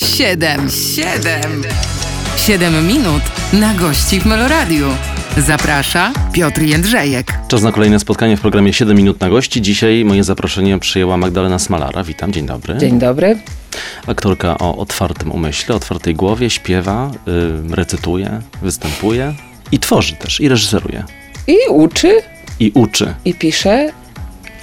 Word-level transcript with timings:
Siedem, 0.00 0.70
siedem, 0.70 1.62
siedem 2.36 2.86
minut 2.86 3.22
na 3.52 3.74
gości 3.74 4.20
w 4.20 4.26
Meloradiu. 4.26 4.86
Zaprasza 5.36 6.12
Piotr 6.32 6.62
Jędrzejek. 6.62 7.38
Czas 7.48 7.62
na 7.62 7.72
kolejne 7.72 8.00
spotkanie 8.00 8.36
w 8.36 8.40
programie 8.40 8.72
7 8.72 8.96
minut 8.96 9.20
na 9.20 9.30
gości. 9.30 9.62
Dzisiaj 9.62 10.04
moje 10.04 10.24
zaproszenie 10.24 10.78
przyjęła 10.78 11.16
Magdalena 11.16 11.58
Smalara. 11.58 12.04
Witam, 12.04 12.32
dzień 12.32 12.46
dobry. 12.46 12.78
Dzień 12.78 12.98
dobry. 12.98 13.38
Aktorka 14.06 14.58
o 14.58 14.76
otwartym 14.76 15.32
umyśle, 15.32 15.74
otwartej 15.74 16.14
głowie, 16.14 16.50
śpiewa, 16.50 17.10
yy, 17.68 17.76
recytuje, 17.76 18.40
występuje 18.62 19.34
i 19.72 19.78
tworzy 19.78 20.16
też, 20.16 20.40
i 20.40 20.48
reżyseruje. 20.48 21.04
I 21.46 21.56
uczy, 21.70 22.22
I 22.60 22.70
uczy. 22.74 23.14
i 23.24 23.34
pisze, 23.34 23.92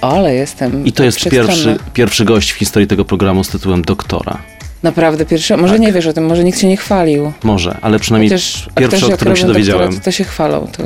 ale 0.00 0.34
jestem 0.34 0.86
I 0.86 0.92
to 0.92 0.96
tak 0.96 1.06
jest 1.06 1.18
wszechstronna. 1.18 1.48
pierwszy, 1.52 1.76
pierwszy 1.92 2.24
gość 2.24 2.50
w 2.52 2.56
historii 2.56 2.88
tego 2.88 3.04
programu 3.04 3.44
z 3.44 3.48
tytułem 3.48 3.82
doktora. 3.82 4.38
Naprawdę 4.84 5.26
pierwszy, 5.26 5.56
może 5.56 5.74
Tak. 5.74 5.82
nie 5.82 5.92
wiesz 5.92 6.06
o 6.06 6.12
tym, 6.12 6.26
może 6.26 6.44
nikt 6.44 6.60
się 6.60 6.66
nie 6.66 6.76
chwalił. 6.76 7.32
Może, 7.42 7.78
ale 7.82 7.98
przynajmniej 7.98 8.30
Chociaż 8.30 8.68
pierwszy, 8.76 8.96
aktorzy, 8.96 9.14
o 9.14 9.16
którym 9.16 9.36
się 9.36 9.46
dowiedziałem. 9.46 10.00
To 10.00 10.10
się 10.10 10.24
chwalą. 10.24 10.68
To... 10.72 10.82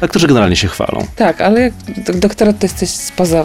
Aktorzy 0.00 0.26
generalnie 0.26 0.56
się 0.56 0.68
chwalą. 0.68 1.06
Tak, 1.16 1.40
ale 1.40 1.60
jak 1.60 1.72
doktorat 2.14 2.58
to 2.58 2.66
jest 2.66 2.78
coś 2.78 2.88
spoza 2.88 3.44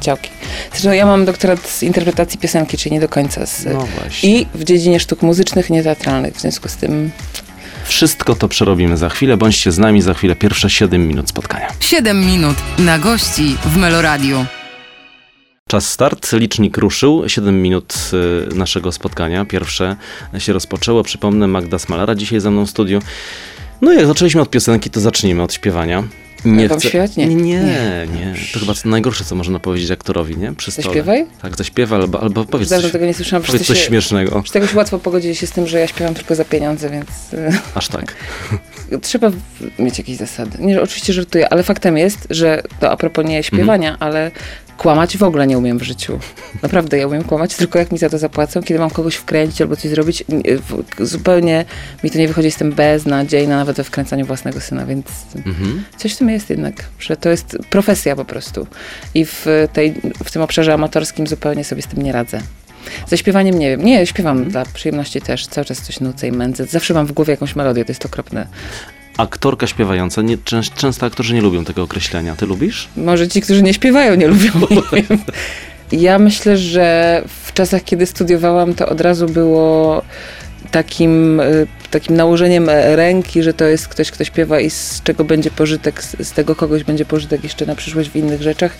działki. 0.00 0.30
Zresztą 0.70 0.92
ja 0.92 1.06
mam 1.06 1.24
doktorat 1.24 1.68
z 1.68 1.82
interpretacji 1.82 2.38
piosenki, 2.38 2.76
czyli 2.78 2.92
nie 2.92 3.00
do 3.00 3.08
końca 3.08 3.46
z... 3.46 3.64
No 3.64 3.86
właśnie. 4.00 4.40
I 4.40 4.46
w 4.54 4.64
dziedzinie 4.64 5.00
sztuk 5.00 5.22
muzycznych, 5.22 5.70
nie 5.70 5.82
teatralnych. 5.82 6.34
W 6.34 6.40
związku 6.40 6.68
z 6.68 6.76
tym 6.76 7.10
Wszystko 7.84 8.34
to 8.34 8.48
przerobimy 8.48 8.96
za 8.96 9.08
chwilę. 9.08 9.36
Bądźcie 9.36 9.72
z 9.72 9.78
nami 9.78 10.02
za 10.02 10.14
chwilę. 10.14 10.36
Pierwsze 10.36 10.70
7 10.70 11.08
minut 11.08 11.28
spotkania. 11.28 11.68
Siedem 11.80 12.26
minut 12.26 12.56
na 12.78 12.98
gości 12.98 13.56
w 13.64 13.76
Meloradiu. 13.76 14.46
Czas 15.72 15.88
start, 15.90 16.32
licznik 16.32 16.76
ruszył, 16.78 17.22
7 17.28 17.62
minut 17.62 17.94
y, 18.52 18.54
naszego 18.54 18.92
spotkania. 18.92 19.44
Pierwsze 19.44 19.96
się 20.38 20.52
rozpoczęło. 20.52 21.02
Przypomnę, 21.02 21.46
Magda 21.48 21.78
Smalara 21.78 22.14
dzisiaj 22.14 22.40
ze 22.40 22.50
mną 22.50 22.66
w 22.66 22.70
studiu. 22.70 23.00
No 23.80 23.92
jak 23.92 24.06
zaczęliśmy 24.06 24.40
od 24.40 24.50
piosenki, 24.50 24.90
to 24.90 25.00
zacznijmy 25.00 25.42
od 25.42 25.54
śpiewania. 25.54 26.02
Ja 26.44 26.68
mam 26.68 26.80
śpiewać? 26.80 27.16
Nie. 27.16 27.26
Nie, 27.26 27.34
nie, 27.34 27.42
Nie. 27.42 28.06
nie. 28.14 28.34
To 28.52 28.58
chyba 28.60 28.74
co 28.74 28.88
najgorsze, 28.88 29.24
co 29.24 29.34
można 29.34 29.58
powiedzieć 29.60 29.90
aktorowi, 29.90 30.36
nie? 30.36 30.52
Przy 30.54 30.70
stole. 30.70 30.84
Zaśpiewaj? 30.84 31.26
Tak, 31.42 31.56
zaśpiewaj 31.56 32.00
albo, 32.00 32.20
albo 32.20 32.44
powiedz 32.44 32.68
dawno 32.68 32.82
coś, 32.82 32.92
tego 32.92 33.06
nie 33.06 33.14
słyszałam. 33.14 33.42
powiedz 33.42 33.60
coś 33.66 33.68
to 33.68 33.74
się, 33.74 33.86
śmiesznego. 33.88 34.42
że 34.52 34.60
jakoś 34.60 34.74
łatwo 34.74 34.98
pogodzić 34.98 35.38
się 35.38 35.46
z 35.46 35.50
tym, 35.50 35.66
że 35.66 35.80
ja 35.80 35.86
śpiewam 35.86 36.14
tylko 36.14 36.34
za 36.34 36.44
pieniądze, 36.44 36.90
więc... 36.90 37.08
y, 37.34 37.58
Aż 37.74 37.88
tak. 37.88 38.14
Trzeba 39.02 39.30
mieć 39.78 39.98
jakieś 39.98 40.16
zasady. 40.16 40.58
Nie, 40.60 40.82
oczywiście 40.82 41.12
żartuję, 41.12 41.52
ale 41.52 41.62
faktem 41.62 41.96
jest, 41.98 42.26
że 42.30 42.62
to 42.80 42.90
a 42.90 42.96
propos 42.96 43.24
nie 43.26 43.42
śpiewania, 43.42 43.90
Mhm. 43.92 44.10
ale 44.10 44.30
kłamać 44.82 45.16
w 45.18 45.22
ogóle 45.22 45.46
nie 45.46 45.58
umiem 45.58 45.78
w 45.78 45.82
życiu. 45.82 46.18
Naprawdę, 46.62 46.98
ja 46.98 47.06
umiem 47.06 47.24
kłamać, 47.24 47.54
tylko 47.56 47.78
jak 47.78 47.92
mi 47.92 47.98
za 47.98 48.10
to 48.10 48.18
zapłacą, 48.18 48.62
kiedy 48.62 48.80
mam 48.80 48.90
kogoś 48.90 49.14
wkręcić 49.14 49.62
albo 49.62 49.76
coś 49.76 49.90
zrobić, 49.90 50.24
zupełnie 51.00 51.64
mi 52.04 52.10
to 52.10 52.18
nie 52.18 52.28
wychodzi, 52.28 52.46
jestem 52.46 52.72
beznadziejna 52.72 53.56
nawet 53.56 53.76
we 53.76 53.84
wkręcaniu 53.84 54.26
własnego 54.26 54.60
syna, 54.60 54.86
więc 54.86 55.06
Mhm. 55.46 55.84
coś 55.96 56.14
w 56.14 56.18
tym 56.18 56.28
jest 56.30 56.50
jednak, 56.50 56.74
że 56.98 57.16
to 57.16 57.28
jest 57.28 57.58
profesja 57.70 58.16
po 58.16 58.24
prostu. 58.24 58.66
I 59.14 59.24
w, 59.24 59.46
tej, 59.72 59.94
w 60.24 60.30
tym 60.30 60.42
obszarze 60.42 60.74
amatorskim 60.74 61.26
zupełnie 61.26 61.64
sobie 61.64 61.82
z 61.82 61.86
tym 61.86 62.02
nie 62.02 62.12
radzę. 62.12 62.40
Ze 63.08 63.18
śpiewaniem 63.18 63.58
nie 63.58 63.70
wiem. 63.70 63.84
Nie, 63.84 64.06
śpiewam 64.06 64.36
Mhm. 64.36 64.50
dla 64.52 64.64
przyjemności 64.74 65.20
też. 65.20 65.46
Cały 65.46 65.64
czas 65.64 65.80
coś 65.82 66.00
nucę 66.00 66.28
i 66.28 66.32
mędzę. 66.32 66.66
Zawsze 66.66 66.94
mam 66.94 67.06
w 67.06 67.12
głowie 67.12 67.30
jakąś 67.30 67.56
melodię, 67.56 67.84
to 67.84 67.90
jest 67.92 68.06
okropne. 68.06 68.46
Aktorka 69.16 69.66
śpiewająca. 69.66 70.22
Nie, 70.22 70.38
częs- 70.38 70.74
często 70.74 71.06
aktorzy 71.06 71.34
nie 71.34 71.40
lubią 71.40 71.64
tego 71.64 71.82
określenia. 71.82 72.36
Ty 72.36 72.46
lubisz? 72.46 72.88
Może 72.96 73.28
ci, 73.28 73.40
którzy 73.40 73.62
nie 73.62 73.74
śpiewają, 73.74 74.14
nie 74.14 74.26
lubią. 74.26 74.50
Nie 74.92 75.02
wiem. 75.02 75.18
Ja 75.92 76.18
myślę, 76.18 76.56
że 76.56 77.22
w 77.44 77.52
czasach, 77.52 77.84
kiedy 77.84 78.06
studiowałam, 78.06 78.74
to 78.74 78.88
od 78.88 79.00
razu 79.00 79.26
było 79.26 80.02
takim, 80.70 81.40
y, 81.40 81.66
takim 81.90 82.16
nałożeniem 82.16 82.70
ręki, 82.94 83.42
że 83.42 83.54
to 83.54 83.64
jest 83.64 83.88
ktoś, 83.88 84.10
kto 84.10 84.24
śpiewa 84.24 84.60
i 84.60 84.70
z 84.70 85.02
czego 85.04 85.24
będzie 85.24 85.50
pożytek, 85.50 86.02
z, 86.02 86.32
tego 86.32 86.54
kogoś 86.56 86.84
będzie 86.84 87.04
pożytek 87.04 87.44
jeszcze 87.44 87.66
na 87.66 87.74
przyszłość 87.74 88.10
w 88.10 88.16
innych 88.16 88.42
rzeczach, 88.42 88.72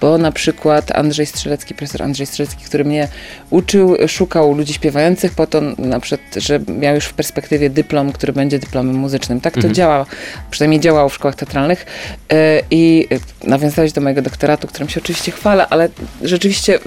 bo 0.00 0.18
na 0.18 0.32
przykład 0.32 0.90
Andrzej 0.96 1.26
Strzelecki, 1.26 1.74
profesor 1.74 2.02
Andrzej 2.02 2.26
Strzelecki, 2.26 2.64
który 2.64 2.84
mnie 2.84 3.08
uczył, 3.50 3.96
szukał 4.08 4.54
ludzi 4.54 4.72
śpiewających 4.72 5.32
po 5.34 5.46
to 5.46 5.60
na 5.78 6.00
przykład, 6.00 6.20
że 6.36 6.60
miał 6.78 6.94
już 6.94 7.04
w 7.04 7.14
perspektywie 7.14 7.70
dyplom, 7.70 8.12
który 8.12 8.32
będzie 8.32 8.58
dyplomem 8.58 8.96
muzycznym. 8.96 9.40
Tak 9.40 9.52
to 9.52 9.58
Mhm. 9.58 9.74
działa, 9.74 10.06
przynajmniej 10.50 10.80
działało 10.80 11.08
w 11.08 11.14
szkołach 11.14 11.34
teatralnych 11.34 11.86
E, 12.32 12.62
i 12.70 13.08
e, 13.44 13.48
nawiązałeś 13.48 13.92
do 13.92 14.00
mojego 14.00 14.22
doktoratu, 14.22 14.68
którym 14.68 14.88
się 14.88 15.00
oczywiście 15.00 15.32
chwalę, 15.32 15.66
ale 15.68 15.88
rzeczywiście 16.22 16.74
e, 16.74 16.80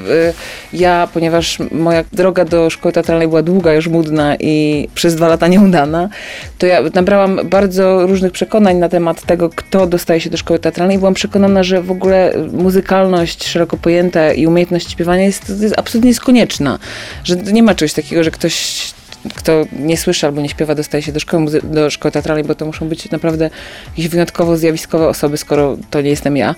ja, 0.73 1.07
ponieważ 1.13 1.57
moja 1.71 2.03
droga 2.13 2.45
do 2.45 2.69
szkoły 2.69 2.93
teatralnej 2.93 3.27
była 3.27 3.43
długa, 3.43 3.73
już 3.73 3.87
mudna 3.87 4.35
i 4.41 4.87
przez 4.95 5.15
dwa 5.15 5.27
lata 5.27 5.47
nieudana, 5.47 6.09
to 6.57 6.65
ja 6.65 6.81
nabrałam 6.93 7.39
bardzo 7.49 8.07
różnych 8.07 8.31
przekonań 8.31 8.77
na 8.77 8.89
temat 8.89 9.25
tego, 9.25 9.49
kto 9.49 9.87
dostaje 9.87 10.21
się 10.21 10.29
do 10.29 10.37
szkoły 10.37 10.59
teatralnej 10.59 10.97
byłam 10.97 11.13
przekonana, 11.13 11.63
że 11.63 11.81
w 11.81 11.91
ogóle 11.91 12.33
muzykalność 12.51 13.47
szeroko 13.47 13.77
pojęta 13.77 14.33
i 14.33 14.47
umiejętność 14.47 14.91
śpiewania 14.91 15.23
jest, 15.23 15.53
jest 15.61 15.79
absolutnie 15.79 16.09
jest 16.09 16.21
konieczna, 16.21 16.79
że 17.23 17.35
nie 17.35 17.63
ma 17.63 17.75
czegoś 17.75 17.93
takiego, 17.93 18.23
że 18.23 18.31
ktoś 18.31 18.91
kto 19.35 19.65
nie 19.79 19.97
słyszy 19.97 20.25
albo 20.25 20.41
nie 20.41 20.49
śpiewa, 20.49 20.75
dostaje 20.75 21.03
się 21.03 21.11
do 21.11 21.19
szkoły, 21.19 21.61
do 21.63 21.89
szkoły 21.89 22.11
teatralnej, 22.11 22.43
bo 22.43 22.55
to 22.55 22.65
muszą 22.65 22.89
być 22.89 23.11
naprawdę 23.11 23.49
jakieś 23.89 24.07
wyjątkowo 24.07 24.57
zjawiskowe 24.57 25.07
osoby, 25.07 25.37
skoro 25.37 25.77
to 25.89 26.01
nie 26.01 26.09
jestem 26.09 26.37
ja. 26.37 26.55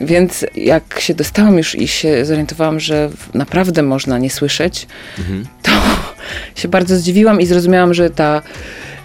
Więc 0.00 0.46
jak 0.54 1.00
się 1.00 1.14
dostałam 1.14 1.58
już 1.58 1.74
i 1.74 1.88
się 1.88 2.24
zorientowałam, 2.24 2.80
że 2.80 3.10
naprawdę 3.34 3.82
można 3.82 4.18
nie 4.18 4.30
słyszeć, 4.30 4.86
Mhm. 5.18 5.46
Się 6.56 6.68
bardzo 6.68 6.96
zdziwiłam 6.96 7.40
i 7.40 7.46
zrozumiałam, 7.46 7.94
że 7.94 8.10
ta 8.10 8.42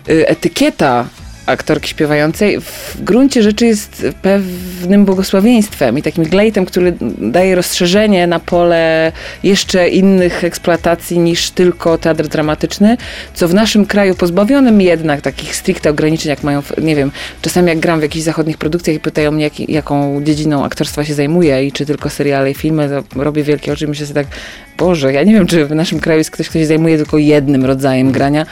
y, 0.09 0.27
etykieta 0.27 1.05
aktorki 1.45 1.89
śpiewającej 1.89 2.61
w 2.61 2.97
gruncie 3.03 3.43
rzeczy 3.43 3.65
jest 3.65 4.05
pewnym 4.21 5.05
błogosławieństwem 5.05 5.97
i 5.97 6.01
takim 6.01 6.23
glejtem, 6.23 6.65
który 6.65 6.93
daje 7.17 7.55
rozszerzenie 7.55 8.27
na 8.27 8.39
pole 8.39 9.11
jeszcze 9.43 9.89
innych 9.89 10.43
eksploatacji 10.43 11.19
niż 11.19 11.51
tylko 11.51 11.97
teatr 11.97 12.27
dramatyczny, 12.27 12.97
co 13.33 13.47
w 13.47 13.53
naszym 13.53 13.85
kraju 13.85 14.15
pozbawionym 14.15 14.81
jednak 14.81 15.21
takich 15.21 15.55
stricte 15.55 15.89
ograniczeń, 15.89 16.29
jak 16.29 16.43
mają, 16.43 16.63
nie 16.81 16.95
wiem, 16.95 17.11
czasami 17.41 17.67
jak 17.67 17.79
gram 17.79 17.99
w 17.99 18.03
jakichś 18.03 18.25
zachodnich 18.25 18.57
produkcjach 18.57 18.95
i 18.95 18.99
pytają 18.99 19.31
mnie, 19.31 19.43
jak, 19.43 19.59
jaką 19.59 20.23
dziedziną 20.23 20.65
aktorstwa 20.65 21.05
się 21.05 21.13
zajmuję 21.13 21.65
i 21.65 21.71
czy 21.71 21.85
tylko 21.85 22.09
seriale 22.09 22.51
i 22.51 22.53
filmy, 22.53 23.03
robię 23.15 23.43
wielkie 23.43 23.73
oczy 23.73 23.85
i 23.85 23.87
myślę 23.87 24.05
sobie 24.05 24.23
tak, 24.23 24.33
Boże, 24.77 25.13
ja 25.13 25.23
nie 25.23 25.33
wiem, 25.33 25.47
czy 25.47 25.65
w 25.65 25.75
naszym 25.75 25.99
kraju 25.99 26.17
jest 26.17 26.31
ktoś, 26.31 26.49
kto 26.49 26.59
się 26.59 26.65
zajmuje 26.65 26.97
tylko 26.97 27.17
jednym 27.17 27.65
rodzajem 27.65 28.11
grania. 28.11 28.45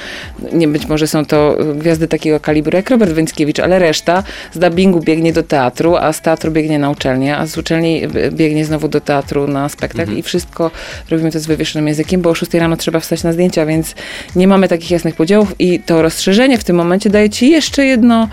Nie, 0.53 0.67
być 0.67 0.87
może 0.87 1.07
są 1.07 1.25
to 1.25 1.57
gwiazdy 1.75 2.07
takiego 2.07 2.39
kalibru 2.39 2.77
jak 2.77 2.89
Robert 2.89 3.11
Węckiewicz, 3.11 3.59
ale 3.59 3.79
reszta 3.79 4.23
z 4.53 4.59
dubbingu 4.59 4.99
biegnie 4.99 5.33
do 5.33 5.43
teatru, 5.43 5.95
a 5.95 6.13
z 6.13 6.21
teatru 6.21 6.51
biegnie 6.51 6.79
na 6.79 6.89
uczelnię, 6.89 7.37
a 7.37 7.45
z 7.45 7.57
uczelni 7.57 8.07
b- 8.07 8.31
biegnie 8.31 8.65
znowu 8.65 8.87
do 8.87 9.01
teatru 9.01 9.47
na 9.47 9.69
spektakl 9.69 10.17
i 10.17 10.21
wszystko 10.21 10.71
robimy 11.09 11.31
to 11.31 11.39
z 11.39 11.45
wywieszonym 11.45 11.87
językiem, 11.87 12.21
bo 12.21 12.29
o 12.29 12.35
6 12.35 12.53
rano 12.53 12.77
trzeba 12.77 12.99
wstać 12.99 13.23
na 13.23 13.33
zdjęcia, 13.33 13.65
więc 13.65 13.95
nie 14.35 14.47
mamy 14.47 14.67
takich 14.67 14.91
jasnych 14.91 15.15
podziałów 15.15 15.55
i 15.59 15.79
to 15.79 16.01
rozszerzenie 16.01 16.57
w 16.57 16.63
tym 16.63 16.75
momencie 16.75 17.09
daje 17.09 17.29
ci 17.29 17.49
jeszcze 17.49 17.85
jedno, 17.85 18.27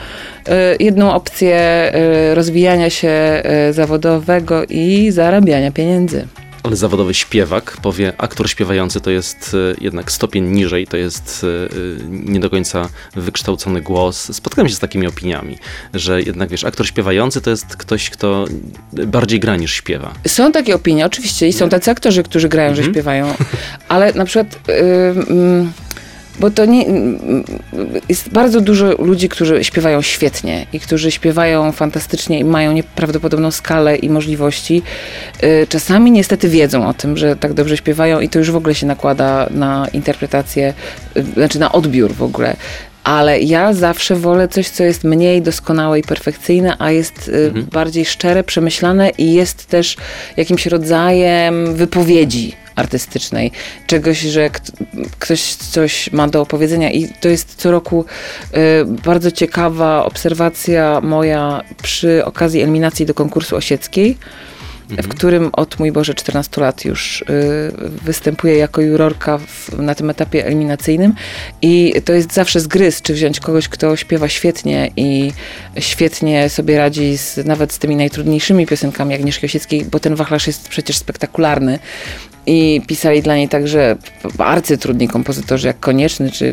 e, 0.48 0.76
jedną 0.80 1.12
opcję 1.14 1.56
e, 1.56 2.34
rozwijania 2.34 2.90
się 2.90 3.08
e, 3.08 3.72
zawodowego 3.72 4.64
i 4.68 5.10
zarabiania 5.10 5.70
pieniędzy. 5.72 6.26
Ale 6.62 6.76
zawodowy 6.76 7.14
śpiewak 7.14 7.76
powie, 7.82 8.12
aktor 8.18 8.50
śpiewający 8.50 9.00
to 9.00 9.10
jest 9.10 9.54
y, 9.54 9.76
jednak 9.80 10.12
stopień 10.12 10.44
niżej, 10.44 10.86
to 10.86 10.96
jest 10.96 11.44
y, 11.44 11.46
y, 11.46 11.98
nie 12.10 12.40
do 12.40 12.50
końca 12.50 12.88
wykształcony 13.16 13.80
głos. 13.80 14.34
Spotkałem 14.36 14.68
się 14.68 14.74
z 14.74 14.78
takimi 14.78 15.06
opiniami, 15.06 15.58
że 15.94 16.22
jednak 16.22 16.48
wiesz, 16.48 16.64
aktor 16.64 16.86
śpiewający 16.86 17.40
to 17.40 17.50
jest 17.50 17.66
ktoś, 17.76 18.10
kto 18.10 18.44
bardziej 18.92 19.40
gra 19.40 19.56
niż 19.56 19.72
śpiewa. 19.74 20.14
Są 20.26 20.52
takie 20.52 20.74
opinie, 20.74 21.06
oczywiście, 21.06 21.48
i 21.48 21.52
są 21.52 21.68
tacy 21.68 21.90
aktorzy, 21.90 22.22
którzy 22.22 22.48
grają, 22.48 22.74
że 22.74 22.78
Mhm. 22.78 22.94
śpiewają, 22.94 23.34
ale 23.88 24.12
na 24.12 24.24
przykład. 24.24 24.58
ym, 25.18 25.72
bo 26.40 26.50
to 26.50 26.64
nie. 26.64 26.84
Jest 28.08 28.28
bardzo 28.28 28.60
dużo 28.60 28.86
ludzi, 28.98 29.28
którzy 29.28 29.64
śpiewają 29.64 30.02
świetnie 30.02 30.66
i 30.72 30.80
którzy 30.80 31.10
śpiewają 31.10 31.72
fantastycznie 31.72 32.38
i 32.38 32.44
mają 32.44 32.72
nieprawdopodobną 32.72 33.50
skalę 33.50 33.96
i 33.96 34.10
możliwości. 34.10 34.82
Y, 35.42 35.66
Czasami 35.68 36.10
niestety 36.10 36.48
wiedzą 36.48 36.88
o 36.88 36.94
tym, 36.94 37.16
że 37.16 37.36
tak 37.36 37.52
dobrze 37.52 37.76
śpiewają 37.76 38.20
i 38.20 38.28
to 38.28 38.38
już 38.38 38.50
w 38.50 38.56
ogóle 38.56 38.74
się 38.74 38.86
nakłada 38.86 39.48
na 39.50 39.86
interpretację, 39.92 40.74
y, 41.16 41.22
znaczy 41.22 41.58
na 41.58 41.72
odbiór 41.72 42.14
w 42.14 42.22
ogóle. 42.22 42.56
Ale 43.04 43.40
ja 43.40 43.72
zawsze 43.72 44.16
wolę 44.16 44.48
coś, 44.48 44.68
co 44.68 44.84
jest 44.84 45.04
mniej 45.04 45.42
doskonałe 45.42 45.98
i 45.98 46.02
perfekcyjne, 46.02 46.76
a 46.78 46.90
jest 46.90 47.28
y, 47.28 47.32
Mhm. 47.46 47.66
bardziej 47.72 48.04
szczere, 48.04 48.44
przemyślane 48.44 49.10
i 49.18 49.32
jest 49.34 49.66
też 49.66 49.96
jakimś 50.36 50.66
rodzajem 50.66 51.74
wypowiedzi 51.74 52.52
artystycznej. 52.78 53.52
Czegoś, 53.86 54.20
że 54.20 54.50
kt- 54.50 54.72
ktoś 55.18 55.54
coś 55.54 56.12
ma 56.12 56.28
do 56.28 56.40
opowiedzenia 56.40 56.90
i 56.90 57.08
to 57.20 57.28
jest 57.28 57.54
co 57.54 57.70
roku 57.70 58.04
y, 58.56 58.84
bardzo 58.84 59.30
ciekawa 59.30 60.04
obserwacja 60.04 61.00
moja 61.00 61.62
przy 61.82 62.24
okazji 62.24 62.62
eliminacji 62.62 63.06
do 63.06 63.14
konkursu 63.14 63.56
osieckiej 63.56 64.18
w 64.90 65.08
którym 65.08 65.50
od, 65.52 65.78
mój 65.78 65.92
Boże, 65.92 66.14
14 66.14 66.60
lat 66.60 66.84
już 66.84 67.22
y, 67.22 67.24
występuję 68.04 68.56
jako 68.56 68.80
jurorka 68.80 69.38
w, 69.38 69.78
na 69.78 69.94
tym 69.94 70.10
etapie 70.10 70.46
eliminacyjnym. 70.46 71.14
I 71.62 71.94
to 72.04 72.12
jest 72.12 72.32
zawsze 72.32 72.60
zgryz, 72.60 73.02
czy 73.02 73.14
wziąć 73.14 73.40
kogoś, 73.40 73.68
kto 73.68 73.96
śpiewa 73.96 74.28
świetnie 74.28 74.90
i 74.96 75.32
świetnie 75.78 76.48
sobie 76.48 76.78
radzi 76.78 77.18
z, 77.18 77.36
nawet 77.36 77.72
z 77.72 77.78
tymi 77.78 77.96
najtrudniejszymi 77.96 78.66
piosenkami 78.66 79.14
Agnieszki 79.14 79.46
Osieckiej, 79.46 79.84
bo 79.84 80.00
ten 80.00 80.14
wachlarz 80.14 80.46
jest 80.46 80.68
przecież 80.68 80.96
spektakularny 80.96 81.78
i 82.48 82.80
pisali 82.86 83.22
dla 83.22 83.36
niej 83.36 83.48
także 83.48 83.96
arcytrudni 84.38 85.08
kompozytorzy 85.08 85.66
jak 85.66 85.80
Konieczny, 85.80 86.30
czy 86.30 86.52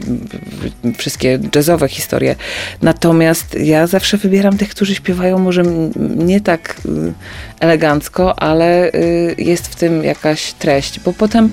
wszystkie 0.97 1.39
jazzowe 1.56 1.88
historie. 1.88 2.36
Natomiast 2.81 3.57
ja 3.59 3.88
zawsze 3.88 4.18
wybieram 4.18 4.57
tych, 4.57 4.69
którzy 4.69 4.95
śpiewają 4.95 5.39
może 5.39 5.63
nie 6.15 6.42
tak 6.42 6.75
y, 6.86 7.13
elegancko, 7.59 8.39
ale 8.39 8.92
y, 8.92 9.36
jest 9.38 9.68
w 9.68 9.75
tym 9.75 10.03
jakaś 10.03 10.53
treść, 10.53 11.00
bo 11.00 11.13
potem 11.13 11.50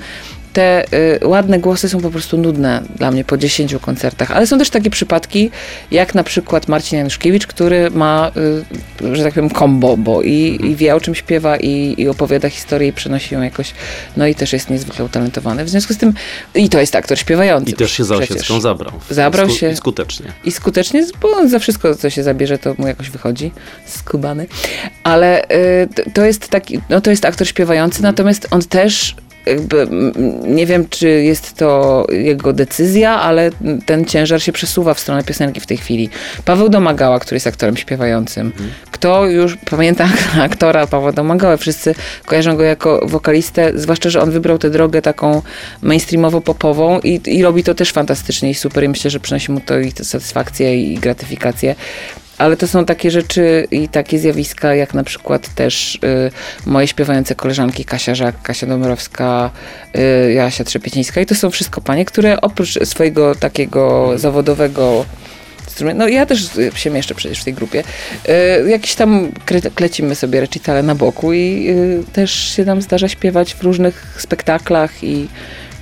te 0.53 0.85
y, 1.23 1.27
ładne 1.27 1.59
głosy 1.59 1.89
są 1.89 2.01
po 2.01 2.11
prostu 2.11 2.39
nudne 2.39 2.83
dla 2.97 3.11
mnie 3.11 3.25
po 3.25 3.37
10 3.37 3.75
koncertach. 3.81 4.31
Ale 4.31 4.47
są 4.47 4.59
też 4.59 4.71
takie 4.71 4.91
przypadki, 4.91 5.51
jak 5.91 6.15
na 6.15 6.25
przykład 6.25 6.69
Marcin 6.69 6.99
Januszkiewicz, 6.99 7.47
który 7.47 7.91
ma, 7.91 8.31
y, 9.03 9.17
że 9.17 9.25
tak 9.25 9.35
powiem, 9.35 9.51
kombo, 9.51 9.97
bo 9.97 10.23
i, 10.23 10.59
i 10.63 10.77
wie 10.77 10.95
o 10.95 11.01
czym 11.01 11.15
śpiewa 11.15 11.57
i, 11.57 11.95
i, 11.99 12.09
opowiada 12.09 12.51
historię 12.51 12.89
i 12.89 12.93
przenosi 12.93 13.35
ją 13.35 13.43
jakoś, 13.43 13.75
no 14.17 14.27
i 14.27 14.35
też 14.35 14.53
jest 14.53 14.71
niezwykle 14.71 15.05
utalentowany. 15.05 15.65
W 15.65 15.69
związku 15.69 15.95
z 15.95 15.97
tym, 15.97 16.13
i 16.55 16.69
to 16.69 16.81
jest 16.81 16.97
aktor 16.97 17.19
śpiewający. 17.19 17.71
I 17.71 17.75
też 17.75 17.93
się 17.93 18.05
za 18.05 18.17
Osiecką 18.17 18.61
zabrał. 18.61 18.93
Zabrał 19.11 19.49
Sku 19.49 19.57
się. 19.57 19.71
I 19.71 19.77
skutecznie. 19.77 20.33
I 20.45 20.53
skutecznie, 20.53 21.07
bo 21.21 21.49
za 21.49 21.59
wszystko, 21.59 21.95
co 21.95 22.11
się 22.11 22.23
zabierze, 22.23 22.59
to 22.59 22.75
mu 22.79 22.87
jakoś 22.87 23.11
wychodzi. 23.11 23.53
Skubany. 23.87 24.47
Ale 25.05 25.45
y, 25.45 26.11
to 26.15 26.25
jest 26.25 26.49
taki, 26.49 26.81
no 26.91 27.01
to 27.01 27.11
jest 27.11 27.25
aktor 27.25 27.49
śpiewający, 27.49 27.99
mm. 27.99 28.11
natomiast 28.11 28.49
on 28.51 28.63
też 28.63 29.15
jakby, 29.47 29.89
nie 30.45 30.67
wiem, 30.67 30.89
czy 30.89 31.09
jest 31.09 31.55
to 31.57 32.07
jego 32.11 32.53
decyzja, 32.53 33.21
ale 33.21 33.51
ten 33.87 34.05
ciężar 34.05 34.43
się 34.43 34.53
przesuwa 34.53 34.95
w 34.95 35.01
stronę 35.01 35.25
piosenki 35.25 35.61
w 35.61 35.67
tej 35.67 35.77
chwili. 35.77 36.09
Paweł 36.45 36.69
Domagała, 36.69 37.19
który 37.19 37.37
jest 37.37 37.47
aktorem 37.47 37.77
śpiewającym. 37.77 38.47
Mhm. 38.47 38.71
Kto 38.91 39.27
już 39.27 39.57
pamięta 39.57 40.09
aktora 40.41 40.87
Pawła 40.87 41.13
Domagała? 41.13 41.57
Wszyscy 41.57 41.95
kojarzą 42.27 42.57
go 42.57 42.63
jako 42.63 43.07
wokalistę, 43.07 43.73
zwłaszcza, 43.75 44.11
że 44.11 44.23
on 44.23 44.31
wybrał 44.31 44.59
tę 44.59 44.71
drogę 44.71 45.03
taką 45.03 45.43
mainstreamowo-popową 45.83 47.01
i, 47.05 47.21
i 47.39 47.43
robi 47.43 47.65
to 47.65 47.75
też 47.75 47.93
fantastycznie 47.93 48.51
i 48.51 48.55
super 48.55 48.85
i 48.85 48.89
myślę, 48.89 49.11
że 49.11 49.21
przynosi 49.21 49.53
mu 49.53 49.61
to 49.61 49.79
i 49.79 49.93
satysfakcję 50.03 50.77
i 50.77 50.95
gratyfikację 50.99 51.75
ale 52.39 52.57
to 52.57 52.69
są 52.69 52.85
takie 52.85 53.11
rzeczy 53.11 53.67
i 53.71 53.89
takie 53.89 54.19
zjawiska, 54.19 54.75
jak 54.75 54.95
na 54.95 55.05
przykład 55.05 55.55
też 55.55 55.95
y, 55.95 56.31
moje 56.67 56.87
śpiewające 56.87 57.35
koleżanki 57.35 57.85
Kasia 57.85 58.15
Żak, 58.15 58.43
Kasia 58.43 58.67
Dąbrowska, 58.67 59.51
y, 60.29 60.33
Jasia 60.33 60.65
Trzepiecińska 60.65 61.21
i 61.21 61.27
to 61.27 61.35
są 61.35 61.51
wszystko 61.51 61.81
panie, 61.81 62.05
które 62.05 62.41
oprócz 62.41 62.79
swojego 62.85 63.35
takiego 63.35 64.13
zawodowego 64.19 65.05
no 65.95 66.09
ja 66.09 66.27
też 66.27 66.51
się 66.75 66.91
mieszczę 66.91 67.15
przecież 67.15 67.41
w 67.41 67.45
tej 67.45 67.55
grupie. 67.55 67.85
Y, 68.65 68.71
jakieś 68.71 68.95
tam 68.95 69.33
klecimy 69.75 70.15
sobie 70.15 70.41
recitale 70.41 70.83
na 70.83 70.95
boku 70.95 71.33
i 71.33 71.69
y, 71.69 72.13
też 72.13 72.33
się 72.57 72.65
nam 72.65 72.83
zdarza 72.83 73.09
śpiewać 73.09 73.55
w 73.55 73.63
różnych 73.63 74.17
spektaklach 74.19 75.05
i, 75.05 75.29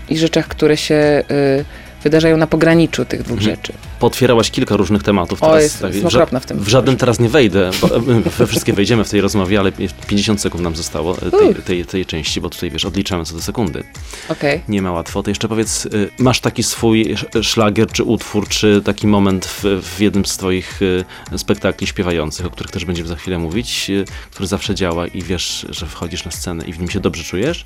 i 0.08 0.19
rzeczach, 0.19 0.49
które 0.49 0.76
się 0.76 1.23
y, 1.31 1.64
wydarzają 2.03 2.37
na 2.37 2.46
pograniczu 2.46 3.05
tych 3.05 3.23
dwóch 3.23 3.38
mhm. 3.38 3.56
rzeczy. 3.56 3.73
Potwierałaś 4.00 4.50
kilka 4.50 4.76
różnych 4.76 5.02
tematów. 5.02 5.41
Teraz, 5.41 5.55
o, 5.55 5.61
jest, 5.61 5.81
tak, 5.81 5.94
jest 5.94 6.06
w, 6.06 6.41
w 6.41 6.47
tym. 6.47 6.58
W 6.58 6.69
żaden 6.69 6.97
teraz 6.97 7.20
nie 7.20 7.29
wejdę, 7.29 7.70
bo 7.81 7.88
we 8.38 8.47
wszystkie 8.47 8.73
wejdziemy 8.73 9.05
w 9.05 9.11
tej 9.11 9.20
rozmowie, 9.20 9.61
ale 9.61 9.73
50 10.06 10.41
sekund 10.41 10.64
nam 10.64 10.76
zostało 10.76 11.17
e, 11.19 11.31
tej, 11.31 11.55
tej, 11.55 11.87
tej 11.87 12.06
części, 12.06 12.41
bo 12.41 12.50
tutaj 12.50 12.70
wiesz, 12.70 12.85
odliczamy 12.85 13.25
co 13.25 13.35
do 13.35 13.43
sekundy. 13.43 13.85
Okay. 14.29 14.61
Nie 14.69 14.82
ma 14.82 14.93
łatwo. 14.93 15.23
To 15.23 15.31
jeszcze 15.31 15.49
powiedz, 15.49 15.87
y, 15.87 16.11
masz 16.19 16.41
taki 16.41 16.62
swój 16.62 17.14
szlagier, 17.43 17.93
czy 17.93 18.05
utwór, 18.05 18.49
czy 18.49 18.82
taki 18.85 19.06
moment 19.06 19.47
w, 19.47 19.64
w 19.82 20.00
jednym 20.00 20.26
z 20.26 20.37
twoich 20.37 20.82
y, 20.82 21.05
spektakli 21.38 21.87
śpiewających, 21.87 22.46
o 22.46 22.50
których 22.50 22.70
też 22.70 22.85
będziemy 22.85 23.08
za 23.08 23.17
chwilę 23.17 23.38
mówić, 23.38 23.91
y, 23.91 24.05
który 24.31 24.46
zawsze 24.46 24.75
działa 24.75 25.06
i 25.06 25.23
wiesz, 25.23 25.67
że 25.70 25.87
wchodzisz 25.87 26.25
na 26.25 26.31
scenę 26.31 26.64
i 26.64 26.73
w 26.73 26.79
nim 26.79 26.91
się 26.91 27.00
dobrze 27.00 27.25
czujesz? 27.25 27.64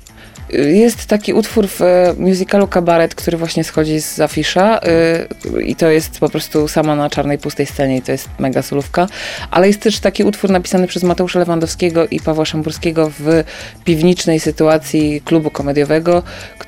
Jest 0.53 1.05
taki 1.05 1.33
utwór 1.33 1.67
w 1.67 1.79
musicalu 2.17 2.67
Kabaret, 2.67 3.15
który 3.15 3.37
właśnie 3.37 3.63
schodzi 3.63 4.01
z 4.01 4.19
afisza 4.19 4.79
i 5.65 5.75
to 5.75 5.89
jest 5.89 6.19
po 6.19 6.29
prostu 6.29 6.67
sama 6.67 6.95
na 6.95 7.09
czarnej, 7.09 7.37
pustej 7.37 7.65
scenie 7.65 7.97
i 7.97 8.01
to 8.01 8.11
jest 8.11 8.29
mega 8.39 8.61
solówka. 8.61 9.07
Ale 9.51 9.67
jest 9.67 9.81
też 9.81 9.99
taki 9.99 10.23
utwór 10.23 10.49
napisany 10.49 10.87
przez 10.87 11.03
Mateusza 11.03 11.39
Lewandowskiego 11.39 12.07
i 12.07 12.19
Pawła 12.19 12.45
Szamburskiego 12.45 13.11
w 13.19 13.43
piwnicznej 13.85 14.39
sytuacji 14.39 15.21
klubu 15.21 15.51
komediowego, 15.51 16.23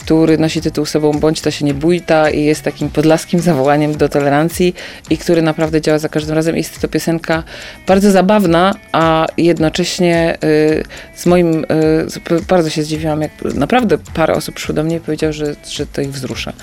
który 0.08 0.38
nosi 0.38 0.62
tytuł 0.62 0.86
sobą 0.86 1.12
Bądź 1.12 1.42
to 1.42 1.52
się 1.52 1.66
nie 1.66 1.74
bójta 1.74 2.30
i 2.30 2.44
jest 2.44 2.62
takim 2.62 2.90
podlaskim 2.90 3.40
zawołaniem 3.40 3.98
do 3.98 4.10
tolerancji 4.10 4.76
i 5.10 5.18
który 5.18 5.42
naprawdę 5.42 5.82
działa 5.82 6.00
za 6.00 6.10
każdym 6.10 6.36
razem. 6.36 6.58
Jest 6.58 6.82
to 6.82 6.88
piosenka 6.88 7.44
bardzo 7.88 8.12
zabawna, 8.12 8.76
a 8.92 9.26
jednocześnie 9.38 10.38
y, 10.44 10.84
z 11.16 11.26
moim, 11.26 11.66
y, 12.32 12.42
bardzo 12.48 12.70
się 12.70 12.84
zdziwiłam, 12.84 13.22
jak 13.22 13.32
naprawdę 13.56 13.98
parę 14.14 14.34
osób 14.34 14.56
przyszło 14.56 14.76
do 14.76 14.84
mnie 14.84 14.96
i 14.96 15.00
powiedział, 15.00 15.34
że, 15.34 15.56
że 15.70 15.86
to 15.86 16.02
ich 16.02 16.12
wzrusza. 16.12 16.54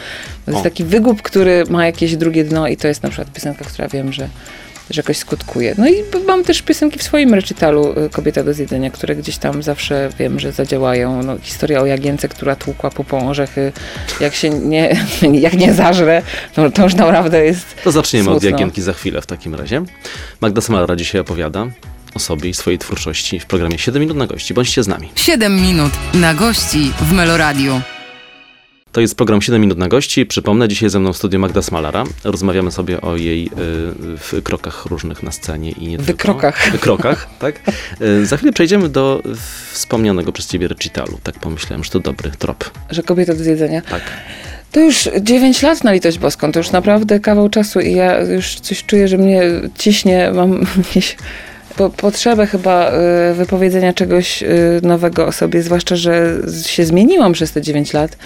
To 0.44 0.50
jest 0.50 0.61
o. 0.61 0.64
taki 0.64 0.85
wygłup, 0.85 1.23
który 1.23 1.64
ma 1.70 1.87
jakieś 1.87 2.17
drugie 2.17 2.44
dno 2.44 2.69
i 2.69 2.76
to 2.76 2.88
jest 2.88 3.02
na 3.02 3.08
przykład 3.08 3.32
piosenka, 3.32 3.64
która 3.64 3.88
wiem, 3.88 4.12
że 4.12 4.29
że 4.90 4.98
jakoś 5.00 5.16
skutkuje. 5.16 5.75
No 5.78 5.88
i 5.88 5.94
mam 6.26 6.44
też 6.44 6.62
piosenki 6.62 6.98
w 6.98 7.02
swoim 7.02 7.34
recitalu 7.34 7.94
y, 8.06 8.10
Kobieta 8.10 8.44
do 8.44 8.54
zjedzenia, 8.54 8.90
które 8.90 9.16
gdzieś 9.16 9.36
tam 9.38 9.62
zawsze 9.62 10.10
wiem, 10.19 10.40
że 10.40 10.52
zadziałają. 10.52 11.22
No, 11.22 11.36
historia 11.42 11.81
o 11.81 11.86
Jagience, 11.86 12.28
która 12.28 12.56
tłukła 12.56 12.90
pupą 12.90 13.28
orzechy, 13.28 13.72
jak 14.20 14.34
się 14.34 14.50
nie, 14.50 14.96
jak 15.46 15.52
nie 15.52 15.75
zażre, 15.75 16.22
no, 16.56 16.70
to 16.70 16.82
już 16.82 16.94
naprawdę 16.94 17.44
jest 17.44 17.66
To 17.84 17.92
zaczniemy 17.92 18.25
smutno. 18.25 18.36
od 18.36 18.42
Jagienki 18.44 18.82
za 18.82 18.92
chwilę 18.92 19.20
w 19.22 19.26
takim 19.26 19.54
razie. 19.54 19.82
Magda 20.40 20.60
Samara 20.60 20.96
dzisiaj 20.96 21.20
opowiada 21.20 21.66
o 22.14 22.19
sobie 22.19 22.50
i 22.50 22.54
swojej 22.54 22.78
twórczości 22.78 23.40
w 23.40 23.46
programie 23.46 23.78
7 23.78 24.00
minut 24.00 24.16
na 24.16 24.26
gości. 24.26 24.54
Bądźcie 24.54 24.82
z 24.82 24.88
nami. 24.88 25.10
7 25.16 25.62
minut 25.62 25.92
na 26.14 26.34
gości 26.34 26.92
w 27.00 27.12
Meloradiu. 27.12 27.81
To 28.94 29.00
jest 29.00 29.17
program 29.17 29.43
7 29.43 29.61
minut 29.61 29.79
na 29.79 29.88
gości. 29.88 30.26
Przypomnę, 30.26 30.69
dzisiaj 30.69 30.91
ze 30.91 31.00
mną 31.00 31.12
w 31.12 31.17
studiu 31.17 31.38
Magda 31.38 31.62
Smalara. 31.62 32.05
Rozmawiamy 32.25 32.70
sobie 32.70 33.00
o 33.00 33.17
jej 33.17 33.50
y, 34.32 34.43
krokach 34.43 34.87
różnych 34.87 35.23
na 35.23 35.32
scenie 35.32 35.70
i 35.70 35.88
nie 35.88 35.99
Wykrokach. 35.99 36.62
tylko. 36.62 36.73
Wykrokach, 36.73 37.26
tak. 37.38 37.61
Y, 38.00 38.26
za 38.26 38.37
chwilę 38.37 38.52
przejdziemy 38.52 38.88
do 38.88 39.23
wspomnianego 39.73 40.32
przez 40.32 40.46
ciebie 40.46 40.69
recitalu. 40.69 41.19
Tak 41.23 41.38
pomyślałem, 41.38 41.85
że 41.85 41.91
to 41.91 42.00
dobry 42.00 42.31
trop. 42.38 42.70
Że 42.91 43.02
kobieta 43.02 43.35
do 43.35 43.44
zjedzenia? 43.44 43.82
Tak. 43.82 44.02
To 44.73 44.81
już 44.81 45.08
9 45.20 45.62
lat 45.62 45.85
na 45.85 45.93
litość 45.93 46.19
boską, 46.19 46.52
to 46.52 46.61
już 46.61 46.70
naprawdę 46.70 47.20
kawał 47.20 47.49
czasu 47.49 47.81
i 47.81 47.93
ja 47.93 48.20
już 48.20 48.55
coś 48.60 48.84
czuję, 48.84 49.08
że 49.08 49.19
mnie 49.19 49.43
ciśnie, 49.79 50.31
mam 50.34 50.60
jakieś 50.79 51.17
po, 51.76 51.90
potrzebę 51.90 52.46
chyba 52.46 52.93
y, 53.31 53.34
wypowiedzenia 53.34 53.93
czegoś 53.93 54.43
y, 54.43 54.81
nowego 54.82 55.26
o 55.26 55.32
sobie, 55.32 55.62
zwłaszcza, 55.62 55.96
że 55.96 56.36
się 56.66 56.84
zmieniłam 56.84 57.32
przez 57.32 57.52
te 57.52 57.62
9 57.62 57.93
lat. 57.93 58.16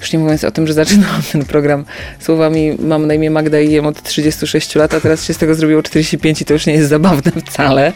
Już 0.00 0.12
nie 0.12 0.18
mówiąc 0.18 0.44
o 0.44 0.50
tym, 0.50 0.66
że 0.66 0.72
zaczynałam 0.72 1.22
ten 1.32 1.44
program 1.44 1.84
słowami 2.18 2.76
mam 2.78 3.06
na 3.06 3.14
imię 3.14 3.30
Magda 3.30 3.60
i 3.60 3.72
jem 3.72 3.86
od 3.86 4.02
36 4.02 4.74
lat, 4.74 4.94
a 4.94 5.00
teraz 5.00 5.24
się 5.24 5.34
z 5.34 5.38
tego 5.38 5.54
zrobiło 5.54 5.82
45 5.82 6.42
i 6.42 6.44
to 6.44 6.52
już 6.52 6.66
nie 6.66 6.72
jest 6.72 6.88
zabawne 6.88 7.32
wcale. 7.46 7.92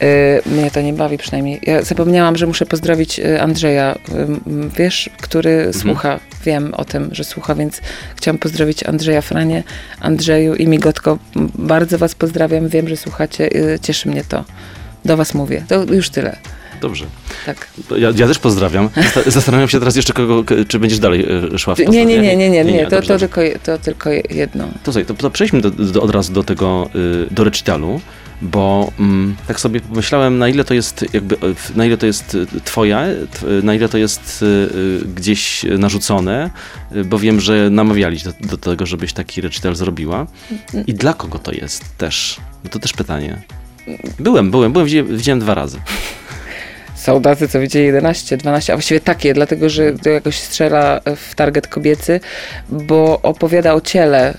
Yy, 0.00 0.06
mnie 0.46 0.70
to 0.70 0.80
nie 0.80 0.92
bawi 0.92 1.18
przynajmniej. 1.18 1.60
Ja 1.62 1.82
zapomniałam, 1.82 2.36
że 2.36 2.46
muszę 2.46 2.66
pozdrowić 2.66 3.18
y, 3.18 3.40
Andrzeja, 3.40 3.98
wiesz, 4.76 5.10
który 5.20 5.50
mhm. 5.50 5.74
słucha. 5.74 6.20
Wiem 6.46 6.74
o 6.74 6.84
tym, 6.84 7.08
że 7.12 7.24
słucha, 7.24 7.54
więc 7.54 7.80
chciałam 8.16 8.38
pozdrowić 8.38 8.82
Andrzeja 8.82 9.20
Franie, 9.20 9.62
Andrzeju 10.00 10.54
i 10.54 10.66
Migotko. 10.66 11.18
Bardzo 11.54 11.98
was 11.98 12.14
pozdrawiam, 12.14 12.68
wiem, 12.68 12.88
że 12.88 12.96
słuchacie. 12.96 13.48
Yy, 13.52 13.78
cieszy 13.82 14.08
mnie 14.08 14.24
to. 14.24 14.44
Do 15.04 15.16
was 15.16 15.34
mówię. 15.34 15.64
To 15.68 15.84
już 15.84 16.10
tyle. 16.10 16.36
Dobrze. 16.80 17.04
Tak. 17.46 17.68
Ja, 17.90 18.08
ja, 18.16 18.26
też 18.26 18.38
pozdrawiam. 18.38 18.88
Zastanawiam 19.26 19.68
się 19.68 19.78
teraz 19.78 19.96
jeszcze, 19.96 20.12
kogo, 20.12 20.44
czy 20.68 20.78
będziesz 20.78 20.98
dalej 20.98 21.26
e, 21.54 21.58
szła 21.58 21.74
w 21.74 21.78
nie, 21.78 21.86
nie, 21.86 22.04
nie, 22.06 22.36
nie, 22.36 22.50
nie, 22.50 22.64
nie, 22.64 22.86
to, 22.86 23.02
to, 23.02 23.18
tylko, 23.18 23.40
to 23.62 23.78
tylko 23.78 24.10
jedno. 24.30 24.68
To, 24.82 24.92
to, 24.92 25.14
to 25.14 25.30
przejdźmy 25.30 25.60
do, 25.60 25.70
do, 25.70 26.02
od 26.02 26.10
razu 26.10 26.32
do 26.32 26.42
tego, 26.42 26.88
y, 26.94 27.34
do 27.34 27.44
recitalu, 27.44 28.00
bo 28.42 28.92
mm, 28.98 29.36
tak 29.48 29.60
sobie 29.60 29.80
pomyślałem, 29.80 30.38
na 30.38 30.48
ile 30.48 30.64
to 30.64 30.74
jest 30.74 31.14
jakby, 31.14 31.36
na 31.76 31.86
ile 31.86 31.96
to 31.96 32.06
jest 32.06 32.36
twoja, 32.64 33.04
na 33.62 33.74
ile 33.74 33.88
to 33.88 33.98
jest 33.98 34.42
y, 34.42 35.00
gdzieś 35.14 35.64
narzucone, 35.78 36.50
bo 37.04 37.18
wiem, 37.18 37.40
że 37.40 37.70
namawiali 37.70 38.18
do, 38.18 38.48
do 38.48 38.56
tego, 38.56 38.86
żebyś 38.86 39.12
taki 39.12 39.40
recital 39.40 39.76
zrobiła. 39.76 40.26
I 40.86 40.94
dla 40.94 41.14
kogo 41.14 41.38
to 41.38 41.52
jest 41.52 41.84
też? 41.98 42.40
No 42.64 42.70
to 42.70 42.78
też 42.78 42.92
pytanie. 42.92 43.42
Byłem, 44.18 44.50
byłem, 44.50 44.72
byłem, 44.72 44.86
widziałem 45.16 45.40
dwa 45.40 45.54
razy. 45.54 45.78
Są 46.94 47.22
tacy, 47.22 47.48
co 47.48 47.60
widzieli 47.60 47.86
11, 47.86 48.36
12, 48.36 48.72
a 48.72 48.76
właściwie 48.76 49.00
takie, 49.00 49.34
dlatego 49.34 49.68
że 49.68 49.92
to 49.92 50.10
jakoś 50.10 50.38
strzela 50.38 51.00
w 51.16 51.34
target 51.34 51.68
kobiecy, 51.68 52.20
bo 52.68 53.20
opowiada 53.22 53.74
o 53.74 53.80
ciele 53.80 54.34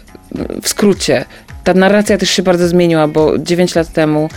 w 0.62 0.70
skrócie 0.70 1.26
ta 1.68 1.74
narracja 1.74 2.18
też 2.18 2.30
się 2.30 2.44
bardzo 2.44 2.68
zmieniła, 2.68 3.08
bo 3.08 3.38
9 3.38 3.76
lat 3.76 3.94
temu 3.94 4.30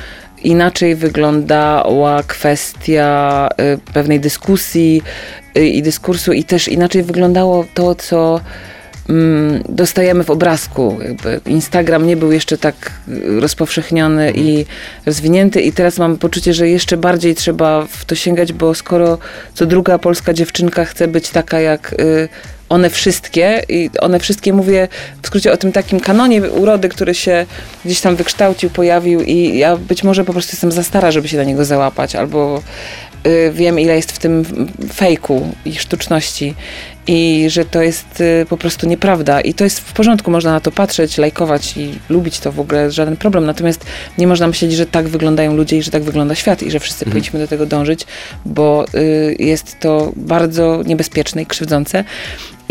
inaczej 0.43 0.95
wyglądała 0.95 2.23
kwestia 2.23 3.49
y, 3.61 3.93
pewnej 3.93 4.21
dyskusji 4.21 5.03
y, 5.57 5.67
i 5.67 5.83
dyskursu 5.83 6.33
i 6.33 6.45
też 6.45 6.69
inaczej 6.69 7.03
wyglądało 7.03 7.65
to, 7.75 7.95
co 7.95 8.41
mm, 9.09 9.63
dostajemy 9.69 10.25
w 10.25 10.31
obrazku. 10.31 10.99
Jakby 11.03 11.41
Instagram 11.47 12.07
nie 12.07 12.17
był 12.17 12.33
jeszcze 12.33 12.59
tak 12.59 12.93
rozpowszechniony 13.41 14.33
i 14.35 14.67
rozwinięty 15.07 15.61
i 15.61 15.73
teraz 15.73 15.99
mam 15.99 16.17
poczucie, 16.17 16.55
że 16.55 16.69
jeszcze 16.69 16.97
bardziej 16.97 17.35
trzeba 17.35 17.87
w 17.87 18.05
to 18.05 18.15
sięgać, 18.15 18.53
bo 18.53 18.75
skoro 18.75 19.19
co 19.55 19.67
druga 19.67 19.99
polska 19.99 20.33
dziewczynka 20.33 20.85
chce 20.85 21.09
być 21.09 21.31
taka 21.31 21.61
jak 21.61 21.93
y, 21.93 22.29
one 22.71 22.91
wszystkie 22.91 23.63
i 23.69 23.91
one 24.01 24.19
wszystkie 24.19 24.53
mówię 24.53 24.89
w 25.23 25.27
skrócie 25.27 25.53
o 25.53 25.57
tym 25.57 25.73
takim 25.73 26.01
kanonie 26.01 26.43
urody, 26.43 26.89
który 26.89 27.15
się 27.15 27.47
gdzieś 27.85 28.01
tam 28.01 28.17
wykształcił, 28.17 28.71
pojawił 28.71 29.21
i 29.21 29.59
ja 29.59 29.77
być 29.77 30.05
może 30.05 30.25
po 30.25 30.33
prostu 30.33 30.53
jestem 30.53 30.73
za 30.73 30.83
stara, 30.83 31.11
żeby 31.11 31.29
się 31.29 31.37
na 31.37 31.45
niego 31.45 31.65
załapać 31.65 32.17
albo 32.17 32.63
y, 33.27 33.53
wiem 33.55 33.81
ile 33.81 33.97
jest 33.97 34.13
w 34.13 34.19
tym 34.19 34.45
fejku 34.93 35.55
i 35.65 35.75
sztuczności 35.75 36.55
i 37.07 37.47
że 37.49 37.65
to 37.65 37.83
jest 37.83 38.21
y, 38.21 38.47
po 38.49 38.57
prostu 38.57 38.87
nieprawda 38.87 39.41
i 39.41 39.55
to 39.55 39.65
jest 39.65 39.81
w 39.81 39.93
porządku, 39.93 40.31
można 40.31 40.53
na 40.53 40.61
to 40.61 40.73
patrzeć, 40.73 41.19
lajkować 41.19 41.77
i 41.77 41.99
lubić 42.09 42.41
to 42.41 42.53
w 42.53 42.61
ogóle, 42.61 42.91
żaden 42.91 43.17
problem, 43.17 43.47
natomiast 43.47 43.87
nie 44.19 44.27
można 44.27 44.47
myśleć, 44.47 44.73
że 44.73 44.87
tak 44.87 45.09
wyglądają 45.09 45.57
ludzie 45.57 45.77
i 45.77 45.83
że 45.83 45.91
tak 45.91 46.03
wygląda 46.03 46.35
świat 46.35 46.63
i 46.63 46.71
że 46.71 46.81
wszyscy 46.81 47.05
Mhm. 47.05 47.13
powinniśmy 47.13 47.41
do 47.41 47.49
tego 47.49 47.67
dążyć, 47.67 48.07
bo 48.45 48.87
y, 48.95 49.37
jest 49.39 49.81
to 49.81 50.13
bardzo 50.17 50.83
niebezpieczne 50.87 51.43
i 51.43 51.47
krzywdzące. 51.47 52.05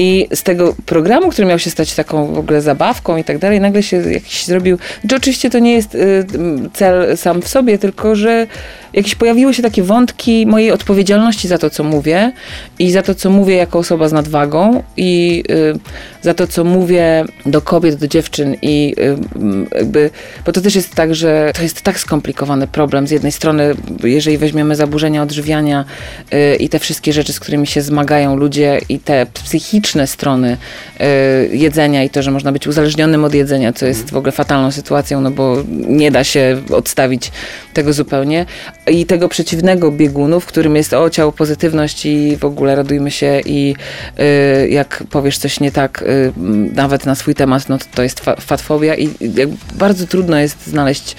I 0.01 0.27
z 0.34 0.44
tego 0.44 0.75
programu, 0.86 1.29
który 1.29 1.48
miał 1.48 1.60
się 1.60 1.70
stać 1.70 1.96
taką 1.96 2.34
w 2.34 2.39
ogóle 2.39 2.62
zabawką 2.62 3.18
i 3.18 3.24
tak 3.24 3.38
dalej, 3.38 3.60
nagle 3.60 3.84
się 3.84 3.98
jakiś 4.12 4.46
zrobił. 4.46 4.77
Znaczy, 5.01 5.15
oczywiście 5.15 5.50
to 5.50 5.60
nie 5.60 5.74
jest 5.74 5.96
y, 5.96 6.25
cel 6.74 7.18
sam 7.18 7.41
w 7.41 7.48
sobie, 7.48 7.77
tylko 7.77 8.15
że 8.15 8.48
jakieś 8.94 9.15
pojawiły 9.15 9.53
się 9.53 9.63
takie 9.63 9.84
wątki 9.84 10.46
mojej 10.46 10.72
odpowiedzialności 10.72 11.48
za 11.48 11.58
to, 11.58 11.70
co 11.70 11.84
mówię 11.84 12.32
i 12.79 12.91
za 12.91 13.01
to, 13.01 13.15
co 13.15 13.29
mówię 13.29 13.56
jako 13.56 13.79
osoba 13.79 14.10
z 14.10 14.13
nadwagą 14.13 14.84
i 14.98 15.44
y, 15.50 15.79
za 16.22 16.34
to, 16.34 16.48
co 16.48 16.63
mówię 16.63 17.25
do 17.46 17.62
kobiet, 17.62 17.96
do 17.96 18.08
dziewczyn 18.08 18.56
i 18.62 18.96
y, 19.00 19.18
jakby, 19.75 20.10
bo 20.46 20.51
to 20.51 20.62
też 20.62 20.75
jest 20.75 20.96
tak, 20.96 21.15
że 21.15 21.51
to 21.56 21.63
jest 21.63 21.82
tak 21.82 22.00
skomplikowany 22.00 22.68
problem. 22.68 23.08
Z 23.08 23.12
jednej 23.12 23.32
strony, 23.32 23.75
jeżeli 24.03 24.38
weźmiemy 24.38 24.75
zaburzenia 24.75 25.24
odżywiania 25.24 25.86
i 26.60 26.70
te 26.70 26.79
wszystkie 26.79 27.13
rzeczy, 27.13 27.34
z 27.34 27.39
którymi 27.39 27.68
się 27.68 27.82
zmagają 27.82 28.36
ludzie 28.36 28.82
i 28.89 29.00
te 29.00 29.25
psychiczne 29.34 29.88
strony 30.08 30.58
y, 31.01 31.55
jedzenia 31.55 32.03
i 32.03 32.10
to, 32.10 32.24
że 32.24 32.31
można 32.31 32.51
być 32.51 32.67
uzależnionym 32.67 33.24
od 33.24 33.34
jedzenia, 33.34 33.74
co 33.74 33.86
jest 33.86 34.12
w 34.12 34.17
ogóle 34.17 34.31
fatalną 34.31 34.72
sytuacją, 34.72 35.22
no 35.22 35.31
bo 35.31 35.63
nie 35.88 36.12
da 36.12 36.24
się 36.24 36.62
odstawić 36.72 37.31
tego 37.74 37.93
zupełnie. 37.93 38.46
I 38.88 39.05
tego 39.05 39.29
przeciwnego 39.29 39.91
biegunu, 39.91 40.39
w 40.39 40.46
którym 40.46 40.75
jest 40.75 40.93
o 40.93 41.10
ciało 41.10 41.31
pozytywność 41.31 42.05
i 42.05 42.38
w 42.38 42.46
ogóle 42.46 42.75
radujmy 42.75 43.12
się 43.12 43.41
i 43.46 43.75
y, 44.19 44.69
jak 44.69 45.03
powiesz 45.10 45.38
coś 45.38 45.60
nie 45.60 45.72
tak, 45.72 46.01
y, 46.01 46.31
nawet 46.74 47.05
na 47.05 47.15
swój 47.15 47.36
temat, 47.36 47.69
no 47.69 47.77
to, 47.77 47.86
to 47.96 48.03
jest 48.03 48.19
fa 48.19 48.36
fatfobia 48.36 48.96
i 48.96 49.10
bardzo 49.75 50.08
trudno 50.08 50.39
jest 50.39 50.67
znaleźć 50.67 51.15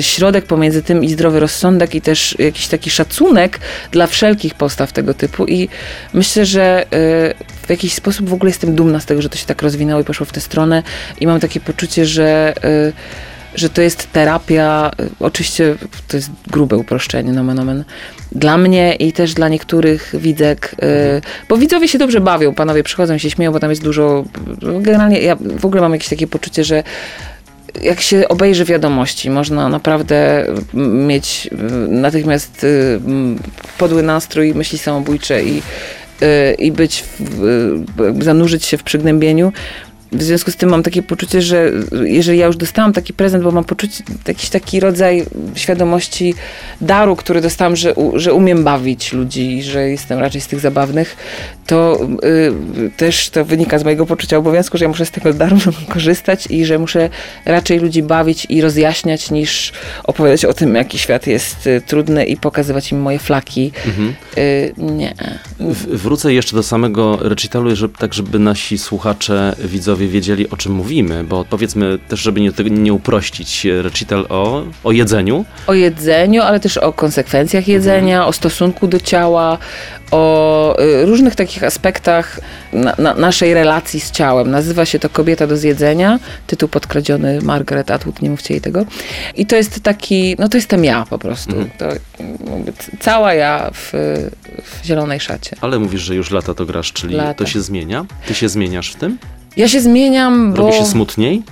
środek 0.00 0.44
pomiędzy 0.44 0.82
tym 0.82 1.04
i 1.04 1.08
zdrowy 1.08 1.40
rozsądek 1.40 1.94
i 1.94 2.00
też 2.00 2.36
jakiś 2.38 2.68
taki 2.68 2.90
szacunek 2.90 3.60
dla 3.90 4.06
wszelkich 4.06 4.54
postaw 4.54 4.92
tego 4.92 5.14
typu 5.14 5.46
i 5.46 5.68
myślę, 6.14 6.46
że 6.46 6.86
w 7.70 7.78
jakiś 7.78 7.94
sposób 7.94 8.28
w 8.28 8.32
ogóle 8.32 8.50
jestem 8.50 8.74
dumna 8.74 9.00
z 9.00 9.06
tego, 9.06 9.22
że 9.22 9.28
to 9.28 9.38
się 9.38 9.46
tak 9.46 9.62
rozwinęło 9.62 10.00
i 10.00 10.04
poszło 10.04 10.26
w 10.26 10.32
tę 10.32 10.40
stronę. 10.40 10.82
I 11.20 11.26
mam 11.26 11.40
takie 11.40 11.60
poczucie, 11.60 12.06
że 12.06 12.54
y, 12.64 12.92
że 13.54 13.70
to 13.70 13.82
jest 13.82 14.12
terapia, 14.12 14.90
y, 15.00 15.10
oczywiście 15.20 15.74
to 16.08 16.16
jest 16.16 16.30
grube 16.46 16.76
uproszczenie, 16.76 17.32
nomen 17.32 17.58
omen, 17.58 17.84
dla 18.32 18.58
mnie 18.58 18.94
i 18.94 19.12
też 19.12 19.34
dla 19.34 19.48
niektórych 19.48 20.14
widzek, 20.18 20.74
y, 20.82 21.46
bo 21.48 21.56
widzowie 21.56 21.88
się 21.88 21.98
dobrze 21.98 22.20
bawią, 22.20 22.54
panowie 22.54 22.82
przychodzą 22.82 23.18
się 23.18 23.30
śmieją, 23.30 23.52
bo 23.52 23.60
tam 23.60 23.70
jest 23.70 23.82
dużo, 23.82 24.24
generalnie 24.80 25.20
ja 25.20 25.36
w 25.40 25.64
ogóle 25.64 25.80
mam 25.80 25.92
jakieś 25.92 26.08
takie 26.08 26.26
poczucie, 26.26 26.64
że 26.64 26.82
jak 27.82 28.00
się 28.00 28.28
obejrzy 28.28 28.64
wiadomości, 28.64 29.30
można 29.30 29.68
naprawdę 29.68 30.46
mieć 31.06 31.50
natychmiast 31.88 32.66
podły 33.78 34.02
nastrój, 34.02 34.54
myśli 34.54 34.78
samobójcze 34.78 35.44
i, 35.44 35.62
i 36.58 36.72
być, 36.72 37.04
w, 37.20 37.44
y, 38.20 38.24
zanurzyć 38.24 38.64
się 38.64 38.78
w 38.78 38.82
przygnębieniu. 38.82 39.52
W 40.12 40.22
związku 40.22 40.50
z 40.50 40.56
tym 40.56 40.70
mam 40.70 40.82
takie 40.82 41.02
poczucie, 41.02 41.42
że 41.42 41.70
jeżeli 42.04 42.38
ja 42.38 42.46
już 42.46 42.56
dostałam 42.56 42.92
taki 42.92 43.12
prezent, 43.12 43.44
bo 43.44 43.50
mam 43.50 43.64
poczucie, 43.64 44.04
jakiś 44.28 44.50
taki 44.50 44.80
rodzaj 44.80 45.24
świadomości 45.54 46.34
daru, 46.80 47.16
który 47.16 47.40
dostałam, 47.40 47.76
że, 47.76 47.94
że 48.14 48.34
umiem 48.34 48.64
bawić 48.64 49.12
ludzi 49.12 49.62
że 49.62 49.88
jestem 49.88 50.18
raczej 50.18 50.40
z 50.40 50.46
tych 50.46 50.60
zabawnych, 50.60 51.16
to 51.66 52.00
y, 52.24 52.90
też 52.96 53.30
to 53.30 53.44
wynika 53.44 53.78
z 53.78 53.84
mojego 53.84 54.06
poczucia 54.06 54.36
obowiązku, 54.36 54.78
że 54.78 54.84
ja 54.84 54.88
muszę 54.88 55.06
z 55.06 55.10
tego 55.10 55.32
daru 55.32 55.56
korzystać 55.92 56.46
i 56.50 56.64
że 56.64 56.78
muszę 56.78 57.08
raczej 57.44 57.78
ludzi 57.78 58.02
bawić 58.02 58.46
i 58.48 58.60
rozjaśniać, 58.60 59.30
niż 59.30 59.72
opowiadać 60.04 60.44
o 60.44 60.52
tym, 60.54 60.74
jaki 60.74 60.98
świat 60.98 61.26
jest 61.26 61.66
y, 61.66 61.82
trudny 61.86 62.24
i 62.24 62.36
pokazywać 62.36 62.92
im 62.92 63.00
moje 63.00 63.18
flaki. 63.18 63.72
Mhm. 63.86 64.14
Y, 64.38 64.74
nie. 64.78 65.14
W- 65.60 66.02
Wrócę 66.02 66.32
jeszcze 66.34 66.56
do 66.56 66.62
samego 66.62 67.18
recitalu, 67.22 67.76
żeby, 67.76 67.98
tak 67.98 68.14
żeby 68.14 68.38
nasi 68.38 68.78
słuchacze, 68.78 69.54
widzowie 69.64 69.99
wiedzieli 70.08 70.50
o 70.50 70.56
czym 70.56 70.72
mówimy, 70.72 71.24
bo 71.24 71.44
powiedzmy 71.44 71.98
też, 72.08 72.20
żeby 72.20 72.40
nie, 72.40 72.50
nie 72.70 72.92
uprościć, 72.92 73.66
recital 73.82 74.26
o, 74.28 74.62
o 74.84 74.92
jedzeniu. 74.92 75.44
o 75.66 75.74
jedzeniu, 75.74 76.42
ale 76.42 76.60
też 76.60 76.76
o 76.76 76.92
konsekwencjach 76.92 77.68
jedzenia, 77.68 78.26
o 78.26 78.32
stosunku 78.32 78.88
do 78.88 79.00
ciała, 79.00 79.58
o 80.10 80.76
y, 80.80 81.06
różnych 81.06 81.34
takich 81.34 81.64
aspektach 81.64 82.40
na, 82.72 82.94
na, 82.98 83.14
naszej 83.14 83.54
relacji 83.54 84.00
z 84.00 84.10
ciałem. 84.10 84.50
Nazywa 84.50 84.84
się 84.84 84.98
to 84.98 85.08
Kobieta 85.08 85.46
do 85.46 85.56
zjedzenia, 85.56 86.18
tytuł 86.46 86.68
podkradziony 86.68 87.38
Margaret 87.42 87.90
Atwood, 87.90 88.22
nie 88.22 88.30
mówcie 88.30 88.54
jej 88.54 88.60
tego. 88.60 88.84
I 89.36 89.46
to 89.46 89.56
jest 89.56 89.80
taki, 89.80 90.36
no 90.38 90.48
to 90.48 90.56
jestem 90.56 90.84
ja 90.84 91.06
po 91.10 91.18
prostu. 91.18 91.50
Mhm. 91.50 91.70
To, 91.78 91.86
cała 93.00 93.34
ja 93.34 93.70
w, 93.74 93.92
w 94.64 94.86
zielonej 94.86 95.20
szacie. 95.20 95.56
Ale 95.60 95.78
mówisz, 95.78 96.02
że 96.02 96.14
już 96.14 96.30
lata 96.30 96.54
to 96.54 96.66
grasz, 96.66 96.92
czyli 96.92 97.14
Lata. 97.14 97.34
to 97.34 97.46
się 97.46 97.60
zmienia? 97.60 98.06
Ty 98.26 98.34
się 98.34 98.48
zmieniasz 98.48 98.92
w 98.92 98.96
tym? 98.96 99.18
Ja 99.56 99.68
się 99.68 99.80
zmieniam, 99.80 100.52
bo... 100.52 100.56
Robi 100.56 100.72
się 100.72 100.84
smutniej? 100.86 101.42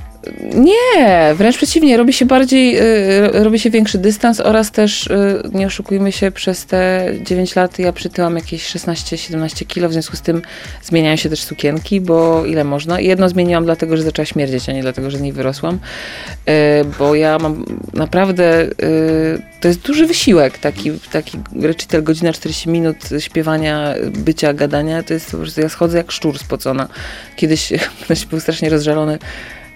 Nie, 0.54 1.34
wręcz 1.34 1.56
przeciwnie, 1.56 1.96
robi 1.96 2.12
się 2.12 2.26
bardziej, 2.26 2.78
y, 2.78 3.30
robi 3.32 3.58
się 3.58 3.70
większy 3.70 3.98
dystans 3.98 4.40
oraz 4.40 4.70
też, 4.70 5.06
y, 5.06 5.42
nie 5.52 5.66
oszukujmy 5.66 6.12
się, 6.12 6.30
przez 6.30 6.66
te 6.66 7.10
9 7.22 7.56
lat 7.56 7.78
ja 7.78 7.92
przytyłam 7.92 8.36
jakieś 8.36 8.66
16-17 8.66 9.66
kilo, 9.66 9.88
w 9.88 9.92
związku 9.92 10.16
z 10.16 10.20
tym 10.20 10.42
zmieniają 10.82 11.16
się 11.16 11.28
też 11.28 11.42
sukienki, 11.42 12.00
bo 12.00 12.46
ile 12.46 12.64
można. 12.64 13.00
Jedno 13.00 13.28
zmieniłam 13.28 13.64
dlatego, 13.64 13.96
że 13.96 14.02
zaczęła 14.02 14.26
śmierdzieć, 14.26 14.68
a 14.68 14.72
nie 14.72 14.82
dlatego, 14.82 15.10
że 15.10 15.18
z 15.18 15.20
niej 15.20 15.32
wyrosłam, 15.32 15.74
y, 15.74 16.50
bo 16.98 17.14
ja 17.14 17.38
mam 17.38 17.64
naprawdę, 17.94 18.62
y, 18.62 19.42
to 19.60 19.68
jest 19.68 19.80
duży 19.80 20.06
wysiłek, 20.06 20.58
taki, 20.58 20.90
taki 21.12 21.38
recital, 21.60 22.02
godzina 22.02 22.32
40 22.32 22.68
minut 22.68 22.96
śpiewania, 23.18 23.94
bycia, 24.12 24.54
gadania, 24.54 25.02
to 25.02 25.14
jest 25.14 25.30
po 25.30 25.36
prostu, 25.36 25.60
ja 25.60 25.68
schodzę 25.68 25.98
jak 25.98 26.12
szczur 26.12 26.38
spocona. 26.38 26.88
Kiedyś 27.36 27.72
ktoś 28.04 28.26
był 28.26 28.40
strasznie 28.40 28.70
rozżalony, 28.70 29.18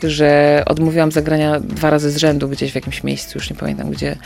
że 0.05 0.63
odmówiłam 0.67 1.13
zagrania 1.13 1.61
dwa 1.61 1.91
razy 1.91 2.11
z 2.11 2.17
rzędu 2.17 2.49
gdzieś 2.49 2.73
w 2.73 2.75
jakimś 2.75 3.05
miejscu, 3.05 3.39
już 3.39 3.51
nie 3.51 3.57
pamiętam 3.57 3.91
gdzie, 3.91 4.17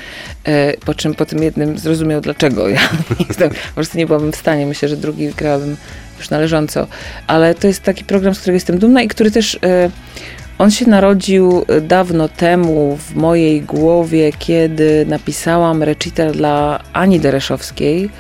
e, 0.45 0.77
po 0.77 0.95
czym 0.95 1.15
po 1.15 1.27
tym 1.27 1.43
jednym 1.43 1.79
zrozumiał 1.79 2.21
dlaczego. 2.21 2.69
Ja 2.69 2.81
jestem, 3.29 3.51
po 3.51 3.75
prostu 3.75 3.99
nie 3.99 4.07
byłabym 4.07 4.33
w 4.33 4.37
stanie, 4.37 4.67
myślę, 4.67 4.89
że 4.89 4.97
drugi 4.97 5.29
grałabym 5.29 5.77
już 6.19 6.31
należąco, 6.31 6.87
ale 7.27 7.55
to 7.55 7.67
jest 7.67 7.83
taki 7.83 8.05
program, 8.05 8.35
z 8.35 8.39
którego 8.39 8.57
jestem 8.57 8.79
dumna 8.79 9.03
i 9.03 9.09
który 9.09 9.31
też, 9.31 9.59
e, 9.63 9.91
on 10.59 10.71
się 10.71 10.87
narodził 10.87 11.65
dawno 11.83 12.29
temu 12.29 12.97
w 12.97 13.15
mojej 13.15 13.63
głowie, 13.63 14.33
kiedy 14.39 15.07
napisałam 15.09 15.83
recital 15.83 16.33
dla 16.33 16.81
Ani 16.93 17.21
Dereszowskiej 17.21 18.11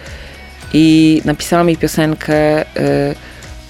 i 0.73 1.23
napisałam 1.25 1.69
jej 1.69 1.77
piosenkę 1.77 2.61
e, 2.77 3.15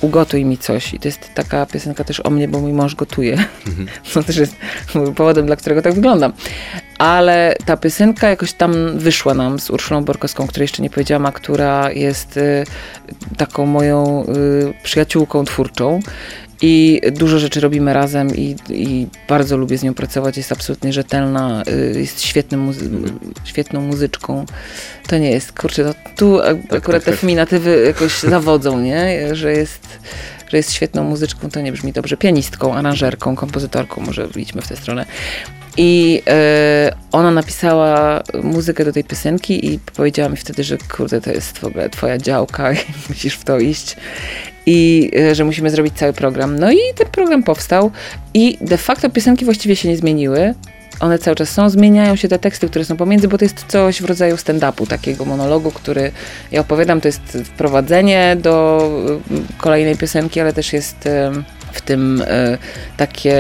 Ugotuj 0.01 0.45
mi 0.45 0.59
coś. 0.59 0.95
I 0.95 0.99
to 0.99 1.09
jest 1.09 1.35
taka 1.35 1.67
piosenka 1.67 2.05
też 2.05 2.21
o 2.21 2.31
mnie, 2.31 2.49
bo 2.49 2.61
mój 2.61 2.73
mąż 2.73 2.95
gotuje. 2.95 3.45
Co 4.13 4.23
też 4.23 4.37
jest 4.37 4.57
powodem, 5.17 5.47
dla 5.47 5.57
którego 5.57 5.83
tak 5.83 5.95
wyglądam. 5.95 6.33
Ale 6.99 7.55
ta 7.65 7.77
piosenka 7.77 8.29
jakoś 8.29 8.53
tam 8.53 8.99
wyszła 8.99 9.35
nam 9.35 9.59
z 9.59 9.71
Urszulą 9.71 10.05
Borkowską, 10.05 10.47
której 10.47 10.65
jeszcze 10.65 10.83
nie 10.83 10.91
powiedziałam, 10.91 11.27
a 11.27 11.33
która 11.33 11.93
jest 11.93 12.37
y, 12.37 12.65
taką 13.37 13.67
moją 13.67 14.25
y, 14.25 14.75
przyjaciółką 14.83 15.45
twórczą. 15.45 16.01
I 16.63 17.01
dużo 17.13 17.39
rzeczy 17.39 17.61
robimy 17.61 17.93
razem 17.93 18.37
i, 18.37 18.57
i 18.69 19.07
bardzo 19.29 19.57
lubię 19.57 19.79
z 19.79 19.83
nią 19.83 19.95
pracować. 19.95 20.37
Jest 20.37 20.53
absolutnie 20.53 20.93
rzetelna, 20.93 21.63
y, 21.95 22.01
jest 22.01 22.23
świetnym 22.23 22.71
muzy- 22.71 22.91
świetną 23.45 23.81
muzyczką. 23.81 24.47
To 25.07 25.19
nie 25.19 25.31
jest, 25.31 25.53
kurczę, 25.53 25.85
no, 25.85 25.95
tu 26.17 26.41
a- 26.41 26.77
akurat 26.77 26.85
tak, 26.85 27.05
te 27.05 27.11
tak. 27.11 27.21
feminatywy 27.21 27.85
jakoś 27.87 28.19
zawodzą, 28.19 28.81
nie? 28.81 29.35
Że 29.35 29.53
jest 29.53 29.87
że 30.51 30.57
jest 30.57 30.73
świetną 30.73 31.05
muzyczką, 31.05 31.51
to 31.51 31.61
nie 31.61 31.73
brzmi 31.73 31.93
dobrze, 31.93 32.17
pianistką, 32.17 32.75
aranżerką, 32.75 33.37
kompozytorką, 33.37 34.01
może 34.01 34.29
idźmy 34.37 34.63
w 34.63 34.69
tę 34.69 34.77
stronę. 34.77 35.07
I 35.77 36.23
e, 36.27 36.97
ona 37.13 37.31
napisała 37.31 38.23
muzykę 38.43 38.85
do 38.85 38.93
tej 38.93 39.05
piosenki 39.05 39.67
i 39.67 39.79
powiedziała 39.79 40.29
mi 40.29 40.37
wtedy, 40.37 40.65
że 40.65 40.79
kurde, 40.97 41.21
to 41.21 41.31
jest 41.31 41.59
w 41.59 41.65
ogóle 41.65 41.91
twoja 41.91 42.19
działka 42.19 42.73
i 42.73 42.77
musisz 43.09 43.35
w 43.35 43.45
to 43.45 43.59
iść. 43.59 43.97
I 44.67 45.11
e, 45.19 45.35
że 45.35 45.45
musimy 45.45 45.71
zrobić 45.71 45.95
cały 45.95 46.13
program. 46.13 46.59
No 46.59 46.73
i 46.73 46.79
ten 46.97 47.07
program 47.09 47.43
powstał 47.43 47.91
i 48.35 48.59
de 48.61 48.77
facto 48.77 49.11
piosenki 49.11 49.45
właściwie 49.45 49.77
się 49.77 49.89
nie 49.89 49.97
zmieniły. 49.97 50.55
One 51.01 51.19
cały 51.19 51.37
czas 51.37 51.49
są, 51.49 51.71
zmieniają 51.71 52.17
się 52.17 52.29
te 52.29 52.39
teksty, 52.39 52.69
które 52.69 52.85
są 52.85 52.97
pomiędzy, 52.97 53.29
bo 53.29 53.39
to 53.39 53.45
jest 53.45 53.65
coś 53.69 54.03
w 54.03 54.05
rodzaju 54.05 54.37
stand-upu, 54.37 54.87
takiego 54.87 55.25
monologu, 55.25 55.71
który 55.71 56.13
ja 56.53 56.61
opowiadam. 56.61 57.01
To 57.01 57.09
jest 57.09 57.39
wprowadzenie 57.45 58.37
do 58.41 58.89
y, 59.31 59.59
kolejnej 59.59 59.97
piosenki, 59.97 60.41
ale 60.41 60.53
też 60.53 60.73
jest 60.73 61.07
y, 61.07 61.11
w 61.73 61.81
tym 61.81 62.23
y, 62.23 62.59
takie 62.97 63.37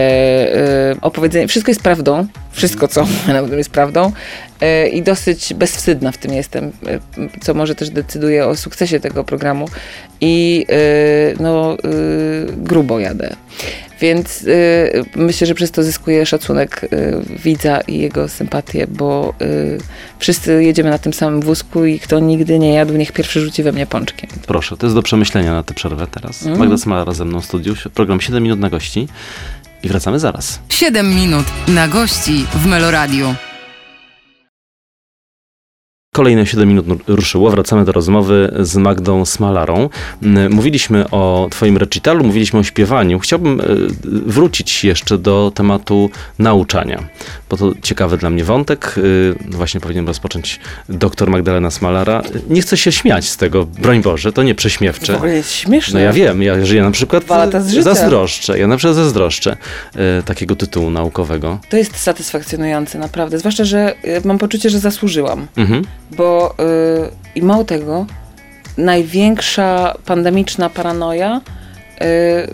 y, 0.93 1.01
opowiedzenie. 1.01 1.49
Wszystko 1.49 1.71
jest 1.71 1.83
prawdą, 1.83 2.27
wszystko 2.53 2.89
co 2.89 3.07
jest 3.57 3.71
prawdą 3.71 4.13
i 4.93 5.03
dosyć 5.03 5.55
bezwstydna 5.55 6.13
w 6.13 6.19
tym 6.19 6.33
jestem, 6.33 6.65
y, 6.67 7.41
co 7.41 7.55
może 7.55 7.75
też 7.75 7.91
decyduje 7.91 8.47
o 8.47 8.57
sukcesie 8.57 9.01
tego 9.01 9.25
programu 9.25 9.69
i 10.21 10.67
y, 10.71 11.37
no 11.41 11.77
grubo 12.57 13.01
jadę. 13.01 13.37
Więc 14.01 14.43
y, 14.43 15.05
myślę, 15.17 15.47
że 15.47 15.55
przez 15.55 15.71
to 15.71 15.83
zyskuje 15.83 16.27
szacunek 16.27 16.85
y, 16.85 17.23
widza 17.45 17.81
i 17.81 17.99
jego 17.99 18.29
sympatię, 18.29 18.87
bo 18.87 19.35
y, 19.43 19.79
wszyscy 20.19 20.65
jedziemy 20.65 20.91
na 20.91 20.99
tym 20.99 21.13
samym 21.13 21.41
wózku 21.41 21.85
i 21.85 22.01
kto 22.01 22.21
nigdy 22.21 22.59
nie 22.59 22.75
jadł, 22.75 22.97
niech 22.97 23.13
pierwszy 23.13 23.41
rzuci 23.41 23.63
we 23.63 23.73
mnie 23.73 23.87
pączkiem. 23.87 24.31
Proszę, 24.47 24.77
to 24.77 24.87
jest 24.87 24.95
do 24.95 25.03
przemyślenia 25.03 25.55
na 25.55 25.63
tę 25.63 25.75
przerwę 25.75 26.07
teraz. 26.07 26.47
Mm. 26.47 26.59
Magda 26.59 26.79
Smalara 26.79 27.13
ze 27.13 27.25
mną 27.25 27.41
w 27.41 27.45
studiu, 27.45 27.75
program 27.95 28.21
7 28.21 28.43
minut 28.43 28.61
na 28.61 28.71
gości 28.71 29.09
i 29.83 29.89
wracamy 29.89 30.19
zaraz. 30.19 30.61
7 30.69 31.15
minut 31.15 31.47
na 31.69 31.89
gości 31.89 32.45
w 32.55 32.67
Meloradiu. 32.67 33.35
Kolejne 36.17 36.47
7 36.47 36.69
minut 36.69 36.87
ruszyło, 37.07 37.51
wracamy 37.51 37.85
do 37.85 37.93
rozmowy 37.93 38.55
z 38.61 38.77
Magdą 38.77 39.25
Smalarą. 39.25 39.89
Mm, 40.23 40.53
Mówiliśmy 40.53 41.11
o 41.11 41.49
twoim 41.51 41.77
recitalu, 41.77 42.25
mówiliśmy 42.25 42.59
o 42.59 42.63
śpiewaniu. 42.63 43.19
Chciałbym 43.19 43.61
e, 43.61 43.65
wrócić 44.05 44.85
jeszcze 44.85 45.19
do 45.19 45.53
tematu 45.55 46.11
nauczania, 46.39 47.03
bo 47.51 47.57
to 47.57 47.73
ciekawy 47.83 48.17
dla 48.19 48.31
mnie 48.31 48.45
wątek. 48.45 48.95
E, 49.51 49.51
Właśnie 49.57 49.81
powinien 49.81 50.07
rozpocząć 50.07 50.61
doktor 50.89 51.31
Magdalena 51.31 51.71
Smalara. 51.71 52.23
Nie 52.51 52.61
chcę 52.61 52.77
się 52.77 52.93
śmiać 52.93 53.29
z 53.29 53.37
tego, 53.37 53.65
broń 53.67 54.03
Boże, 54.03 54.33
to 54.33 54.43
nie 54.43 54.55
prześmiewcze. 54.55 55.13
W 55.13 55.17
ogóle 55.17 55.35
jest 55.35 55.53
śmieszne. 55.53 56.01
No 56.01 56.05
ja 56.05 56.13
wiem, 56.13 56.43
ja 56.43 56.65
żyję 56.65 56.83
na 56.83 56.91
przykład 56.91 57.25
Dwa 57.25 57.39
lata 57.39 57.61
z 57.61 57.69
życia. 57.71 57.83
zazdroszczę, 57.83 58.59
ja 58.59 58.67
na 58.67 58.77
przykład 58.77 58.97
zazdroszczę 58.97 59.57
e, 59.95 60.23
takiego 60.23 60.57
tytułu 60.57 60.91
naukowego. 60.91 61.59
To 61.69 61.77
jest 61.77 61.97
satysfakcjonujące, 61.97 62.99
naprawdę. 62.99 63.39
Zwłaszcza, 63.39 63.65
że 63.65 63.95
mam 64.25 64.39
poczucie, 64.39 64.71
że 64.71 64.79
zasłużyłam. 64.79 65.47
Mhm. 65.57 65.85
Bo 66.11 66.55
y, 66.61 67.11
i 67.35 67.43
mało 67.43 67.65
tego, 67.65 68.07
największa 68.79 69.95
pandemiczna 70.07 70.71
paranoja 70.71 71.41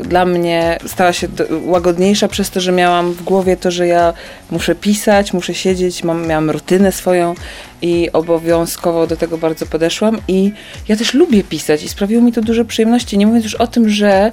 y, 0.01 0.03
dla 0.03 0.25
mnie 0.25 0.79
stała 0.87 1.13
się 1.13 1.29
łagodniejsza 1.65 2.29
przez 2.29 2.51
to, 2.51 2.61
że 2.61 2.73
miałam 2.73 3.13
w 3.13 3.23
głowie 3.23 3.57
to, 3.57 3.71
że 3.71 3.87
ja 3.87 4.13
muszę 4.51 4.75
pisać, 4.75 5.33
muszę 5.33 5.55
siedzieć, 5.55 6.05
mam, 6.05 6.27
miałam 6.27 6.51
rutynę 6.51 6.93
swoją 6.93 7.35
i 7.83 8.13
obowiązkowo 8.13 9.07
do 9.07 9.17
tego 9.17 9.39
bardzo 9.39 9.67
podeszłam. 9.67 10.19
I 10.29 10.53
ja 10.89 10.97
też 10.97 11.15
lubię 11.15 11.45
pisać 11.45 11.83
i 11.83 11.89
sprawiło 11.89 12.23
mi 12.23 12.33
to 12.33 12.41
dużo 12.41 12.65
przyjemności. 12.65 13.19
Nie 13.19 13.27
mówiąc 13.27 13.45
już 13.45 13.55
o 13.55 13.67
tym, 13.67 13.89
że 13.89 14.33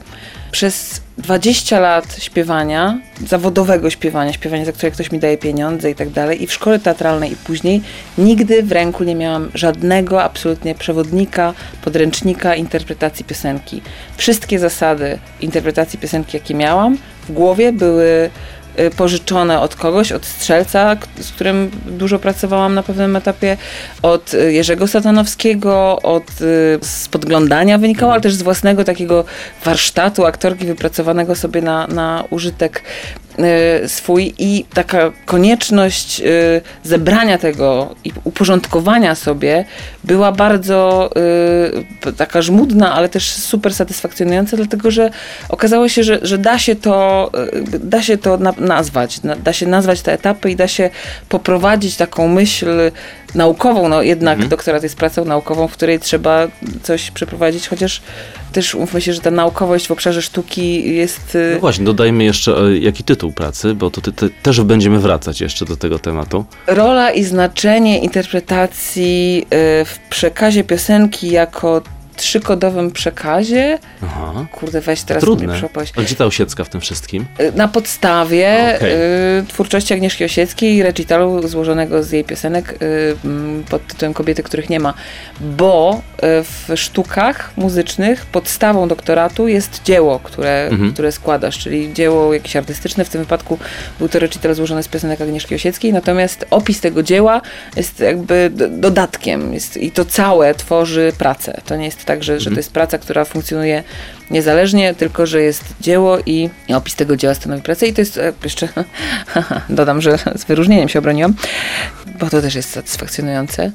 przez 0.52 1.02
20 1.18 1.80
lat 1.80 2.16
śpiewania, 2.20 3.00
zawodowego 3.28 3.90
śpiewania, 3.90 4.34
śpiewania, 4.34 4.66
za 4.66 4.72
które 4.72 4.92
ktoś 4.92 5.12
mi 5.12 5.20
daje 5.20 5.38
pieniądze 5.38 5.92
i 5.92 5.96
tak 5.96 6.10
dalej, 6.10 6.44
i 6.44 6.48
w 6.48 6.54
szkole 6.54 6.80
teatralnej 6.80 7.32
i 7.32 7.36
później, 7.36 7.82
nigdy 8.18 8.64
w 8.64 8.72
ręku 8.72 9.04
nie 9.04 9.16
miałam 9.16 9.52
żadnego 9.54 10.24
absolutnie 10.24 10.76
przewodnika, 10.76 11.54
podręcznika 11.82 12.56
interpretacji 12.56 13.26
piosenki. 13.26 13.82
Wszystkie 14.18 14.60
zasady 14.60 15.20
interpretacji 15.42 16.00
piosenki, 16.00 16.38
jakie 16.38 16.54
miałam 16.56 16.98
w 17.28 17.32
głowie, 17.32 17.74
były 17.74 18.30
pożyczone 18.98 19.60
od 19.60 19.76
kogoś, 19.76 20.12
od 20.12 20.26
strzelca, 20.26 20.98
z 21.20 21.32
którym 21.32 21.72
dużo 21.86 22.20
pracowałam 22.20 22.74
na 22.74 22.84
pewnym 22.84 23.16
etapie, 23.16 23.58
od 24.02 24.34
y, 24.34 24.54
Jerzego 24.54 24.88
Satanowskiego, 24.88 26.00
od 26.04 26.24
y, 26.42 26.80
z 26.82 27.08
podglądania 27.12 27.78
wynikało, 27.78 28.12
ale 28.12 28.22
też 28.22 28.36
z 28.36 28.42
własnego 28.42 28.84
takiego 28.84 29.26
warsztatu 29.66 30.26
aktorki 30.26 30.66
wypracowanego 30.66 31.36
sobie 31.36 31.62
na, 31.62 31.88
na 31.88 32.24
użytek 32.30 32.84
y, 33.29 33.29
swój 33.88 34.34
i 34.38 34.66
taka 34.74 35.12
konieczność 35.26 36.22
y, 36.22 36.62
zebrania 36.84 37.38
tego 37.38 37.96
i 38.04 38.12
uporządkowania 38.24 39.16
sobie 39.16 39.66
była 40.04 40.32
bardzo 40.32 41.10
p- 42.02 42.14
taka 42.14 42.42
żmudna, 42.42 42.94
ale 42.94 43.10
też 43.10 43.30
super 43.34 43.74
satysfakcjonująca, 43.74 44.58
dlatego 44.58 44.92
że 44.92 45.10
okazało 45.50 45.90
się, 45.90 46.04
że, 46.04 46.20
że 46.22 46.38
da 46.38 46.60
się 46.60 46.76
to, 46.76 47.32
da 47.80 48.02
się 48.04 48.18
to 48.18 48.38
na, 48.38 48.54
nazwać, 48.58 49.24
na, 49.24 49.36
da 49.36 49.54
się 49.54 49.68
nazwać 49.68 50.02
te 50.02 50.14
etapy 50.14 50.52
i 50.52 50.56
da 50.56 50.68
się 50.68 50.90
poprowadzić 51.30 51.96
taką 51.96 52.28
myśl 52.28 52.92
naukową, 53.36 53.90
no 53.90 54.02
jednak 54.02 54.34
Mhm. 54.34 54.50
doktorat 54.50 54.84
jest 54.84 54.96
pracą 54.96 55.26
naukową, 55.26 55.68
w 55.68 55.74
której 55.74 56.00
trzeba 56.00 56.48
coś 56.84 57.12
przeprowadzić, 57.12 57.68
chociaż 57.68 58.02
też 58.52 58.76
umówmy 58.76 59.02
się, 59.02 59.14
że 59.14 59.22
ta 59.22 59.32
naukowość 59.32 59.88
w 59.88 59.92
obszarze 59.92 60.22
sztuki 60.22 60.96
jest... 60.96 61.36
y, 61.36 61.52
No 61.54 61.60
właśnie, 61.60 61.86
dodajmy 61.86 62.24
jeszcze 62.24 62.58
e, 62.58 62.78
jaki 62.78 63.04
tytuł 63.04 63.32
pracy, 63.32 63.74
bo 63.76 63.90
to 63.92 64.02
ty, 64.02 64.12
ty, 64.12 64.30
też 64.44 64.62
będziemy 64.62 65.00
wracać 65.00 65.42
jeszcze 65.42 65.66
do 65.66 65.78
tego 65.78 66.00
tematu. 66.00 66.46
rola 66.68 67.12
i 67.12 67.24
znaczenie 67.24 68.00
interpretacji 68.00 69.46
y, 69.82 69.86
w 69.86 70.00
przekazie 70.10 70.64
piosenki 70.64 71.32
jako 71.32 71.82
trzykodowym 72.20 72.92
przekazie. 72.92 73.80
Aha. 74.04 74.46
Kurde, 74.52 74.82
weź 74.82 75.02
teraz 75.04 75.24
Trudne. 75.24 75.48
mnie 75.48 75.56
przepaść. 75.58 75.94
A 75.98 76.02
gdzie 76.02 76.16
ta 76.16 76.26
Osiecka 76.26 76.64
w 76.64 76.70
tym 76.70 76.82
wszystkim? 76.82 77.26
Y, 77.40 77.52
Na 77.56 77.68
podstawie 77.68 78.74
Okej. 78.78 78.94
y, 78.94 79.46
twórczości 79.48 79.94
Agnieszki 79.94 80.26
Osieckiej 80.26 80.76
i 80.76 80.84
recitalu 80.84 81.48
złożonego 81.48 82.04
z 82.04 82.12
jej 82.12 82.24
piosenek 82.24 82.76
y, 82.82 83.16
mm, 83.26 83.64
pod 83.64 83.88
tytułem 83.88 84.14
Kobiety, 84.14 84.44
których 84.44 84.70
nie 84.70 84.80
ma. 84.80 84.94
Bo 85.40 86.02
y, 86.16 86.20
w 86.44 86.70
sztukach 86.76 87.52
muzycznych 87.58 88.26
podstawą 88.26 88.88
doktoratu 88.88 89.48
jest 89.48 89.84
dzieło, 89.84 90.20
które, 90.24 90.68
Mhm. 90.72 90.94
które 90.94 91.12
składasz, 91.12 91.58
czyli 91.58 91.94
dzieło 91.94 92.34
jakieś 92.34 92.56
artystyczne. 92.56 93.06
W 93.06 93.10
tym 93.10 93.22
wypadku 93.22 93.58
był 94.00 94.10
to 94.10 94.20
recital 94.20 94.56
złożony 94.56 94.84
z 94.84 94.88
piosenek 94.88 95.22
Agnieszki 95.22 95.56
Osieckiej, 95.56 95.94
natomiast 95.94 96.46
opis 96.50 96.82
tego 96.82 97.04
dzieła 97.04 97.42
jest 97.76 98.00
jakby 98.00 98.52
dodatkiem 98.70 99.54
jest, 99.54 99.78
i 99.78 99.92
to 99.92 100.06
całe 100.06 100.56
tworzy 100.56 101.14
pracę. 101.18 101.62
To 101.66 101.76
nie 101.76 101.86
jest 101.86 102.06
tak, 102.10 102.24
że, 102.24 102.40
że 102.40 102.50
Mhm. 102.50 102.56
to 102.56 102.60
jest 102.60 102.72
praca, 102.72 102.98
która 102.98 103.26
funkcjonuje 103.26 103.84
niezależnie, 104.32 104.94
tylko 104.96 105.26
że 105.26 105.42
jest 105.42 105.64
dzieło 105.82 106.18
i, 106.26 106.50
i 106.68 106.74
opis 106.74 106.96
tego 106.96 107.16
dzieła 107.16 107.34
stanowi 107.34 107.62
pracę 107.62 107.88
i 107.88 107.94
to 107.94 108.02
jest 108.02 108.18
e, 108.18 108.34
jeszcze, 108.44 108.70
dodam, 109.70 110.02
że 110.02 110.18
z 110.36 110.46
wyróżnieniem 110.46 110.90
się 110.90 111.00
obroniłam, 111.00 111.34
bo 112.20 112.30
to 112.30 112.42
też 112.42 112.56
jest 112.56 112.70
satysfakcjonujące. 112.72 113.72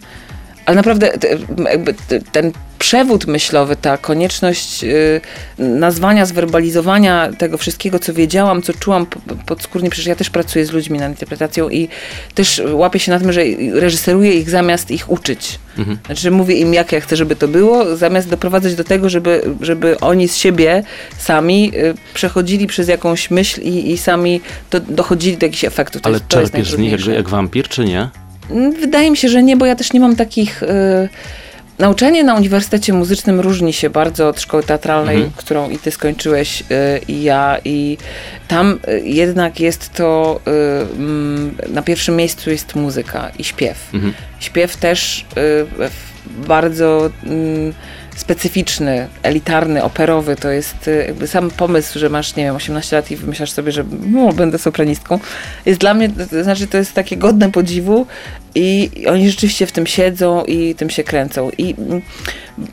Ale 0.66 0.77
naprawdę 0.77 1.12
ten 2.33 2.53
przewód 2.79 3.27
myślowy, 3.27 3.77
ta 3.77 3.98
konieczność 3.98 4.85
y, 4.85 5.20
nazwania, 5.59 6.27
zwerbalizowania 6.27 7.31
tego 7.38 7.59
wszystkiego, 7.59 7.98
co 7.98 8.14
wiedziałam, 8.14 8.62
co 8.62 8.72
czułam 8.72 9.07
podskórnie, 9.46 9.90
przecież 9.90 10.07
ja 10.07 10.16
też 10.16 10.31
pracuję 10.31 10.66
z 10.66 10.72
ludźmi 10.72 10.98
nad 10.98 11.11
interpretacją 11.11 11.68
i 11.68 11.88
też 12.35 12.62
łapię 12.72 12.98
się 12.98 13.12
na 13.12 13.20
tym, 13.20 13.33
że 13.33 13.42
reżyseruję 13.72 14.33
ich 14.33 14.50
zamiast 14.50 14.90
ich 14.90 15.11
uczyć. 15.11 15.59
Mhm. 15.79 15.98
Znaczy 16.07 16.31
mówię 16.31 16.55
im, 16.57 16.74
jak 16.74 16.92
ja 16.92 17.00
chcę, 17.00 17.16
żeby 17.16 17.37
to 17.37 17.48
było, 17.48 17.96
zamiast 17.96 18.29
doprowadzać 18.29 18.74
do 18.74 18.85
tego, 18.85 19.09
żeby, 19.09 19.42
żeby 19.61 20.00
oni 20.00 20.29
z 20.29 20.37
siebie 20.37 20.83
sami 21.18 21.72
y, 21.74 21.94
przechodzili 22.14 22.66
przez 22.66 22.88
jakąś 22.88 23.31
myśl 23.31 23.61
i, 23.61 23.90
i 23.90 23.98
sami 23.98 24.40
do, 24.70 24.81
dochodzili 24.81 25.37
do 25.37 25.46
jakichś 25.46 25.64
efektów. 25.64 26.03
To 26.03 26.07
Ale 26.07 26.16
jest, 26.16 26.29
czerpiesz 26.29 26.70
z 26.70 26.79
nich 26.79 26.92
jak, 26.92 27.07
jak 27.07 27.29
wampir, 27.29 27.68
czy 27.68 27.85
nie? 27.85 28.24
Mm, 28.50 28.72
Wydaje 28.72 29.11
mi 29.11 29.16
się, 29.16 29.28
że 29.28 29.42
nie, 29.42 29.57
bo 29.57 29.66
ja 29.66 29.76
też 29.76 29.92
nie 29.92 30.00
mam 30.00 30.16
takich. 30.16 30.62
Y, 30.62 30.66
nauczanie 31.78 32.24
na 32.24 32.35
Uniwersytecie 32.35 32.92
Muzycznym 32.92 33.40
różni 33.40 33.72
się 33.72 33.90
bardzo 33.90 34.28
od 34.28 34.40
szkoły 34.40 34.62
teatralnej, 34.62 35.16
Mhm. 35.16 35.33
którą 35.37 35.70
i 35.70 35.78
ty 35.78 35.90
skończyłeś, 35.90 36.61
y, 36.61 36.64
i 37.09 37.22
ja, 37.22 37.57
i 37.64 37.98
tam 38.48 38.78
y, 38.88 39.00
jednak 39.04 39.61
jest 39.61 39.92
to. 39.94 40.40
Mm, 40.96 41.57
na 41.68 41.83
pierwszym 41.83 42.16
miejscu 42.16 42.50
jest 42.50 42.74
muzyka 42.74 43.30
i 43.38 43.44
śpiew. 43.44 43.78
Mhm. 43.94 44.12
Śpiew 44.40 44.76
też 44.76 45.24
w- 45.37 45.90
bardzo 46.46 47.11
mm, 47.26 47.72
specyficzny, 48.16 49.09
elitarny, 49.22 49.83
operowy. 49.83 50.37
To 50.37 50.50
jest 50.50 50.88
y, 50.88 51.05
jakby 51.07 51.27
sam 51.27 51.50
pomysł, 51.50 51.98
że 51.98 52.09
masz, 52.09 52.37
nie 52.37 52.44
wiem, 52.44 52.57
18 52.57 52.96
lat 52.96 53.11
i 53.11 53.16
wymyślasz 53.16 53.53
sobie, 53.53 53.72
że 53.72 53.85
no, 54.07 54.33
będę 54.33 54.59
sopranistką. 54.59 55.18
Jest 55.66 55.81
dla 55.81 55.94
mnie, 55.94 56.09
to 56.31 56.44
znaczy 56.44 56.66
to 56.66 56.79
jest 56.79 56.94
takie 56.94 57.16
godne 57.16 57.53
podziwu 57.53 58.07
i, 58.55 58.90
oni 59.09 59.31
rzeczywiście 59.31 59.66
w 59.66 59.72
tym 59.72 59.87
siedzą 59.87 60.44
i 60.44 60.74
tym 60.74 60.90
się 60.90 61.05
kręcą. 61.05 61.50
I 61.59 61.74
mm, 61.79 62.03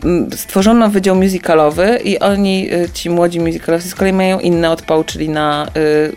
m, 0.03 0.29
stworzono 0.35 0.89
wydział 0.89 1.15
musicalowy 1.15 1.99
i 2.03 2.19
oni, 2.19 2.73
y, 2.73 2.89
ci 2.93 3.09
młodzi 3.09 3.39
musicalowcy 3.39 3.89
z 3.89 3.95
kolei 3.95 4.13
mają 4.13 4.39
inny 4.39 4.69
odpał, 4.69 5.03
czyli 5.03 5.29
na 5.29 5.67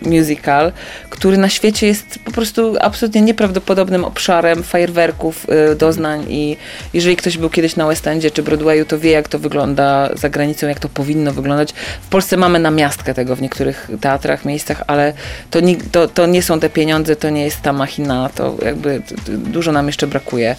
y, 0.05 0.09
musical, 0.09 0.73
który 1.11 1.39
na 1.39 1.49
świecie 1.49 1.87
jest 1.87 2.19
po 2.25 2.31
prostu 2.31 2.75
absolutnie 2.81 3.23
nieprawdopodobnym 3.23 4.05
obszarem 4.05 4.63
fajerwerków, 4.63 5.47
y, 5.73 5.77
doznań 5.77 6.25
i 6.29 6.57
jeżeli 6.95 7.17
ktoś 7.17 7.39
był 7.39 7.51
kiedyś 7.51 7.77
na 7.77 7.87
West 7.87 8.07
Endzie 8.07 8.31
czy 8.31 8.43
Broadwayu, 8.43 8.85
to 8.85 8.99
wie 8.99 9.11
jak 9.15 9.29
to 9.29 9.39
wygląda 9.39 10.11
za 10.15 10.29
granicą, 10.29 10.67
jak 10.67 10.79
to 10.79 10.89
powinno 10.89 11.33
wyglądać. 11.33 11.73
W 12.03 12.09
Polsce 12.09 12.37
mamy 12.37 12.59
namiastkę 12.59 13.15
tego 13.15 13.37
w 13.37 13.43
niektórych 13.43 13.91
teatrach, 14.01 14.45
miejscach, 14.45 14.83
ale 14.87 15.13
to 15.51 15.61
nie, 15.61 15.77
to, 15.77 16.09
to 16.09 16.27
nie 16.27 16.43
są 16.43 16.61
te 16.61 16.71
pieniądze, 16.71 17.17
to 17.17 17.31
nie 17.31 17.45
jest 17.45 17.63
ta 17.63 17.73
machina, 17.73 18.31
to 18.35 18.57
jakby 18.65 19.03
dużo 19.29 19.73
nam 19.73 19.87
jeszcze 19.87 20.07
brakuje. 20.07 20.57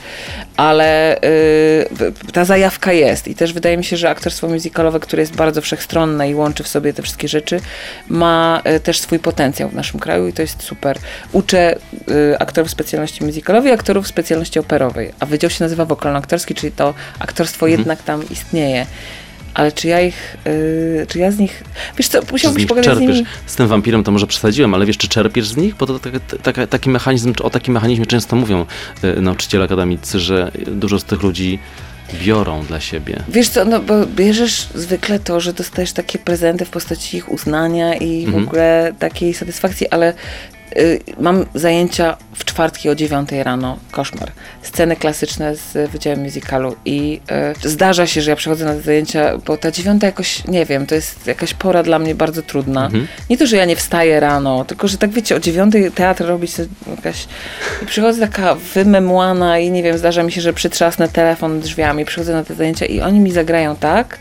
Ale 0.57 1.17
y, 1.23 1.85
ta 2.33 2.45
zajawka 2.45 2.93
jest 2.93 3.27
i 3.27 3.35
też 3.35 3.53
wydaje 3.53 3.77
mi 3.77 3.83
się, 3.83 3.97
że 3.97 4.09
aktorstwo 4.09 4.47
musicalowe, 4.47 4.99
które 4.99 5.21
jest 5.21 5.35
bardzo 5.35 5.61
wszechstronne 5.61 6.29
i 6.29 6.35
łączy 6.35 6.63
w 6.63 6.67
sobie 6.67 6.93
te 6.93 7.01
wszystkie 7.01 7.27
rzeczy, 7.27 7.59
ma 8.09 8.61
y, 8.75 8.79
też 8.79 8.99
swój 8.99 9.19
potencjał 9.19 9.69
w 9.69 9.73
naszym 9.73 9.99
kraju 9.99 10.27
i 10.27 10.33
to 10.33 10.41
jest 10.41 10.63
super. 10.63 10.97
Uczę 11.31 11.75
y, 12.09 12.39
aktorów 12.39 12.71
specjalności 12.71 13.23
musicalowej 13.23 13.71
i 13.71 13.73
aktorów 13.73 14.07
specjalności 14.07 14.59
operowej, 14.59 15.11
a 15.19 15.25
wydział 15.25 15.49
się 15.49 15.63
nazywa 15.63 15.85
wokalno-aktorski, 15.85 16.55
czyli 16.55 16.71
to 16.71 16.93
aktorstwo 17.19 17.67
jednak 17.67 18.03
tam 18.03 18.23
istnieje. 18.29 18.44
Ale 19.53 19.71
czy 19.71 19.87
ja 19.87 20.01
ich, 20.01 20.37
y, 20.47 21.05
czy 21.09 21.19
ja 21.19 21.31
z 21.31 21.37
nich, 21.37 21.63
wiesz 21.97 22.07
co, 22.07 22.19
musiałbyś 22.31 22.65
pogadać 22.65 22.97
z 22.97 22.99
nimi. 22.99 23.25
Z 23.45 23.55
tym 23.55 23.67
wampirem 23.67 24.03
to 24.03 24.11
może 24.11 24.27
przesadziłem, 24.27 24.73
ale 24.73 24.85
wiesz, 24.85 24.97
czy 24.97 25.07
czerpiesz 25.07 25.47
z 25.47 25.57
nich? 25.57 25.75
Bo 25.75 25.85
to 25.85 25.99
taki 26.69 26.89
mechanizm, 26.89 27.33
o 27.43 27.49
takim 27.49 27.73
mechanizmie 27.73 28.05
często 28.05 28.35
mówią 28.35 28.65
y, 29.03 29.21
nauczyciele 29.21 29.63
akademicy, 29.65 30.19
że 30.19 30.51
dużo 30.67 30.99
z 30.99 31.03
tych 31.03 31.21
ludzi 31.23 31.59
biorą 32.23 32.65
dla 32.65 32.79
siebie. 32.79 33.23
Wiesz 33.29 33.49
co, 33.49 33.65
no 33.65 33.79
bo 33.79 34.05
bierzesz 34.05 34.67
zwykle 34.75 35.19
to, 35.19 35.39
że 35.39 35.53
dostajesz 35.53 35.93
takie 35.93 36.19
prezenty 36.19 36.65
w 36.65 36.69
postaci 36.69 37.17
ich 37.17 37.31
uznania 37.31 37.95
i 37.95 38.25
w 38.25 38.27
Mhm. 38.27 38.43
ogóle 38.43 38.93
takiej 38.99 39.33
satysfakcji, 39.33 39.89
ale 39.89 40.13
mam 41.19 41.45
zajęcia 41.55 42.17
w 42.33 42.45
czwartki 42.45 42.89
o 42.89 42.95
9 42.95 43.29
rano, 43.31 43.77
koszmar. 43.91 44.31
Sceny 44.61 44.95
klasyczne 44.95 45.55
z 45.55 45.91
Wydziałem 45.91 46.19
Musicalu 46.19 46.75
i 46.85 47.21
y, 47.65 47.69
zdarza 47.69 48.07
się, 48.07 48.21
że 48.21 48.31
ja 48.31 48.35
przychodzę 48.35 48.65
na 48.65 48.73
te 48.73 48.81
zajęcia, 48.81 49.37
bo 49.37 49.57
ta 49.57 49.71
dziewiąta 49.71 50.07
jakoś, 50.07 50.47
nie 50.47 50.65
wiem, 50.65 50.85
to 50.85 50.95
jest 50.95 51.27
jakaś 51.27 51.53
pora 51.53 51.83
dla 51.83 51.99
mnie 51.99 52.15
bardzo 52.15 52.41
trudna. 52.41 52.85
Mhm. 52.85 53.07
Nie 53.29 53.37
to, 53.37 53.47
że 53.47 53.57
ja 53.57 53.65
nie 53.65 53.75
wstaję 53.75 54.19
rano, 54.19 54.65
tylko, 54.65 54.87
że 54.87 54.97
tak 54.97 55.09
wiecie, 55.09 55.35
o 55.35 55.39
dziewiątej 55.39 55.91
teatr 55.91 56.25
robić 56.25 56.51
jakaś... 56.95 57.27
I 57.83 57.85
przychodzę 57.85 58.21
taka 58.21 58.55
wymemłana 58.55 59.59
i 59.59 59.71
nie 59.71 59.83
wiem, 59.83 59.97
zdarza 59.97 60.23
mi 60.23 60.31
się, 60.31 60.41
że 60.41 60.53
przytrzasnę 60.53 61.07
telefon 61.07 61.59
drzwiami, 61.59 62.05
przychodzę 62.05 62.33
na 62.33 62.43
te 62.43 62.55
zajęcia 62.55 62.85
i 62.85 63.01
oni 63.01 63.19
mi 63.19 63.31
zagrają 63.31 63.75
tak, 63.75 64.19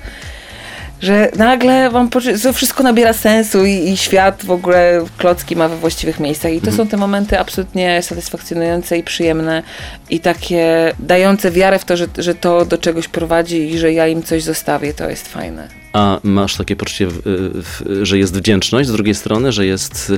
że 1.00 1.30
nagle 1.36 1.90
poczucie, 2.10 2.38
że 2.38 2.52
wszystko 2.52 2.82
nabiera 2.82 3.12
sensu 3.12 3.64
i, 3.64 3.70
i 3.70 3.96
świat 3.96 4.44
w 4.44 4.50
ogóle 4.50 5.04
klocki 5.18 5.56
ma 5.56 5.68
we 5.68 5.76
właściwych 5.76 6.20
miejscach. 6.20 6.52
I 6.52 6.60
to 6.60 6.72
są 6.72 6.86
te 6.86 6.96
momenty 6.96 7.38
absolutnie 7.38 8.02
satysfakcjonujące 8.02 8.98
i 8.98 9.02
przyjemne 9.02 9.62
i 10.10 10.20
takie 10.20 10.92
dające 10.98 11.50
wiarę 11.50 11.78
w 11.78 11.84
to, 11.84 11.96
że, 11.96 12.06
że 12.18 12.34
to 12.34 12.64
do 12.64 12.78
czegoś 12.78 13.08
prowadzi 13.08 13.70
i 13.70 13.78
że 13.78 13.92
ja 13.92 14.06
im 14.06 14.22
coś 14.22 14.42
zostawię, 14.42 14.94
to 14.94 15.10
jest 15.10 15.28
fajne. 15.28 15.83
A 15.94 16.20
masz 16.22 16.56
takie 16.56 16.76
poczucie, 16.76 17.06
w- 17.06 17.20
w- 17.24 18.04
że 18.06 18.18
jest 18.18 18.36
wdzięczność 18.36 18.88
z 18.88 18.92
drugiej 18.92 19.14
strony, 19.14 19.52
że 19.52 19.66
jest, 19.66 20.12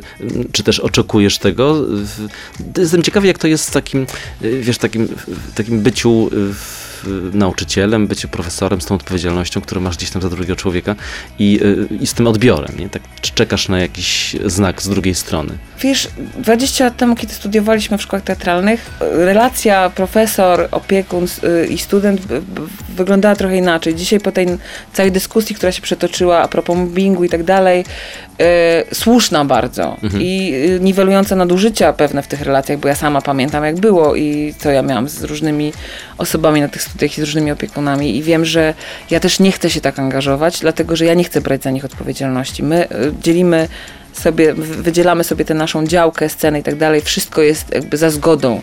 czy 0.53 0.63
też 0.63 0.81
oczekujesz 0.81 1.39
tego? 1.39 1.75
W- 1.89 2.29
Jestem 2.79 3.03
ciekawy, 3.03 3.27
jak 3.27 3.39
to 3.39 3.47
jest 3.49 3.65
z 3.65 3.71
takim, 3.71 4.07
wiesz, 4.61 4.79
takim, 4.79 5.07
w 5.27 5.55
takim 5.55 5.81
byciu 5.81 6.31
w- 6.33 6.87
nauczycielem, 7.33 8.07
byciu 8.07 8.29
profesorem, 8.29 8.81
z 8.81 8.87
tą 8.87 8.95
odpowiedzialnością, 8.95 9.61
którą 9.61 9.81
masz 9.81 9.97
gdzieś 9.97 10.11
tam 10.11 10.23
za 10.23 10.31
drugiego 10.31 10.57
człowieka 10.57 10.97
i, 11.39 11.61
y, 11.63 11.95
i 12.01 12.07
z 12.07 12.15
tym 12.15 12.27
odbiorem, 12.27 12.79
nie? 12.79 12.89
Tak, 12.89 13.03
czekasz 13.35 13.69
na 13.69 13.79
jakiś 13.81 14.37
znak 14.47 14.83
z 14.83 14.89
drugiej 14.89 15.15
strony? 15.15 15.59
Wiesz, 15.81 16.09
20 16.39 16.85
lat 16.85 16.97
temu, 16.97 17.17
kiedy 17.17 17.35
studiowaliśmy 17.35 17.99
w 17.99 18.03
szkołach 18.03 18.23
teatralnych, 18.25 18.91
relacja 19.01 19.91
profesor, 19.91 20.69
opiekun 20.71 21.25
y, 21.25 21.67
i 21.67 21.79
student 21.79 22.21
wyglądała 22.97 23.37
trochę 23.37 23.57
inaczej. 23.57 23.95
Dzisiaj 23.95 24.21
po 24.21 24.33
tej 24.33 24.47
całej 24.93 25.13
dyskusji, 25.13 25.57
która 25.57 25.66
się 25.73 25.83
przetoczyła 25.83 26.39
a 26.39 26.49
propos 26.49 26.77
mobbingu 26.77 27.25
i 27.25 27.29
tak 27.29 27.43
dalej, 27.45 27.85
y, 28.91 28.95
słuszna 28.95 29.45
bardzo 29.45 29.97
i 30.21 30.53
y, 30.55 30.81
niwelująca 30.81 31.37
nadużycia 31.37 31.93
pewne 31.93 32.23
w 32.23 32.27
tych 32.27 32.41
relacjach, 32.43 32.79
bo 32.79 32.89
ja 32.89 32.95
sama 32.95 33.21
pamiętam 33.23 33.65
jak 33.65 33.77
było 33.81 34.17
i 34.17 34.55
co 34.59 34.71
ja 34.71 34.83
miałam 34.83 35.09
z 35.09 35.23
różnymi 35.25 35.73
osobami 36.19 36.61
na 36.61 36.69
tych 36.69 36.83
studiach 36.83 37.19
i 37.19 37.21
z 37.21 37.25
różnymi 37.25 37.51
opiekunami 37.51 38.17
i 38.17 38.23
wiem, 38.23 38.45
że 38.45 38.75
ja 39.11 39.21
też 39.21 39.41
nie 39.41 39.53
chcę 39.53 39.71
się 39.71 39.81
tak 39.81 39.99
angażować, 39.99 40.61
dlatego 40.61 40.97
że 40.97 41.05
ja 41.05 41.15
nie 41.15 41.25
chcę 41.25 41.41
brać 41.41 41.63
za 41.63 41.71
nich 41.71 41.85
odpowiedzialności. 41.85 42.63
My 42.63 42.85
y, 42.85 42.89
dzielimy 43.23 43.69
sobie, 44.13 44.55
wy- 44.55 44.83
wydzielamy 44.83 45.25
sobie 45.25 45.45
tę 45.45 45.55
naszą 45.55 45.87
działkę, 45.87 46.29
scenę 46.29 46.61
i 46.61 46.63
tak 46.63 46.77
dalej, 46.77 47.01
wszystko 47.01 47.43
jest 47.43 47.75
jakby 47.75 47.97
za 47.97 48.11
zgodą. 48.11 48.61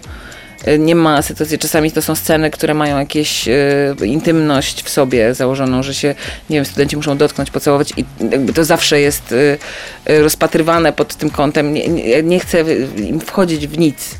Y, 0.68 0.80
Nie 0.80 0.96
ma 0.96 1.22
sytuacji, 1.22 1.60
czasami 1.60 1.92
to 1.92 2.02
są 2.02 2.16
sceny, 2.16 2.52
które 2.52 2.74
mają 2.74 3.00
jakieś 3.00 3.48
y, 3.48 3.96
intymność 4.06 4.84
w 4.84 4.90
sobie 4.90 5.34
założoną, 5.34 5.84
że 5.84 5.94
się, 5.94 6.16
nie 6.50 6.58
wiem, 6.58 6.66
studenci 6.66 6.98
muszą 6.98 7.18
dotknąć, 7.18 7.52
pocałować 7.52 7.94
i 7.98 8.06
jakby 8.32 8.54
to 8.54 8.64
zawsze 8.64 9.00
jest 9.02 9.32
y, 9.32 9.58
rozpatrywane 10.06 10.94
pod 10.94 11.16
tym 11.16 11.30
kątem. 11.30 11.74
Nie, 11.74 11.88
nie, 11.88 12.24
nie 12.24 12.40
chcę 12.40 12.64
im 12.98 13.20
wchodzić 13.20 13.68
w 13.68 13.78
nic. 13.78 14.16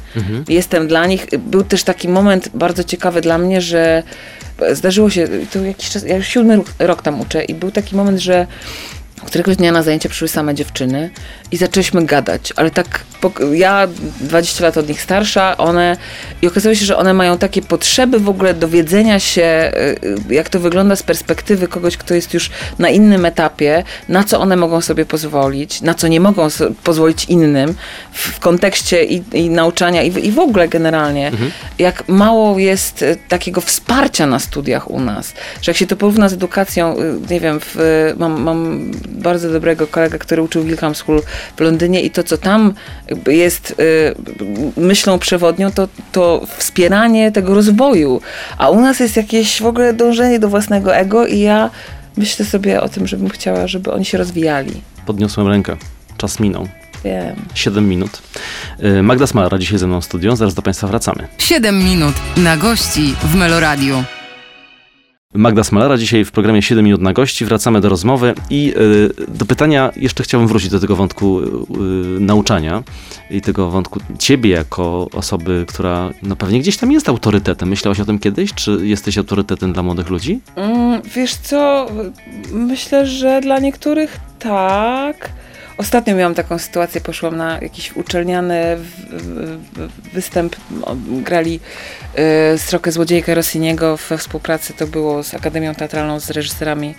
Jestem 0.50 0.88
dla 0.88 1.06
nich. 1.06 1.26
Był 1.40 1.64
też 1.64 1.84
taki 1.84 2.10
moment 2.10 2.50
bardzo 2.54 2.84
ciekawy 2.84 3.22
dla 3.22 3.38
mnie, 3.38 3.62
że 3.62 4.04
zdarzyło 4.72 5.10
się, 5.10 5.28
to 5.54 5.60
jakiś 5.60 5.90
czas, 5.90 6.04
ja 6.04 6.18
już 6.18 6.28
siódmy 6.28 6.60
rok 6.80 7.02
tam 7.02 7.22
uczę 7.22 7.44
i 7.44 7.54
był 7.54 7.72
taki 7.72 7.96
moment, 7.96 8.20
że 8.20 8.48
Któregoś 9.26 9.56
dnia 9.58 9.72
na 9.72 9.84
zajęcia 9.84 10.10
przyszły 10.10 10.28
same 10.28 10.56
dziewczyny 10.56 11.10
i 11.52 11.58
zaczęliśmy 11.58 12.06
gadać, 12.06 12.54
ale 12.56 12.72
tak, 12.72 13.00
ja 13.54 13.88
20 14.22 14.64
lat 14.64 14.78
od 14.78 14.90
nich 14.90 15.02
starsza, 15.02 15.58
one, 15.58 15.98
i 16.42 16.48
okazało 16.48 16.76
się, 16.76 16.86
że 16.86 16.98
one 16.98 17.14
mają 17.14 17.38
takie 17.38 17.62
potrzeby 17.62 18.20
w 18.20 18.30
ogóle 18.30 18.54
dowiedzenia 18.54 19.20
się, 19.20 19.72
y, 20.30 20.34
jak 20.34 20.50
to 20.50 20.60
wygląda 20.60 20.96
z 20.96 21.04
perspektywy 21.04 21.68
kogoś, 21.68 21.98
kto 21.98 22.14
jest 22.14 22.34
już 22.34 22.50
na 22.80 22.90
innym 22.90 23.26
etapie, 23.26 23.84
na 24.10 24.24
co 24.24 24.40
one 24.40 24.56
mogą 24.56 24.82
sobie 24.82 25.06
pozwolić, 25.06 25.82
na 25.82 25.94
co 25.94 26.08
nie 26.08 26.20
mogą 26.20 26.50
so- 26.50 26.72
pozwolić 26.84 27.26
innym 27.26 27.76
w, 28.12 28.40
kontekście 28.40 29.04
i, 29.06 29.24
i 29.34 29.50
nauczania 29.50 30.02
i, 30.04 30.12
w- 30.12 30.18
i 30.24 30.32
w 30.32 30.40
ogóle 30.40 30.68
generalnie, 30.68 31.32
jak 31.80 32.08
mało 32.08 32.60
jest 32.60 33.02
y, 33.02 33.18
takiego 33.28 33.62
wsparcia 33.62 34.26
na 34.28 34.40
studiach 34.40 34.92
u 34.92 35.00
nas, 35.00 35.34
że 35.62 35.72
jak 35.72 35.78
się 35.78 35.88
to 35.88 35.96
porówna 35.96 36.30
z 36.30 36.34
edukacją, 36.34 36.98
y, 37.00 37.20
nie 37.30 37.40
wiem, 37.40 37.60
w, 37.62 37.76
mam, 38.18 38.42
mam 38.42 38.92
bardzo 39.14 39.52
dobrego 39.52 39.88
kolegę, 39.88 40.20
który 40.20 40.42
uczył 40.42 40.64
w 40.64 40.66
Wilkham 40.66 40.96
School 40.96 41.22
w 41.58 41.62
Londynie 41.62 42.02
i 42.02 42.12
to, 42.12 42.24
co 42.24 42.38
tam 42.38 42.74
jest 43.28 43.76
y, 44.78 44.82
myślą 44.82 45.20
przewodnią, 45.20 45.72
to, 45.72 45.88
to 46.12 46.46
wspieranie 46.58 47.32
tego 47.32 47.54
rozwoju, 47.54 48.22
a 48.58 48.70
u 48.70 48.82
nas 48.82 49.00
jest 49.00 49.18
jakieś 49.18 49.62
w 49.62 49.66
ogóle 49.66 49.94
dążenie 49.94 50.40
do 50.40 50.50
własnego 50.50 50.96
ego 50.96 51.28
i 51.28 51.40
ja 51.40 51.70
myślę 52.18 52.46
sobie 52.46 52.82
o 52.82 52.90
tym, 52.90 53.08
żebym 53.08 53.30
chciała, 53.30 53.68
żeby 53.68 53.92
oni 53.92 54.06
się 54.06 54.18
rozwijali. 54.18 54.82
Podniosłem 55.06 55.48
rękę. 55.48 55.78
Czas 56.18 56.40
minął. 56.40 56.68
Wiem. 57.04 57.36
7 57.54 57.90
minut. 57.90 58.22
Y, 58.84 59.04
Magda 59.04 59.28
Smalara 59.28 59.58
dzisiaj 59.58 59.78
ze 59.78 59.88
mną 59.88 60.02
w 60.02 60.06
studio. 60.06 60.36
Zaraz 60.36 60.54
do 60.54 60.62
Państwa 60.62 60.88
wracamy. 60.88 61.28
7 61.38 61.84
minut 61.84 62.16
na 62.38 62.58
gości 62.58 63.16
w 63.24 63.36
Meloradiu. 63.36 64.04
Magda 65.34 65.64
Smalara 65.64 65.98
dzisiaj 65.98 66.26
w 66.26 66.32
programie 66.32 66.62
7 66.62 66.86
minut 66.86 67.02
na 67.02 67.14
gości. 67.14 67.46
Wracamy 67.46 67.82
do 67.82 67.90
rozmowy 67.90 68.34
i 68.50 68.74
y, 68.78 69.28
do 69.28 69.46
pytania, 69.46 69.92
jeszcze 69.96 70.24
chciałbym 70.24 70.48
wrócić 70.48 70.70
do 70.70 70.80
tego 70.80 70.96
wątku 70.96 71.40
y, 71.40 71.50
nauczania 72.20 72.84
i 73.30 73.42
tego 73.42 73.70
wątku 73.70 74.00
ciebie 74.20 74.50
jako 74.50 75.08
osoby, 75.14 75.66
która 75.68 76.10
no 76.24 76.36
pewnie 76.36 76.60
gdzieś 76.60 76.78
tam 76.78 76.92
jest 76.92 77.10
autorytetem. 77.10 77.70
Myślałaś 77.70 78.00
o 78.00 78.06
tym 78.06 78.20
kiedyś? 78.20 78.54
Czy 78.54 78.80
jesteś 78.82 79.18
autorytetem 79.18 79.74
dla 79.74 79.84
młodych 79.84 80.10
ludzi? 80.10 80.40
Mm, 80.56 81.02
wiesz 81.16 81.36
co, 81.36 81.88
myślę, 82.52 83.08
że 83.08 83.42
dla 83.42 83.60
niektórych 83.60 84.20
tak. 84.40 85.30
Ostatnio 85.78 86.16
miałam 86.16 86.36
taką 86.36 86.60
sytuację, 86.60 87.02
poszłam 87.02 87.38
na 87.38 87.60
jakiś 87.62 87.96
uczelniany 87.96 88.78
występ, 90.14 90.56
grali 91.08 91.60
y, 92.54 92.58
Strokę 92.58 92.92
Złodziejkę 92.92 93.36
Rossiniego 93.36 93.98
we 94.10 94.18
współpracy, 94.18 94.74
to 94.74 94.88
było 94.88 95.24
z 95.24 95.34
Akademią 95.34 95.76
Teatralną, 95.76 96.20
z 96.20 96.30
reżyserami 96.30 96.96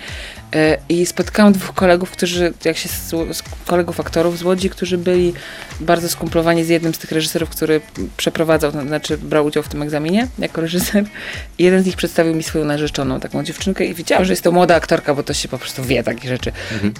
i 0.88 1.06
spotkałam 1.06 1.52
dwóch 1.52 1.74
kolegów, 1.74 2.10
którzy, 2.10 2.52
jak 2.64 2.76
się 2.76 2.88
z, 2.88 3.10
z 3.36 3.42
kolegów 3.66 4.00
aktorów 4.00 4.38
z 4.38 4.42
Łodzi, 4.42 4.70
którzy 4.70 4.98
byli 4.98 5.32
bardzo 5.80 6.08
skumplowani 6.08 6.64
z 6.64 6.68
jednym 6.68 6.94
z 6.94 6.98
tych 6.98 7.12
reżyserów, 7.12 7.50
który 7.50 7.80
przeprowadzał, 8.16 8.72
to 8.72 8.82
znaczy 8.82 9.18
brał 9.18 9.46
udział 9.46 9.62
w 9.62 9.68
tym 9.68 9.82
egzaminie 9.82 10.28
jako 10.38 10.60
reżyser. 10.60 11.04
I 11.58 11.64
jeden 11.64 11.82
z 11.82 11.86
nich 11.86 11.96
przedstawił 11.96 12.34
mi 12.34 12.42
swoją 12.42 12.64
narzeczoną, 12.64 13.20
taką 13.20 13.42
dziewczynkę 13.42 13.84
i 13.84 13.94
widziałam, 13.94 14.24
że 14.24 14.32
jest 14.32 14.42
to 14.42 14.52
młoda 14.52 14.74
aktorka, 14.74 15.14
bo 15.14 15.22
to 15.22 15.34
się 15.34 15.48
po 15.48 15.58
prostu 15.58 15.82
wie 15.82 16.02
takie 16.02 16.28
rzeczy. 16.28 16.52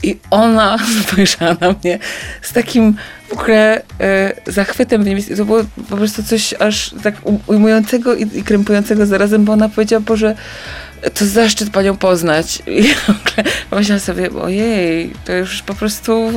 I 0.02 0.18
ona 0.30 0.78
spojrzała 1.02 1.56
na 1.60 1.74
mnie 1.82 1.98
z 2.42 2.52
takim 2.52 2.96
w 3.28 3.32
ogóle 3.32 3.82
e, 4.00 4.32
zachwytem. 4.46 5.04
To 5.36 5.44
było 5.44 5.60
po 5.90 5.96
prostu 5.96 6.22
coś 6.22 6.54
aż 6.54 6.94
tak 7.02 7.14
ujmującego 7.46 8.14
i, 8.14 8.38
i 8.38 8.42
krępującego 8.42 9.06
zarazem, 9.06 9.44
bo 9.44 9.52
ona 9.52 9.68
powiedziała, 9.68 10.00
Boże, 10.00 10.36
to 11.14 11.26
zaszczyt 11.26 11.70
panią 11.70 11.96
poznać. 11.96 12.62
I 12.66 12.94
pomyślałam 13.70 14.00
sobie, 14.00 14.30
ojej, 14.30 15.12
to 15.24 15.32
już 15.32 15.62
po 15.62 15.74
prostu 15.74 16.32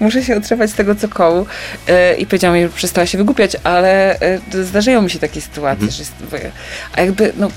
muszę 0.00 0.24
się 0.24 0.36
otrzepać 0.36 0.70
z 0.70 0.74
tego 0.74 0.94
co 0.94 1.08
kołu. 1.08 1.46
E, 1.88 2.14
I 2.14 2.26
powiedziałam 2.26 2.56
jej, 2.56 2.66
że 2.66 2.72
przestała 2.72 3.06
się 3.06 3.18
wygłupiać, 3.18 3.56
ale 3.64 4.20
e, 4.20 4.40
zdarzają 4.64 5.02
mi 5.02 5.10
się 5.10 5.18
takie 5.18 5.40
sytuacje, 5.40 5.72
Mhm. 5.86 5.90
że 5.90 5.98
jest, 5.98 6.12
a 6.96 7.00
jakby, 7.00 7.32
no 7.36 7.50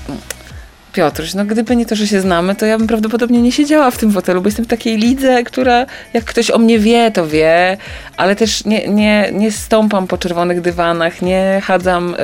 Piotruś, 0.96 1.34
no 1.34 1.44
gdyby 1.44 1.76
nie 1.76 1.86
to, 1.86 1.96
że 1.96 2.06
się 2.06 2.20
znamy, 2.20 2.54
to 2.54 2.66
ja 2.66 2.78
bym 2.78 2.86
prawdopodobnie 2.86 3.42
nie 3.42 3.52
siedziała 3.52 3.90
w 3.90 3.98
tym 3.98 4.12
fotelu, 4.12 4.42
bo 4.42 4.48
jestem 4.48 4.64
w 4.64 4.68
takiej 4.68 4.96
lidze, 4.98 5.44
która 5.44 5.86
jak 6.14 6.24
ktoś 6.24 6.50
o 6.50 6.58
mnie 6.58 6.78
wie, 6.78 7.10
to 7.10 7.26
wie, 7.26 7.76
ale 8.16 8.36
też 8.36 8.64
nie, 8.64 8.88
nie, 8.88 9.30
nie 9.32 9.52
stąpam 9.52 10.06
po 10.06 10.18
czerwonych 10.18 10.60
dywanach, 10.60 11.22
nie 11.22 11.62
chadzam 11.64 12.14
y, 12.14 12.16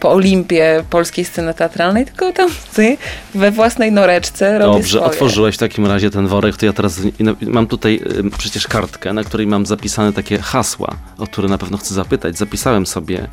po 0.00 0.12
Olimpie 0.12 0.84
polskiej 0.90 1.24
sceny 1.24 1.54
teatralnej, 1.54 2.04
tylko 2.04 2.32
tam 2.32 2.50
ty, 2.74 2.96
we 3.34 3.50
własnej 3.50 3.92
noreczce 3.92 4.58
robię 4.58 4.72
Dobrze, 4.72 4.98
swoje. 4.98 5.04
otworzyłeś 5.12 5.54
w 5.54 5.58
takim 5.58 5.86
razie 5.86 6.10
ten 6.10 6.26
worek, 6.26 6.56
to 6.56 6.66
ja 6.66 6.72
teraz 6.72 7.00
na- 7.18 7.34
mam 7.42 7.66
tutaj 7.66 8.00
y, 8.26 8.38
przecież 8.38 8.66
kartkę, 8.68 9.12
na 9.12 9.24
której 9.24 9.46
mam 9.46 9.66
zapisane 9.66 10.12
takie 10.12 10.38
hasła, 10.38 10.96
o 11.18 11.26
które 11.26 11.48
na 11.48 11.58
pewno 11.58 11.78
chcę 11.78 11.94
zapytać. 11.94 12.38
Zapisałem 12.38 12.86
sobie 12.86 13.28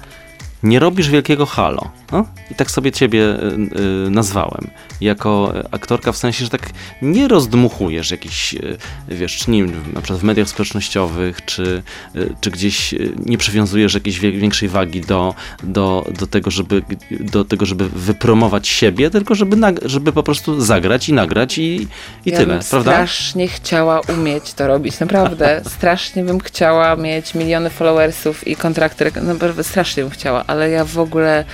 nie 0.64 0.80
robisz 0.80 1.10
wielkiego 1.10 1.46
halo. 1.46 1.92
No? 2.12 2.26
I 2.52 2.56
tak 2.56 2.72
sobie 2.72 2.92
ciebie 2.92 3.22
y, 3.22 4.08
y, 4.08 4.10
nazwałem. 4.10 4.68
Jako 5.02 5.54
aktorka 5.72 6.12
w 6.12 6.18
sensie, 6.18 6.46
że 6.46 6.50
tak 6.50 6.70
nie 7.02 7.28
rozdmuchujesz 7.28 8.12
jakichś, 8.12 8.54
y, 8.54 8.78
wiesz, 9.08 9.38
czy 9.38 9.52
nie 9.52 9.64
wiem, 9.64 9.94
na 9.94 10.02
przykład 10.02 10.20
w 10.20 10.24
mediach 10.24 10.50
społecznościowych, 10.50 11.46
czy, 11.46 11.84
y, 12.16 12.36
czy 12.42 12.52
gdzieś 12.52 12.96
nie 13.26 13.38
przywiązujesz 13.38 13.94
jakiejś 13.94 14.20
większej 14.20 14.70
wagi 14.70 15.02
do, 15.02 15.36
do, 15.64 16.06
do, 16.20 16.28
tego, 16.28 16.52
żeby, 16.52 16.84
do 17.12 17.46
tego, 17.46 17.66
żeby 17.66 17.90
wypromować 17.90 18.68
siebie, 18.68 19.10
tylko 19.10 19.36
żeby, 19.36 19.58
nag- 19.58 19.88
żeby 19.88 20.14
po 20.14 20.24
prostu 20.24 20.62
zagrać 20.62 21.10
i 21.10 21.14
nagrać 21.14 21.58
i, 21.58 21.88
i 22.26 22.32
ja 22.32 22.38
tyle, 22.38 22.60
prawda? 22.70 22.92
strasznie 22.92 23.48
chciała 23.48 24.02
umieć 24.18 24.54
to 24.54 24.68
robić, 24.68 25.00
naprawdę. 25.00 25.62
strasznie 25.78 26.24
bym 26.24 26.40
chciała 26.40 26.96
mieć 26.96 27.36
miliony 27.36 27.70
followersów 27.70 28.48
i 28.48 28.56
kontrakty, 28.56 29.12
naprawdę 29.22 29.64
strasznie 29.64 30.04
bym 30.04 30.12
chciała, 30.12 30.44
ale 30.54 30.70
ja 30.70 30.86
w 30.86 31.00
ogóle 31.00 31.46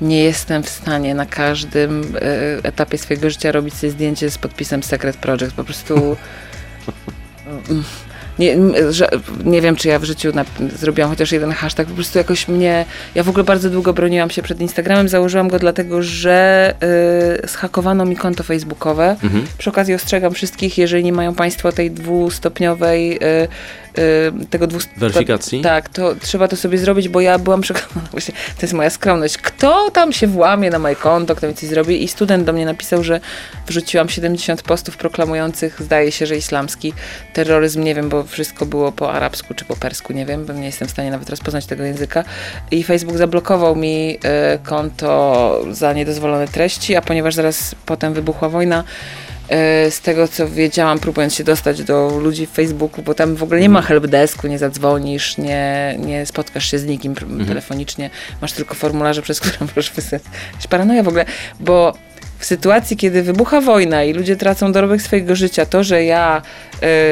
nie 0.00 0.24
jestem 0.24 0.62
w 0.62 0.68
stanie 0.68 1.14
na 1.14 1.26
każdym 1.26 2.16
e, 2.16 2.64
etapie 2.68 2.98
swojego 2.98 3.30
życia 3.30 3.52
robić 3.52 3.74
sobie 3.74 3.90
zdjęcie 3.90 4.30
z 4.30 4.38
podpisem 4.38 4.82
Secret 4.82 5.16
Project. 5.16 5.52
Po 5.52 5.64
prostu 5.64 5.94
nie, 8.38 8.56
że, 8.90 9.08
nie 9.44 9.60
wiem, 9.60 9.76
czy 9.76 9.88
ja 9.88 9.98
w 9.98 10.04
życiu 10.04 10.32
na, 10.34 10.44
zrobiłam 10.76 11.10
chociaż 11.10 11.32
jeden 11.32 11.52
hashtag. 11.52 11.86
Po 11.86 11.94
prostu 11.94 12.18
jakoś 12.18 12.48
mnie. 12.48 12.84
Ja 13.14 13.22
w 13.22 13.28
ogóle 13.28 13.44
bardzo 13.44 13.70
długo 13.70 13.92
broniłam 13.92 14.30
się 14.30 14.42
przed 14.42 14.60
Instagramem. 14.60 15.08
Założyłam 15.08 15.48
go 15.48 15.58
dlatego, 15.58 16.02
że 16.02 16.74
y, 17.44 17.48
schakowano 17.48 18.04
mi 18.04 18.16
konto 18.16 18.42
facebookowe. 18.42 19.16
Mhm. 19.22 19.46
Przy 19.58 19.70
okazji 19.70 19.94
ostrzegam 19.94 20.34
wszystkich, 20.34 20.78
jeżeli 20.78 21.04
nie 21.04 21.12
mają 21.12 21.34
Państwo 21.34 21.72
tej 21.72 21.90
dwustopniowej 21.90 23.16
y, 23.16 23.48
tego 24.50 24.66
dwust... 24.66 24.88
Weryfikacji? 24.96 25.60
Tak, 25.60 25.88
to 25.88 26.14
trzeba 26.14 26.48
to 26.48 26.56
sobie 26.56 26.78
zrobić, 26.78 27.08
bo 27.08 27.20
ja 27.20 27.38
byłam 27.38 27.60
przekonana, 27.60 28.08
właśnie, 28.12 28.34
to 28.34 28.62
jest 28.62 28.74
moja 28.74 28.90
skromność. 28.90 29.38
Kto 29.38 29.90
tam 29.90 30.12
się 30.12 30.26
włamie 30.26 30.70
na 30.70 30.78
moje 30.78 30.96
konto, 30.96 31.34
kto 31.34 31.48
mi 31.48 31.54
coś 31.54 31.68
zrobi? 31.68 32.04
I 32.04 32.08
student 32.08 32.44
do 32.44 32.52
mnie 32.52 32.64
napisał, 32.64 33.04
że 33.04 33.20
wrzuciłam 33.66 34.08
70 34.08 34.62
postów 34.62 34.96
proklamujących, 34.96 35.82
zdaje 35.82 36.12
się, 36.12 36.26
że 36.26 36.36
islamski 36.36 36.92
terroryzm, 37.32 37.82
nie 37.82 37.94
wiem, 37.94 38.08
bo 38.08 38.24
wszystko 38.24 38.66
było 38.66 38.92
po 38.92 39.12
arabsku 39.12 39.54
czy 39.54 39.64
po 39.64 39.76
persku, 39.76 40.12
nie 40.12 40.26
wiem, 40.26 40.46
bo 40.46 40.52
nie 40.52 40.66
jestem 40.66 40.88
w 40.88 40.90
stanie 40.90 41.10
nawet 41.10 41.30
rozpoznać 41.30 41.66
tego 41.66 41.84
języka. 41.84 42.24
I 42.70 42.84
Facebook 42.84 43.16
zablokował 43.16 43.76
mi 43.76 44.14
y, 44.14 44.18
konto 44.62 45.60
za 45.70 45.92
niedozwolone 45.92 46.48
treści, 46.48 46.96
a 46.96 47.02
ponieważ 47.02 47.34
zaraz 47.34 47.74
potem 47.86 48.14
wybuchła 48.14 48.48
wojna, 48.48 48.84
y, 48.84 49.29
z 49.90 50.00
tego 50.00 50.28
co 50.28 50.48
wiedziałam, 50.48 50.98
próbując 50.98 51.34
się 51.34 51.44
dostać 51.44 51.82
do 51.82 52.18
ludzi 52.22 52.46
w 52.46 52.50
Facebooku, 52.50 53.02
bo 53.02 53.14
tam 53.14 53.36
w 53.36 53.42
ogóle 53.42 53.60
nie 53.60 53.68
ma 53.68 53.82
helpdesku, 53.82 54.46
nie 54.46 54.58
zadzwonisz, 54.58 55.38
nie, 55.38 55.96
nie 55.98 56.26
spotkasz 56.26 56.70
się 56.70 56.78
z 56.78 56.86
nikim 56.86 57.14
pr- 57.14 57.48
telefonicznie, 57.48 58.10
masz 58.40 58.52
tylko 58.52 58.74
formularze, 58.74 59.22
przez 59.22 59.40
które 59.40 59.56
możesz 59.76 59.90
wysłać. 59.90 60.22
Paranoja 60.68 61.02
w 61.02 61.08
ogóle, 61.08 61.24
bo 61.60 61.94
w 62.38 62.44
sytuacji, 62.44 62.96
kiedy 62.96 63.22
wybucha 63.22 63.60
wojna 63.60 64.04
i 64.04 64.12
ludzie 64.12 64.36
tracą 64.36 64.72
dorobek 64.72 65.02
swojego 65.02 65.36
życia, 65.36 65.66
to, 65.66 65.84
że 65.84 66.04
ja 66.04 66.42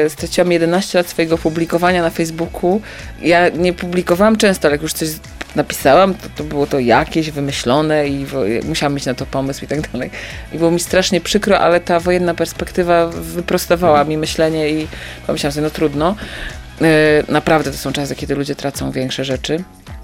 y, 0.05 0.09
straciłam 0.09 0.51
11 0.51 0.97
lat 0.97 1.07
swojego 1.07 1.37
publikowania 1.37 2.01
na 2.01 2.09
Facebooku, 2.09 2.81
ja 3.21 3.49
nie 3.49 3.73
publikowałam 3.73 4.37
często, 4.37 4.67
ale 4.67 4.75
jak 4.75 4.81
już 4.81 4.93
coś 4.93 5.09
napisałam, 5.55 6.13
to, 6.13 6.29
to 6.35 6.43
było 6.43 6.67
to 6.67 6.79
jakieś 6.79 7.31
wymyślone 7.31 8.07
i 8.07 8.25
wo, 8.25 8.41
musiałam 8.67 8.93
mieć 8.93 9.05
na 9.05 9.13
to 9.13 9.25
pomysł 9.25 9.65
i 9.65 9.67
tak 9.67 9.91
dalej. 9.91 10.09
I 10.53 10.57
było 10.57 10.71
mi 10.71 10.79
strasznie 10.79 11.21
przykro, 11.21 11.59
ale 11.59 11.79
ta 11.79 11.99
wojenna 11.99 12.33
perspektywa 12.33 13.07
wyprostowała 13.07 14.03
mi 14.03 14.17
myślenie 14.17 14.69
i 14.69 14.87
pomyślałam 15.27 15.53
sobie, 15.53 15.63
no 15.63 15.69
trudno. 15.69 16.15
Y, 16.81 17.31
naprawdę 17.31 17.71
to 17.71 17.77
są 17.77 17.93
czasy, 17.93 18.15
kiedy 18.15 18.35
ludzie 18.35 18.55
tracą 18.55 18.91
większe 18.91 19.25
rzeczy. 19.25 19.55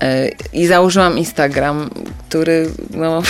Y, 0.04 0.32
I 0.54 0.68
założyłam 0.68 1.18
Instagram, 1.18 1.90
który 2.30 2.70
no, 2.90 3.22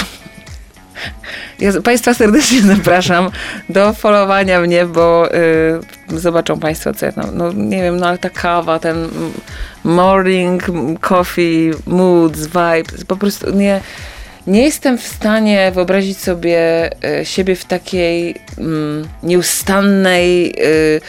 ja 1.66 1.82
Państwa 1.82 2.14
serdecznie 2.14 2.62
zapraszam 2.76 3.30
do 3.70 3.94
followowania 3.94 4.62
mnie, 4.62 4.86
bo 4.86 5.36
y, 5.36 6.20
zobaczą 6.20 6.60
Państwo, 6.60 6.94
co 6.94 7.06
ja 7.06 7.12
tam, 7.12 7.30
no 7.34 7.52
nie 7.54 7.82
wiem, 7.82 7.98
no 7.98 8.08
ale 8.08 8.18
ta 8.18 8.30
kawa, 8.30 8.80
ten 8.80 9.10
morning 9.84 10.64
coffee, 11.02 11.72
moods, 11.88 12.40
vibes, 12.40 13.06
po 13.08 13.16
prostu 13.16 13.52
nie, 13.52 13.82
nie 14.48 14.64
jestem 14.64 14.98
w 14.98 15.08
stanie 15.08 15.72
wyobrazić 15.76 16.18
sobie 16.18 16.90
y, 17.22 17.26
siebie 17.26 17.56
w 17.56 17.66
takiej 17.66 18.36
mm, 18.58 19.08
nieustannej 19.24 20.50
y, 20.50 20.62
y, 20.64 21.02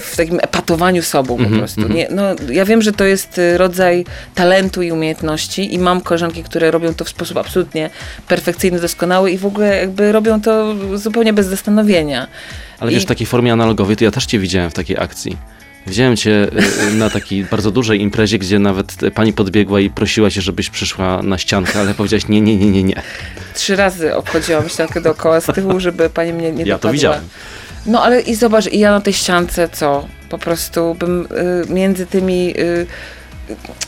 w 0.00 0.16
takim 0.16 0.38
epatowaniu 0.42 1.02
sobą 1.02 1.36
po 1.36 1.42
Mhm, 1.42 1.58
prostu. 1.60 1.80
mhm. 1.80 1.96
Nie, 1.98 2.08
no, 2.10 2.22
ja 2.52 2.64
wiem, 2.64 2.82
że 2.82 2.92
to 2.92 3.04
jest 3.04 3.38
y, 3.38 3.58
rodzaj 3.58 4.04
talentu 4.34 4.82
i 4.82 4.92
umiejętności 4.92 5.74
i 5.74 5.78
mam 5.78 6.00
koleżanki, 6.00 6.42
które 6.42 6.70
robią 6.70 6.94
to 6.94 7.04
w 7.04 7.08
sposób 7.08 7.36
absolutnie 7.36 7.90
perfekcyjny, 8.28 8.80
doskonały 8.80 9.30
i 9.30 9.38
w 9.38 9.46
ogóle 9.46 9.76
jakby 9.76 10.12
robią 10.12 10.40
to 10.40 10.74
zupełnie 10.94 11.32
bez 11.32 11.46
zastanowienia. 11.46 12.26
Ale 12.80 12.90
I- 12.90 12.94
wiesz, 12.94 13.04
w 13.04 13.06
takiej 13.06 13.26
formie 13.26 13.52
analogowej, 13.52 13.96
to 13.96 14.04
ja 14.04 14.10
też 14.10 14.26
cię 14.26 14.38
widziałem 14.38 14.70
w 14.70 14.74
takiej 14.74 14.98
akcji. 14.98 15.36
Widziałem 15.86 16.16
cię 16.16 16.30
y, 16.30 16.88
y, 16.90 16.94
na 16.94 17.10
takiej 17.10 17.44
bardzo 17.44 17.70
dużej 17.70 18.00
imprezie, 18.00 18.38
gdzie 18.38 18.58
nawet 18.58 19.02
y, 19.02 19.10
pani 19.10 19.32
podbiegła 19.32 19.80
i 19.80 19.90
prosiła 19.90 20.30
cię, 20.30 20.40
żebyś 20.42 20.70
przyszła 20.70 21.22
na 21.22 21.38
ściankę, 21.38 21.80
ale 21.80 21.94
powiedziałaś 21.94 22.28
nie, 22.28 22.40
nie, 22.40 22.56
nie, 22.56 22.70
nie, 22.70 22.82
nie. 22.82 23.02
Trzy 23.54 23.76
razy 23.76 24.14
obchodziłam 24.16 24.68
ściankę 24.68 25.00
dookoła 25.00 25.40
z 25.40 25.46
tyłu, 25.54 25.80
żeby 25.80 26.10
pani 26.10 26.32
mnie 26.32 26.52
nie 26.52 26.64
Ja 26.64 26.78
to 26.78 26.92
widziałem. 26.92 27.20
No 27.86 28.02
ale 28.02 28.20
i 28.20 28.34
zobacz, 28.34 28.66
i 28.66 28.78
ja 28.78 28.90
na 28.90 29.00
tej 29.00 29.12
ściance 29.12 29.68
co? 29.68 30.08
Po 30.28 30.38
prostu 30.38 30.94
bym 30.94 31.28
y, 31.70 31.72
między 31.72 32.06
tymi. 32.06 32.54
Y, 32.58 32.86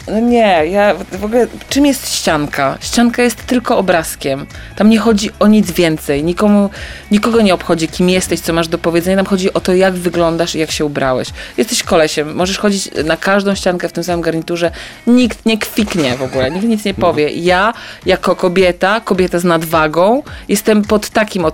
no 0.08 0.20
nie, 0.20 0.66
ja 0.66 0.94
w 1.12 1.24
ogóle. 1.24 1.46
Czym 1.68 1.86
jest 1.86 2.14
ścianka? 2.14 2.78
Ścianka 2.80 3.22
jest 3.22 3.46
tylko 3.46 3.78
obrazkiem. 3.78 4.46
Tam 4.76 4.90
nie 4.90 4.98
chodzi 4.98 5.30
o 5.38 5.46
nic 5.46 5.70
więcej. 5.70 6.24
Nikomu, 6.24 6.70
nikogo 7.10 7.40
nie 7.40 7.54
obchodzi, 7.54 7.88
kim 7.88 8.10
jesteś, 8.10 8.40
co 8.40 8.52
masz 8.52 8.68
do 8.68 8.78
powiedzenia. 8.78 9.16
Tam 9.16 9.26
chodzi 9.26 9.52
o 9.52 9.60
to, 9.60 9.74
jak 9.74 9.94
wyglądasz 9.94 10.54
i 10.54 10.58
jak 10.58 10.70
się 10.70 10.84
ubrałeś. 10.84 11.28
Jesteś 11.56 11.82
kolesiem, 11.82 12.34
możesz 12.34 12.58
chodzić 12.58 12.90
na 13.04 13.16
każdą 13.16 13.54
ściankę 13.54 13.88
w 13.88 13.92
tym 13.92 14.04
samym 14.04 14.20
garniturze. 14.20 14.70
Nikt 15.06 15.46
nie 15.46 15.58
kwiknie 15.58 16.16
w 16.16 16.22
ogóle, 16.22 16.50
nikt 16.50 16.66
nic 16.66 16.84
nie 16.84 16.94
powie. 16.94 17.28
Ja, 17.30 17.74
jako 18.06 18.36
kobieta, 18.36 19.00
kobieta 19.00 19.38
z 19.38 19.44
nadwagą, 19.44 20.22
jestem 20.48 20.82
pod 20.82 21.08
takim 21.08 21.44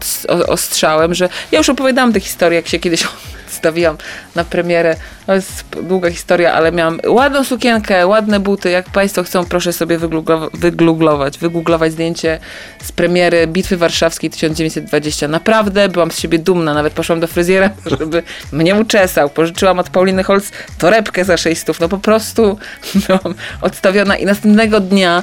ostrzałem, 0.48 1.14
że 1.14 1.28
ja 1.52 1.58
już 1.58 1.68
opowiadałam 1.68 2.12
tę 2.12 2.20
historię, 2.20 2.56
jak 2.56 2.68
się 2.68 2.78
kiedyś 2.78 3.08
stawiłam 3.60 3.96
na 4.34 4.44
premierę. 4.44 4.96
To 5.26 5.34
jest 5.34 5.64
długa 5.82 6.10
historia, 6.10 6.52
ale 6.52 6.72
miałam 6.72 7.00
ładną 7.06 7.44
sukienkę, 7.44 7.99
ładne 8.06 8.40
buty. 8.40 8.70
Jak 8.70 8.90
Państwo 8.90 9.22
chcą, 9.22 9.44
proszę 9.44 9.72
sobie 9.72 9.98
wygooglować, 9.98 10.50
wygooglować, 10.54 11.38
wygooglować 11.38 11.92
zdjęcie 11.92 12.38
z 12.82 12.92
premiery 12.92 13.46
Bitwy 13.46 13.76
Warszawskiej 13.76 14.30
1920. 14.30 15.28
Naprawdę 15.28 15.88
byłam 15.88 16.10
z 16.10 16.18
siebie 16.18 16.38
dumna. 16.38 16.74
Nawet 16.74 16.92
poszłam 16.92 17.20
do 17.20 17.26
fryzjera, 17.26 17.70
żeby 17.98 18.22
mnie 18.52 18.74
uczesał. 18.74 19.30
Pożyczyłam 19.30 19.78
od 19.78 19.90
Pauliny 19.90 20.24
Holz 20.24 20.50
torebkę 20.78 21.24
za 21.24 21.36
600. 21.36 21.80
No 21.80 21.88
po 21.88 21.98
prostu 21.98 22.58
byłam 23.06 23.34
odstawiona 23.60 24.16
i 24.16 24.24
następnego 24.24 24.80
dnia 24.80 25.22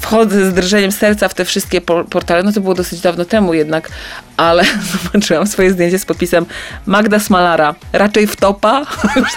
wchodzę 0.00 0.50
z 0.50 0.54
drżeniem 0.54 0.92
serca 0.92 1.28
w 1.28 1.34
te 1.34 1.44
wszystkie 1.44 1.80
por- 1.80 2.06
portale. 2.06 2.42
No 2.42 2.52
to 2.52 2.60
było 2.60 2.74
dosyć 2.74 3.00
dawno 3.00 3.24
temu 3.24 3.54
jednak, 3.54 3.88
ale 4.36 4.64
zobaczyłam 5.02 5.46
swoje 5.46 5.70
zdjęcie 5.70 5.98
z 5.98 6.04
podpisem 6.04 6.46
Magda 6.86 7.18
Smalara. 7.18 7.74
Raczej 7.92 8.26
w 8.26 8.36
topa. 8.36 8.86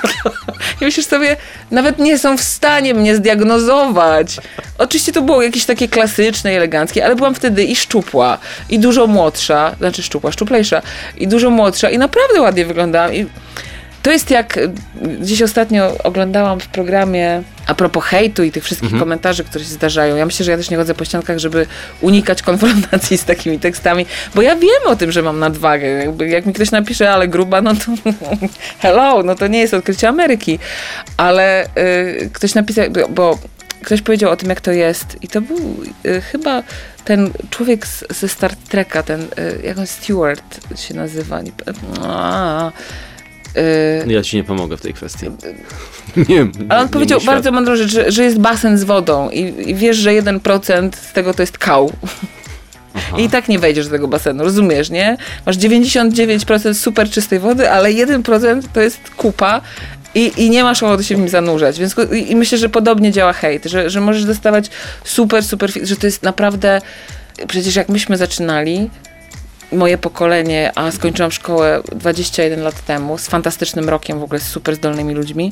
I 0.82 0.86
myślisz 0.86 1.06
sobie, 1.06 1.36
nawet 1.72 2.00
nie 2.00 2.20
są 2.20 2.38
w 2.38 2.42
stanie 2.42 2.94
mnie 2.94 3.16
zdiagnozować. 3.16 4.38
Oczywiście 4.78 5.12
to 5.12 5.22
było 5.22 5.42
jakieś 5.42 5.66
takie 5.66 5.88
klasyczne 5.88 6.52
eleganckie, 6.52 7.06
ale 7.06 7.16
byłam 7.16 7.36
wtedy 7.36 7.64
i 7.64 7.76
szczupła, 7.76 8.38
i 8.70 8.80
dużo 8.80 9.08
młodsza, 9.08 9.76
znaczy 9.78 10.04
szczupła, 10.04 10.32
szczuplejsza, 10.32 10.82
i 11.18 11.28
dużo 11.28 11.50
młodsza, 11.50 11.90
i 11.90 11.98
naprawdę 11.98 12.42
ładnie 12.42 12.66
wyglądałam. 12.66 13.14
I 13.14 13.26
to 14.04 14.12
jest 14.12 14.32
jak, 14.32 14.58
y, 14.58 14.72
gdzieś 15.22 15.42
ostatnio 15.42 15.98
oglądałam 16.04 16.60
w 16.60 16.68
programie 16.68 17.42
a 17.68 17.74
propos 17.76 18.04
hejtu 18.04 18.44
i 18.44 18.52
tych 18.52 18.64
wszystkich 18.64 18.86
Mhm. 18.88 19.00
komentarzy, 19.00 19.44
które 19.44 19.64
się 19.64 19.70
zdarzają, 19.70 20.16
ja 20.16 20.26
myślę, 20.26 20.44
że 20.46 20.52
ja 20.52 20.58
też 20.58 20.70
nie 20.70 20.78
chodzę 20.78 20.96
po 20.96 21.06
ściankach, 21.06 21.38
żeby 21.40 21.66
unikać 22.02 22.42
konfrontacji 22.42 23.18
z 23.24 23.24
takimi 23.26 23.60
tekstami, 23.60 24.06
bo 24.36 24.42
ja 24.42 24.56
wiem 24.56 24.82
o 24.86 24.96
tym, 24.96 25.12
że 25.12 25.22
mam 25.22 25.40
nadwagę. 25.40 25.88
Jakby, 25.88 26.28
jak 26.30 26.46
mi 26.46 26.54
ktoś 26.54 26.72
napisze, 26.72 27.12
ale 27.12 27.28
gruba, 27.28 27.62
no 27.62 27.74
to 27.76 28.12
hello, 28.80 29.24
no 29.24 29.36
to 29.36 29.48
nie 29.48 29.60
jest 29.60 29.74
odkrycie 29.74 30.10
Ameryki. 30.10 30.60
Ale 31.18 31.66
y, 31.66 32.30
ktoś 32.34 32.54
napisał, 32.56 32.86
bo- 33.10 33.38
ktoś 33.84 34.02
powiedział 34.02 34.32
o 34.32 34.36
tym, 34.36 34.50
jak 34.50 34.62
to 34.62 34.72
jest 34.72 35.18
i 35.22 35.28
to 35.28 35.42
był 35.42 35.78
y, 36.06 36.22
chyba 36.22 36.64
ten 37.06 37.30
człowiek 37.50 37.88
z, 37.88 38.04
ze 38.20 38.28
Star 38.28 38.56
Treka, 38.56 39.04
ten, 39.04 39.22
y, 39.22 39.28
jak 39.64 39.78
on, 39.78 39.88
Stewart 39.88 40.60
się 40.76 40.94
nazywa. 40.94 41.42
Nie, 41.42 41.52
a, 42.04 42.72
y, 43.58 44.14
Ja 44.14 44.24
ci 44.24 44.38
nie 44.38 44.44
pomogę 44.44 44.78
w 44.78 44.82
tej 44.82 44.94
kwestii. 44.94 45.26
Nie 46.16 46.26
wiem. 46.36 46.52
ale 46.70 46.80
on 46.80 46.86
nie 46.88 46.94
powiedział 46.94 47.22
bardzo 47.22 47.52
mądrą 47.52 47.76
rzecz, 47.76 47.92
że, 47.92 48.12
że 48.12 48.24
jest 48.24 48.40
basen 48.40 48.78
z 48.78 48.84
wodą 48.84 49.30
i, 49.30 49.70
i 49.70 49.76
wiesz, 49.76 49.98
że 49.98 50.10
1% 50.10 50.90
z 50.96 51.14
tego 51.14 51.34
to 51.34 51.44
jest 51.44 51.58
kał. 51.58 51.92
Aha. 52.94 53.18
I 53.20 53.30
tak 53.30 53.48
nie 53.48 53.60
wejdziesz 53.60 53.86
do 53.86 53.92
tego 53.92 54.08
basenu, 54.08 54.44
rozumiesz, 54.44 54.90
nie? 54.90 55.18
Masz 55.46 55.58
99% 55.58 56.74
super 56.74 57.10
czystej 57.10 57.40
wody, 57.40 57.72
ale 57.72 57.90
1% 57.90 58.62
to 58.74 58.82
jest 58.82 59.00
kupa 59.18 59.62
i, 60.16 60.32
i 60.38 60.50
nie 60.50 60.64
masz 60.64 60.84
ochoty 60.84 61.04
się 61.04 61.16
w 61.16 61.20
nim 61.20 61.30
zanurzać. 61.30 61.80
Więc, 61.80 61.96
i, 62.14 62.32
I 62.32 62.36
myślę, 62.36 62.58
że 62.58 62.70
podobnie 62.70 63.12
działa 63.12 63.34
hejt, 63.34 63.66
że, 63.66 63.90
że 63.90 64.02
możesz 64.02 64.26
dostawać 64.26 64.70
super, 65.04 65.44
super, 65.44 65.72
że 65.84 65.96
to 65.96 66.08
jest 66.08 66.24
naprawdę... 66.24 66.82
Przecież 67.48 67.76
jak 67.76 67.90
myśmy 67.90 68.18
zaczynali, 68.18 68.90
moje 69.74 69.98
pokolenie, 69.98 70.72
a 70.76 70.92
skończyłam 70.92 71.32
szkołę 71.32 71.82
21 71.96 72.62
lat 72.62 72.86
temu, 72.86 73.18
z 73.18 73.28
fantastycznym 73.28 73.90
rokiem, 73.90 74.20
w 74.20 74.24
ogóle 74.24 74.40
z 74.40 74.48
super 74.48 74.76
zdolnymi 74.76 75.14
ludźmi, 75.14 75.52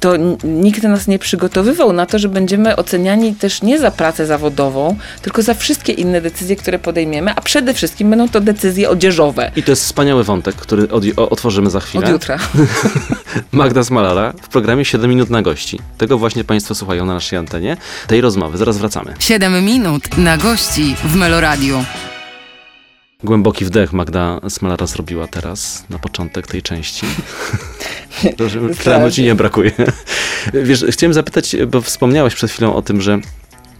to 0.00 0.12
nikt 0.44 0.82
nas 0.82 1.08
nie 1.08 1.18
przygotowywał 1.18 1.92
na 1.92 2.06
to, 2.06 2.18
że 2.18 2.28
będziemy 2.28 2.76
oceniani 2.76 3.34
też 3.34 3.62
nie 3.62 3.78
za 3.78 3.90
pracę 3.90 4.26
zawodową, 4.26 4.96
tylko 5.22 5.42
za 5.42 5.54
wszystkie 5.54 5.92
inne 5.92 6.20
decyzje, 6.20 6.56
które 6.56 6.78
podejmiemy, 6.78 7.32
a 7.36 7.40
przede 7.40 7.74
wszystkim 7.74 8.10
będą 8.10 8.28
to 8.28 8.40
decyzje 8.40 8.90
odzieżowe. 8.90 9.50
I 9.56 9.62
to 9.62 9.72
jest 9.72 9.82
wspaniały 9.82 10.24
wątek, 10.24 10.54
który 10.54 10.88
od, 10.90 11.04
o, 11.16 11.30
otworzymy 11.30 11.70
za 11.70 11.80
chwilę. 11.80 12.06
Od 12.06 12.12
jutra. 12.12 12.38
Magda 13.52 13.84
Smalara 13.84 14.32
w 14.42 14.48
programie 14.48 14.84
7 14.84 15.10
minut 15.10 15.30
na 15.30 15.42
gości. 15.42 15.78
Tego 15.98 16.18
właśnie 16.18 16.44
Państwo 16.44 16.74
słuchają 16.74 17.06
na 17.06 17.14
naszej 17.14 17.38
antenie. 17.38 17.76
Tej 18.06 18.20
rozmowy. 18.20 18.58
Zaraz 18.58 18.78
wracamy. 18.78 19.14
7 19.18 19.64
minut 19.64 20.18
na 20.18 20.36
gości 20.36 20.96
w 21.04 21.16
Meloradiu. 21.16 21.84
Głęboki 23.24 23.64
wdech 23.64 23.92
Magda 23.92 24.40
Smalara 24.48 24.86
zrobiła 24.86 25.26
teraz, 25.26 25.84
na 25.90 25.98
początek 25.98 26.46
tej 26.46 26.62
części. 26.62 27.06
Tlenu 28.82 29.10
ci 29.10 29.22
nie 29.22 29.34
brakuje. 29.34 29.72
Wiesz, 30.54 30.84
chciałem 30.90 31.14
zapytać, 31.14 31.56
bo 31.68 31.80
wspomniałeś 31.80 32.34
przed 32.34 32.50
chwilą 32.50 32.74
o 32.74 32.82
tym, 32.82 33.00
że 33.00 33.20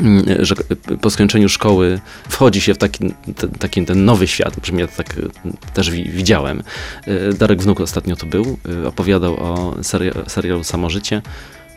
mm, 0.00 0.24
że 0.38 0.54
po 1.00 1.10
skończeniu 1.10 1.48
szkoły 1.48 2.00
wchodzi 2.28 2.60
się 2.60 2.74
w 2.74 2.78
taki, 2.78 3.14
te, 3.36 3.48
taki 3.48 3.84
ten 3.84 4.04
nowy 4.04 4.26
świat, 4.26 4.60
brzmi 4.60 4.80
ja 4.80 4.86
tak 4.86 5.18
y, 5.18 5.30
też 5.74 5.90
wi, 5.90 6.10
widziałem. 6.10 6.62
Y, 7.08 7.34
Darek 7.34 7.62
Wnuk 7.62 7.80
ostatnio 7.80 8.16
tu 8.16 8.26
był, 8.26 8.58
y, 8.84 8.86
opowiadał 8.86 9.36
o 9.36 9.74
seria, 9.82 10.12
serialu 10.26 10.64
Samożycie. 10.64 11.22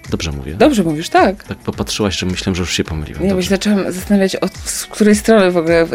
Dobrze 0.09 0.31
mówię? 0.31 0.53
Dobrze 0.53 0.83
mówisz, 0.83 1.09
tak. 1.09 1.43
Tak 1.43 1.57
popatrzyłaś, 1.57 2.19
że 2.19 2.25
myślałem, 2.25 2.55
że 2.55 2.61
już 2.61 2.73
się 2.73 2.83
pomyliłem. 2.83 3.27
Dobrze. 3.29 3.43
się 3.43 3.49
zaczęłam 3.49 3.91
zastanawiać, 3.91 4.35
od 4.35 4.57
z 4.57 4.85
której 4.85 5.15
strony 5.15 5.51
w 5.51 5.57
ogóle. 5.57 5.87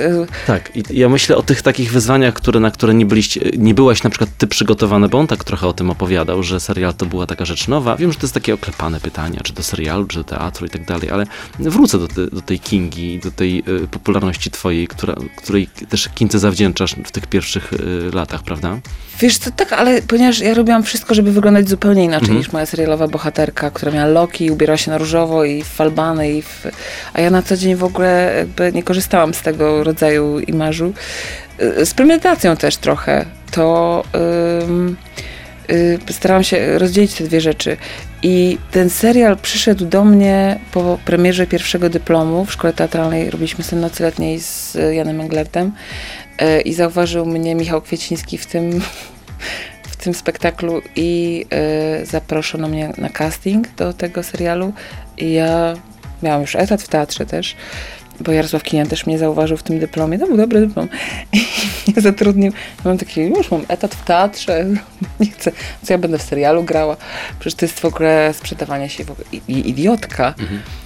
Tak, 0.46 0.76
i 0.76 0.82
ja 0.98 1.08
myślę 1.08 1.36
o 1.36 1.42
tych 1.42 1.62
takich 1.62 1.92
wyzwaniach, 1.92 2.34
które, 2.34 2.60
na 2.60 2.70
które 2.70 2.94
nie 2.94 3.06
byliście, 3.06 3.40
nie 3.58 3.74
byłaś 3.74 4.02
na 4.02 4.10
przykład 4.10 4.30
ty 4.38 4.46
przygotowany, 4.46 5.08
bo 5.08 5.18
on 5.18 5.26
tak 5.26 5.44
trochę 5.44 5.66
o 5.66 5.72
tym 5.72 5.90
opowiadał, 5.90 6.42
że 6.42 6.60
serial 6.60 6.94
to 6.94 7.06
była 7.06 7.26
taka 7.26 7.44
rzecz 7.44 7.68
nowa. 7.68 7.96
Wiem, 7.96 8.12
że 8.12 8.18
to 8.18 8.24
jest 8.24 8.34
takie 8.34 8.54
oklepane 8.54 9.00
pytania, 9.00 9.40
czy 9.44 9.52
do 9.52 9.62
serialu, 9.62 10.06
czy 10.06 10.18
do 10.18 10.24
teatru 10.24 10.66
i 10.66 10.70
tak 10.70 10.84
dalej, 10.84 11.10
ale 11.10 11.26
wrócę 11.58 11.98
do, 11.98 12.08
te, 12.08 12.26
do 12.26 12.40
tej 12.40 12.60
Kingi, 12.60 13.18
do 13.18 13.30
tej 13.30 13.58
y, 13.84 13.88
popularności 13.88 14.50
twojej, 14.50 14.88
która, 14.88 15.14
której 15.36 15.68
też 15.88 16.08
Kince 16.14 16.38
zawdzięczasz 16.38 16.94
w 17.04 17.12
tych 17.12 17.26
pierwszych 17.26 17.72
y, 17.72 18.10
latach, 18.14 18.42
prawda? 18.42 18.78
Wiesz 19.20 19.38
co, 19.38 19.50
tak, 19.50 19.72
ale 19.72 20.02
ponieważ 20.02 20.38
ja 20.40 20.54
robiłam 20.54 20.82
wszystko, 20.82 21.14
żeby 21.14 21.32
wyglądać 21.32 21.68
zupełnie 21.68 22.04
inaczej 22.04 22.26
Mhm. 22.26 22.38
niż 22.38 22.52
moja 22.52 22.66
serialowa 22.66 23.08
bohaterka, 23.08 23.70
która 23.70 23.92
miała 23.96 24.06
loki, 24.06 24.50
ubierała 24.50 24.76
się 24.76 24.90
na 24.90 24.98
różowo 24.98 25.44
i 25.44 25.62
w 25.62 25.66
falbany, 25.66 26.32
i 26.32 26.42
w... 26.42 26.66
a 27.14 27.20
ja 27.20 27.30
na 27.30 27.42
co 27.42 27.56
dzień 27.56 27.76
w 27.76 27.84
ogóle 27.84 28.34
jakby 28.38 28.72
nie 28.72 28.82
korzystałam 28.82 29.34
z 29.34 29.42
tego 29.42 29.84
rodzaju 29.84 30.40
imażu. 30.40 30.92
Y, 31.60 31.86
Z 31.86 31.94
premedytacją 31.94 32.56
też 32.56 32.76
trochę. 32.76 33.24
To 33.50 34.04
y, 35.70 36.12
starałam 36.12 36.44
się 36.44 36.78
rozdzielić 36.78 37.14
te 37.14 37.24
dwie 37.24 37.40
rzeczy. 37.40 37.76
I 38.22 38.58
ten 38.70 38.90
serial 38.90 39.36
przyszedł 39.36 39.84
do 39.84 40.04
mnie 40.04 40.58
po 40.72 40.98
premierze 41.04 41.46
pierwszego 41.46 41.90
dyplomu 41.90 42.44
w 42.44 42.52
szkole 42.52 42.72
teatralnej. 42.72 43.30
Robiliśmy 43.30 43.64
sen 43.64 43.80
nocy 43.80 44.12
z 44.38 44.76
Janem 44.94 45.20
Englertem 45.20 45.72
y, 46.42 46.60
i 46.60 46.74
zauważył 46.74 47.26
mnie 47.26 47.54
Michał 47.54 47.82
Kwieciński 47.82 48.38
w 48.38 48.46
tym 48.46 48.80
tym 50.06 50.14
spektaklu 50.14 50.82
i 50.96 51.44
y, 52.02 52.06
zaproszono 52.06 52.68
mnie 52.68 52.92
na 52.98 53.08
casting 53.08 53.74
do 53.74 53.92
tego 53.92 54.22
serialu 54.22 54.72
i 55.18 55.32
ja 55.32 55.74
miałam 56.22 56.40
już 56.40 56.56
etat 56.56 56.82
w 56.82 56.88
teatrze 56.88 57.26
też, 57.26 57.56
bo 58.20 58.32
Jarosław 58.32 58.62
Kinian 58.62 58.86
też 58.86 59.06
mnie 59.06 59.18
zauważył 59.18 59.56
w 59.56 59.62
tym 59.62 59.78
dyplomie. 59.78 60.18
To 60.18 60.26
był 60.26 60.36
dobry 60.36 60.66
dyplom. 60.66 60.88
I 61.32 61.46
mnie 61.86 62.02
zatrudnił. 62.02 62.52
Ja 62.52 62.82
mam 62.84 62.98
taki, 62.98 63.20
już 63.20 63.50
mam 63.50 63.64
etat 63.68 63.94
w 63.94 64.04
teatrze, 64.04 64.66
nie 65.20 65.30
chcę, 65.30 65.52
co 65.82 65.92
ja 65.92 65.98
będę 65.98 66.18
w 66.18 66.22
serialu 66.22 66.64
grała. 66.64 66.96
Przecież 67.38 67.54
to 67.54 67.64
jest 67.64 67.80
w 67.80 67.84
ogóle 67.84 68.34
sprzedawanie 68.34 68.88
się 68.88 69.04
w 69.04 69.10
ogóle, 69.10 69.26
i, 69.32 69.40
i 69.48 69.70
idiotka. 69.70 70.34
E, 70.38 70.85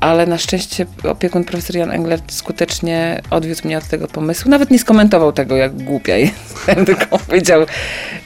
ale 0.00 0.26
na 0.26 0.38
szczęście 0.38 0.86
opiekun 1.02 1.44
profesor 1.44 1.76
Jan 1.76 1.90
Englert 1.90 2.32
skutecznie 2.32 3.20
odwiózł 3.30 3.66
mnie 3.66 3.78
od 3.78 3.88
tego 3.88 4.08
pomysłu. 4.08 4.50
Nawet 4.50 4.70
nie 4.70 4.78
skomentował 4.78 5.32
tego, 5.32 5.56
jak 5.56 5.82
głupia 5.82 6.16
jestem, 6.24 6.86
tylko 6.86 7.18
powiedział, 7.18 7.66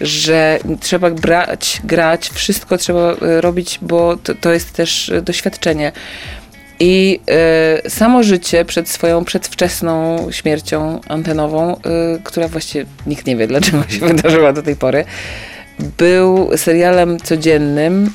że 0.00 0.58
trzeba 0.80 1.10
brać, 1.10 1.80
grać, 1.84 2.28
wszystko 2.28 2.78
trzeba 2.78 3.12
e, 3.12 3.40
robić, 3.40 3.78
bo 3.82 4.16
to, 4.16 4.34
to 4.34 4.52
jest 4.52 4.72
też 4.72 5.08
e, 5.08 5.22
doświadczenie. 5.22 5.92
I 6.80 7.20
e, 7.84 7.90
samo 7.90 8.22
życie 8.22 8.64
przed 8.64 8.88
swoją 8.88 9.24
przedwczesną 9.24 10.26
śmiercią 10.30 11.00
antenową, 11.08 11.76
e, 11.76 11.78
która 12.24 12.48
właściwie 12.48 12.84
nikt 13.06 13.26
nie 13.26 13.36
wie, 13.36 13.46
dlaczego 13.46 13.82
się 13.88 14.06
wydarzyła 14.14 14.52
do 14.52 14.62
tej 14.62 14.76
pory, 14.76 15.04
był 15.98 16.50
serialem 16.56 17.20
codziennym, 17.20 18.10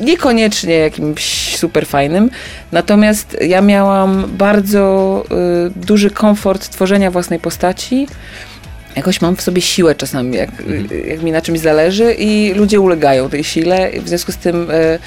niekoniecznie 0.00 0.74
jakimś 0.74 1.56
super 1.56 1.86
fajnym, 1.86 2.30
natomiast 2.72 3.36
ja 3.40 3.60
miałam 3.60 4.24
bardzo 4.38 5.24
y, 5.66 5.86
duży 5.86 6.10
komfort 6.10 6.68
tworzenia 6.68 7.10
własnej 7.10 7.38
postaci. 7.38 8.06
Jakoś 8.96 9.20
mam 9.20 9.36
w 9.36 9.42
sobie 9.42 9.62
siłę 9.62 9.94
czasami, 9.94 10.36
jak, 10.36 10.60
y, 10.60 11.04
jak 11.08 11.22
mi 11.22 11.32
na 11.32 11.42
czymś 11.42 11.60
zależy 11.60 12.14
i 12.18 12.54
ludzie 12.54 12.80
ulegają 12.80 13.30
tej 13.30 13.44
sile. 13.44 13.90
W 14.00 14.08
związku 14.08 14.32
z 14.32 14.36
tym 14.36 14.70
y, 14.70 14.98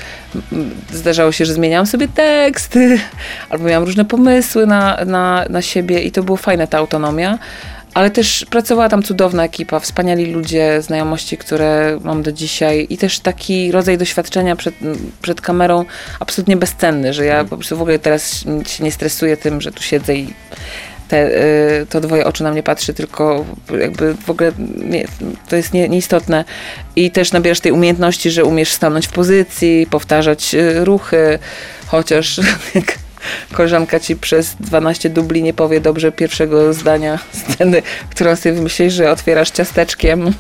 zdarzało 0.94 1.32
się, 1.32 1.46
że 1.46 1.54
zmieniałam 1.54 1.86
sobie 1.86 2.08
teksty, 2.08 3.00
albo 3.50 3.66
miałam 3.66 3.84
różne 3.84 4.06
pomysły 4.06 4.66
na, 4.66 4.98
na, 5.06 5.46
na 5.50 5.62
siebie 5.62 6.02
i 6.02 6.12
to 6.12 6.24
było 6.24 6.38
fajne, 6.38 6.68
ta 6.68 6.78
autonomia. 6.78 7.40
Ale 7.94 8.12
też 8.12 8.46
pracowała 8.50 8.90
tam 8.90 9.04
cudowna 9.04 9.44
ekipa, 9.44 9.80
wspaniali 9.80 10.26
ludzie, 10.26 10.82
znajomości, 10.82 11.38
które 11.38 12.00
mam 12.04 12.24
do 12.24 12.32
dzisiaj 12.32 12.88
i 12.90 12.98
też 12.98 13.20
taki 13.20 13.72
rodzaj 13.72 13.98
doświadczenia 13.98 14.56
przed, 14.56 14.76
przed 15.22 15.42
kamerą 15.42 15.86
absolutnie 16.20 16.58
bezcenny, 16.58 17.14
że 17.14 17.26
ja 17.26 17.44
po 17.44 17.58
prostu 17.58 17.78
w 17.78 17.82
ogóle 17.82 18.00
teraz 18.00 18.46
się 18.68 18.84
nie 18.84 18.92
stresuję 18.92 19.38
tym, 19.38 19.62
że 19.62 19.72
tu 19.72 19.84
siedzę 19.84 20.16
i 20.16 20.34
te, 21.08 21.28
y, 21.82 21.86
to 21.90 22.02
dwoje 22.02 22.26
oczu 22.26 22.44
na 22.44 22.52
mnie 22.52 22.64
patrzy, 22.64 22.94
tylko 22.94 23.46
jakby 23.80 24.16
w 24.16 24.30
ogóle 24.30 24.52
nie, 24.78 25.08
to 25.50 25.56
jest 25.56 25.74
nie, 25.74 25.90
nieistotne. 25.90 26.46
I 26.96 27.12
też 27.12 27.32
nabierasz 27.32 27.60
tej 27.60 27.72
umiejętności, 27.72 28.32
że 28.32 28.46
umiesz 28.46 28.72
stanąć 28.72 29.08
w 29.08 29.12
pozycji, 29.12 29.88
powtarzać 29.90 30.56
y, 30.56 30.86
ruchy, 30.86 31.40
chociaż 31.86 32.40
jak 32.76 33.03
koleżanka 33.54 34.00
ci 34.00 34.16
przez 34.16 34.56
12 34.60 35.10
dubli 35.10 35.44
nie 35.44 35.54
powie 35.54 35.82
dobrze 35.82 36.12
pierwszego 36.12 36.74
zdania 36.74 37.20
sceny, 37.32 37.82
którą 38.10 38.36
sobie 38.36 38.56
wymyślisz, 38.56 38.94
że 38.94 39.12
otwierasz 39.12 39.52
ciasteczkiem 39.52 40.34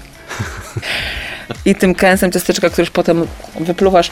i 1.65 1.75
tym 1.75 1.95
kęsem 1.95 2.31
ciasteczka, 2.31 2.69
który 2.69 2.81
już 2.81 2.91
potem 2.91 3.27
wypluwasz. 3.59 4.11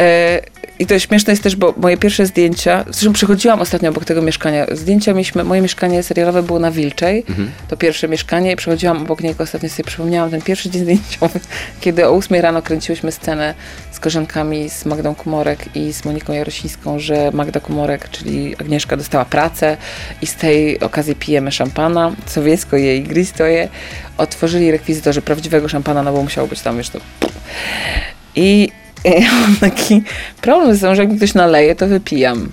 E, 0.00 0.40
I 0.78 0.86
to 0.86 0.98
śmieszne 0.98 1.32
jest 1.32 1.42
też, 1.42 1.56
bo 1.56 1.74
moje 1.76 1.96
pierwsze 1.96 2.26
zdjęcia, 2.26 2.84
zresztą 2.90 3.12
przechodziłam 3.12 3.60
ostatnio 3.60 3.90
obok 3.90 4.04
tego 4.04 4.22
mieszkania. 4.22 4.66
Zdjęcia 4.72 5.12
mieliśmy, 5.12 5.44
moje 5.44 5.60
mieszkanie 5.60 6.02
serialowe 6.02 6.42
było 6.42 6.58
na 6.58 6.70
Wilczej, 6.70 7.24
to 7.68 7.76
pierwsze 7.76 8.08
mieszkanie 8.08 8.52
i 8.52 8.56
przechodziłam 8.56 9.02
obok 9.02 9.20
niego, 9.20 9.44
ostatnio 9.44 9.68
sobie 9.68 9.84
przypomniałam 9.84 10.30
ten 10.30 10.42
pierwszy 10.42 10.70
dzień 10.70 10.82
zdjęciowy, 10.82 11.40
kiedy 11.80 12.06
o 12.06 12.10
8 12.10 12.40
rano 12.40 12.62
kręciłyśmy 12.62 13.12
scenę 13.12 13.54
z 13.92 14.00
koleżankami, 14.00 14.70
z 14.70 14.84
Magdą 14.84 15.14
Kumorek 15.14 15.76
i 15.76 15.92
z 15.92 16.04
Moniką 16.04 16.32
Jarosińską, 16.32 16.98
że 16.98 17.30
Magda 17.32 17.60
Kumorek, 17.60 18.08
czyli 18.10 18.56
Agnieszka 18.56 18.96
dostała 18.96 19.24
pracę 19.24 19.76
i 20.22 20.26
z 20.26 20.34
tej 20.34 20.80
okazji 20.80 21.14
pijemy 21.14 21.52
szampana, 21.52 22.12
sowiecko 22.26 22.76
je 22.76 22.96
i 22.96 23.02
gristo 23.02 23.44
je. 23.44 23.68
Otworzyli 24.18 24.70
rekwizytorzy 24.70 25.22
prawdziwego 25.22 25.68
szampana, 25.68 26.02
no 26.02 26.12
bo 26.12 26.22
musiało 26.22 26.48
być 26.48 26.60
tam, 26.60 26.76
wiesz, 26.76 26.90
to... 26.90 26.98
I 28.34 28.68
ja 29.04 29.32
mam 29.40 29.56
taki 29.56 30.02
problem 30.40 30.76
z 30.76 30.80
tym, 30.80 30.94
że 30.94 31.02
jak 31.02 31.10
mi 31.10 31.16
ktoś 31.16 31.34
naleje, 31.34 31.74
to 31.74 31.86
wypijam. 31.86 32.48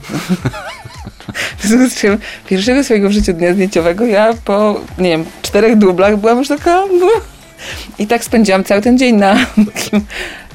W 1.58 1.68
związku 1.68 1.90
z 1.90 2.02
czym 2.02 2.18
pierwszego 2.48 2.84
swojego 2.84 3.10
w 3.10 3.12
życiu 3.12 3.34
dnia 3.34 3.54
zdjęciowego 3.54 4.06
ja 4.06 4.34
po, 4.46 4.82
nie 4.98 5.10
wiem, 5.10 5.26
czterech 5.42 5.78
dublach 5.78 6.18
byłam 6.18 6.38
już 6.38 6.48
taka... 6.48 6.82
No. 7.00 7.08
I 8.00 8.08
tak 8.08 8.24
spędziłam 8.24 8.64
cały 8.64 8.82
ten 8.82 8.98
dzień 8.98 9.16
na 9.16 9.36
takim 9.74 10.06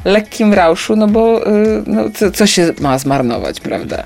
lekkim 0.05 0.55
rauszu, 0.55 0.97
no 0.97 1.09
bo 1.09 1.49
y, 1.49 1.83
no, 1.87 2.11
co, 2.15 2.31
co 2.31 2.47
się 2.47 2.73
ma 2.81 2.99
zmarnować, 2.99 3.61
prawda? 3.61 4.05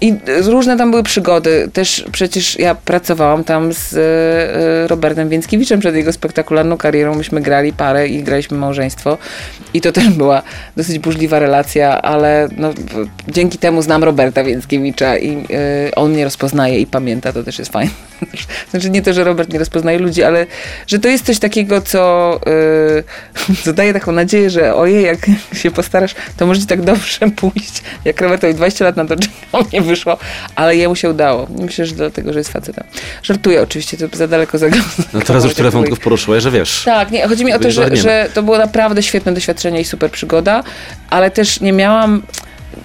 I 0.00 0.14
różne 0.44 0.76
tam 0.76 0.90
były 0.90 1.02
przygody. 1.02 1.70
Też 1.72 2.04
przecież 2.12 2.58
ja 2.58 2.74
pracowałam 2.74 3.44
tam 3.44 3.72
z 3.72 3.92
y, 3.92 4.88
Robertem 4.88 5.28
Więckiewiczem 5.28 5.80
przed 5.80 5.94
jego 5.94 6.12
spektakularną 6.12 6.76
karierą. 6.76 7.14
Myśmy 7.14 7.40
grali 7.40 7.72
parę 7.72 8.08
i 8.08 8.22
graliśmy 8.22 8.58
małżeństwo. 8.58 9.18
I 9.74 9.80
to 9.80 9.92
też 9.92 10.08
była 10.08 10.42
dosyć 10.76 10.98
burzliwa 10.98 11.38
relacja, 11.38 12.02
ale 12.02 12.48
no, 12.56 12.70
dzięki 13.28 13.58
temu 13.58 13.82
znam 13.82 14.04
Roberta 14.04 14.44
Więckiewicza 14.44 15.18
i 15.18 15.46
y, 15.90 15.94
on 15.94 16.12
mnie 16.12 16.24
rozpoznaje 16.24 16.80
i 16.80 16.86
pamięta. 16.86 17.32
To 17.32 17.42
też 17.42 17.58
jest 17.58 17.72
fajne. 17.72 17.90
Znaczy 18.70 18.90
nie 18.90 19.02
to, 19.02 19.12
że 19.12 19.24
Robert 19.24 19.52
nie 19.52 19.58
rozpoznaje 19.58 19.98
ludzi, 19.98 20.22
ale 20.22 20.46
że 20.86 20.98
to 20.98 21.08
jest 21.08 21.26
coś 21.26 21.38
takiego, 21.38 21.80
co, 21.80 22.34
y, 23.48 23.54
co 23.64 23.72
daje 23.72 23.92
taką 23.92 24.12
nadzieję, 24.12 24.50
że 24.50 24.74
ojej, 24.74 25.04
jak 25.04 25.26
się 25.52 25.70
postarasz, 25.70 26.14
to 26.36 26.46
może 26.46 26.60
ci 26.60 26.66
tak 26.66 26.82
dobrze 26.82 27.30
pójść. 27.36 27.82
Jak 28.04 28.20
Robertowi 28.20 28.54
20 28.54 28.84
lat 28.84 28.96
na 28.96 29.04
to 29.04 29.14
nie 29.72 29.85
wyszło, 29.86 30.18
ale 30.54 30.76
jemu 30.76 30.96
się 30.96 31.10
udało. 31.10 31.46
Myślę, 31.58 31.86
że 31.86 31.94
dlatego, 31.94 32.32
że 32.32 32.38
jest 32.38 32.52
facetem. 32.52 32.84
Żartuję 33.22 33.62
oczywiście, 33.62 33.96
to 33.96 34.16
za 34.16 34.28
daleko 34.28 34.58
za 34.58 34.66
No 35.12 35.20
teraz 35.20 35.44
już 35.44 35.54
tyle 35.54 35.70
wątków 35.70 36.00
poruszyłeś, 36.00 36.42
że 36.42 36.50
wiesz. 36.50 36.82
tak, 36.84 37.10
nie, 37.10 37.28
chodzi 37.28 37.44
mi 37.44 37.52
o 37.52 37.58
to, 37.58 37.70
że, 37.70 37.96
że 37.96 38.28
to 38.34 38.42
było 38.42 38.58
naprawdę 38.58 39.02
świetne 39.02 39.32
doświadczenie 39.32 39.80
i 39.80 39.84
super 39.84 40.10
przygoda, 40.10 40.62
ale 41.10 41.30
też 41.30 41.60
nie 41.60 41.72
miałam. 41.72 42.22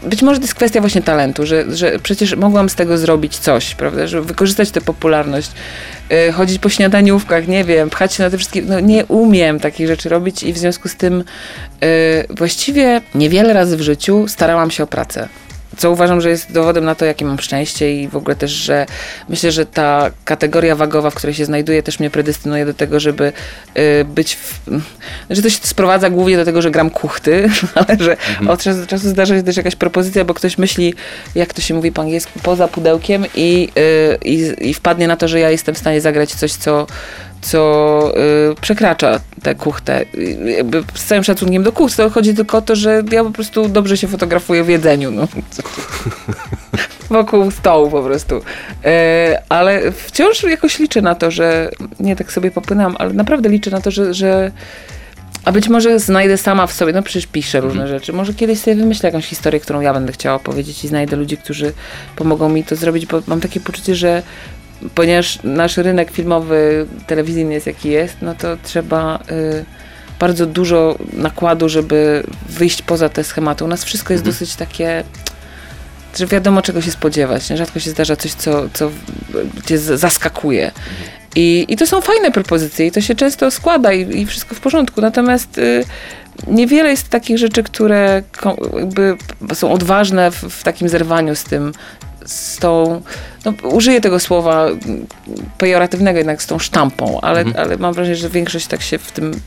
Być 0.03 0.21
może 0.21 0.39
to 0.39 0.43
jest 0.43 0.55
kwestia 0.55 0.79
właśnie 0.81 1.01
talentu, 1.01 1.45
że, 1.45 1.75
że 1.75 1.99
przecież 1.99 2.35
mogłam 2.35 2.69
z 2.69 2.75
tego 2.75 2.97
zrobić 2.97 3.37
coś, 3.37 3.75
prawda? 3.75 4.07
Że 4.07 4.21
wykorzystać 4.21 4.71
tę 4.71 4.81
popularność, 4.81 5.51
yy, 6.09 6.31
chodzić 6.31 6.59
po 6.59 6.69
śniadaniówkach, 6.69 7.47
nie 7.47 7.63
wiem, 7.63 7.89
pchać 7.89 8.13
się 8.13 8.23
na 8.23 8.29
te 8.29 8.37
wszystkie. 8.37 8.61
No 8.61 8.79
nie 8.79 9.05
umiem 9.05 9.59
takich 9.59 9.87
rzeczy 9.87 10.09
robić 10.09 10.43
i 10.43 10.53
w 10.53 10.57
związku 10.57 10.89
z 10.89 10.95
tym 10.95 11.23
yy, 11.81 11.87
właściwie 12.29 13.01
niewiele 13.15 13.53
razy 13.53 13.77
w 13.77 13.81
życiu 13.81 14.27
starałam 14.27 14.71
się 14.71 14.83
o 14.83 14.87
pracę. 14.87 15.29
Co 15.77 15.91
uważam, 15.91 16.21
że 16.21 16.29
jest 16.29 16.51
dowodem 16.51 16.85
na 16.85 16.95
to, 16.95 17.05
jakie 17.05 17.25
mam 17.25 17.39
szczęście 17.39 18.01
i 18.01 18.07
w 18.07 18.15
ogóle 18.15 18.35
też, 18.35 18.51
że 18.51 18.85
myślę, 19.29 19.51
że 19.51 19.65
ta 19.65 20.11
kategoria 20.25 20.75
wagowa, 20.75 21.09
w 21.09 21.15
której 21.15 21.33
się 21.33 21.45
znajduję, 21.45 21.83
też 21.83 21.99
mnie 21.99 22.09
predestynuje 22.09 22.65
do 22.65 22.73
tego, 22.73 22.99
żeby 22.99 23.33
y, 23.77 24.05
być 24.05 24.35
w... 24.35 24.59
Że 25.29 25.41
to 25.41 25.49
się 25.49 25.57
sprowadza 25.61 26.09
głównie 26.09 26.37
do 26.37 26.45
tego, 26.45 26.61
że 26.61 26.71
gram 26.71 26.89
kuchty, 26.89 27.49
ale 27.87 27.97
że 27.99 28.17
od 28.47 28.63
czasu 28.63 28.79
do 28.79 28.87
czasu 28.87 29.09
zdarza 29.09 29.35
się 29.35 29.43
też 29.43 29.57
jakaś 29.57 29.75
propozycja, 29.75 30.25
bo 30.25 30.33
ktoś 30.33 30.57
myśli, 30.57 30.93
jak 31.35 31.53
to 31.53 31.61
się 31.61 31.73
mówi 31.73 31.91
po 31.91 32.01
angielsku, 32.01 32.39
poza 32.43 32.67
pudełkiem 32.67 33.25
i, 33.35 33.69
y, 33.77 34.17
i, 34.25 34.69
i 34.69 34.73
wpadnie 34.73 35.07
na 35.07 35.17
to, 35.17 35.27
że 35.27 35.39
ja 35.39 35.49
jestem 35.49 35.75
w 35.75 35.77
stanie 35.77 36.01
zagrać 36.01 36.35
coś, 36.35 36.53
co 36.53 36.87
co 37.41 38.11
y, 38.51 38.55
przekracza 38.61 39.19
tę 39.43 39.55
kuchtę. 39.55 40.05
Y, 40.15 40.53
Jakby 40.57 40.83
z 40.93 41.05
całym 41.05 41.23
szacunkiem 41.23 41.63
do 41.63 41.71
kucht, 41.71 41.97
to 41.97 42.09
chodzi 42.09 42.33
tylko 42.33 42.57
o 42.57 42.61
to, 42.61 42.75
że 42.75 43.03
ja 43.11 43.23
po 43.23 43.31
prostu 43.31 43.69
dobrze 43.69 43.97
się 43.97 44.07
fotografuję 44.07 44.63
w 44.63 44.69
jedzeniu. 44.69 45.11
No. 45.11 45.27
Wokół 47.09 47.51
stołu 47.51 47.91
po 47.91 48.03
prostu. 48.03 48.41
E, 48.85 49.41
ale 49.49 49.91
wciąż 49.91 50.43
jakoś 50.43 50.79
liczę 50.79 51.01
na 51.01 51.15
to, 51.15 51.31
że 51.31 51.71
nie 51.99 52.15
tak 52.15 52.31
sobie 52.31 52.51
popłynęłam, 52.51 52.95
ale 52.99 53.13
naprawdę 53.13 53.49
liczę 53.49 53.71
na 53.71 53.81
to, 53.81 53.91
że, 53.91 54.13
że 54.13 54.51
a 55.45 55.51
być 55.51 55.69
może 55.69 55.99
znajdę 55.99 56.37
sama 56.37 56.67
w 56.67 56.73
sobie, 56.73 56.93
no 56.93 57.03
przecież 57.03 57.27
piszę 57.27 57.61
różne 57.61 57.87
rzeczy. 57.87 58.13
Może 58.13 58.33
kiedyś 58.33 58.59
sobie 58.59 58.75
wymyślę 58.75 59.09
jakąś 59.09 59.25
historię, 59.25 59.59
którą 59.59 59.81
ja 59.81 59.93
będę 59.93 60.11
chciała 60.11 60.35
opowiedzieć 60.35 60.83
i 60.83 60.87
znajdę 60.87 61.15
ludzi, 61.15 61.37
którzy 61.37 61.73
pomogą 62.15 62.49
mi 62.49 62.63
to 62.63 62.75
zrobić, 62.75 63.05
bo 63.05 63.21
mam 63.27 63.41
takie 63.41 63.59
poczucie, 63.59 63.95
że 63.95 64.23
ponieważ 64.95 65.39
nasz 65.43 65.77
rynek 65.77 66.11
filmowy, 66.11 66.85
telewizyjny 67.07 67.53
jest 67.53 67.67
jaki 67.67 67.89
jest, 67.89 68.15
no 68.21 68.35
to 68.35 68.57
trzeba 68.63 69.19
y, 69.31 69.65
bardzo 70.19 70.45
dużo 70.45 70.97
nakładu, 71.13 71.69
żeby 71.69 72.23
wyjść 72.49 72.81
poza 72.81 73.09
te 73.09 73.23
schematy. 73.23 73.65
U 73.65 73.67
nas 73.67 73.83
wszystko 73.83 74.13
jest 74.13 74.25
dosyć 74.25 74.55
takie, 74.55 75.03
że 76.17 76.27
wiadomo 76.27 76.61
czego 76.61 76.81
się 76.81 76.91
spodziewać. 76.91 77.49
Nie? 77.49 77.57
Rzadko 77.57 77.79
się 77.79 77.89
zdarza 77.89 78.15
coś, 78.15 78.33
co, 78.33 78.69
co 78.73 78.91
cię 79.65 79.77
zaskakuje. 79.77 80.71
I, 81.35 81.65
I 81.67 81.75
to 81.75 81.87
są 81.87 82.01
fajne 82.01 82.31
propozycje 82.31 82.87
i 82.87 82.91
to 82.91 83.01
się 83.01 83.15
często 83.15 83.51
składa 83.51 83.93
i, 83.93 84.19
i 84.21 84.25
wszystko 84.25 84.55
w 84.55 84.59
porządku. 84.59 85.01
Natomiast 85.01 85.57
y, 85.57 85.83
niewiele 86.47 86.89
jest 86.89 87.09
takich 87.09 87.37
rzeczy, 87.37 87.63
które 87.63 88.23
są 89.53 89.71
odważne 89.71 90.31
w, 90.31 90.35
w 90.35 90.63
takim 90.63 90.89
zerwaniu 90.89 91.35
z 91.35 91.43
tym, 91.43 91.71
z 92.25 92.57
tą, 92.57 93.01
no, 93.45 93.53
użyję 93.63 94.01
tego 94.01 94.19
słowa 94.19 94.67
pejoratywnego 95.57 96.17
jednak 96.17 96.43
z 96.43 96.47
tą 96.47 96.59
sztampą, 96.59 97.21
ale, 97.21 97.45
ale 97.57 97.77
mam 97.77 97.93
wrażenie, 97.93 98.17
że 98.17 98.29
większość 98.29 98.67
tak 98.67 98.81
się 98.81 98.97
w 98.97 99.11
tym 99.11 99.41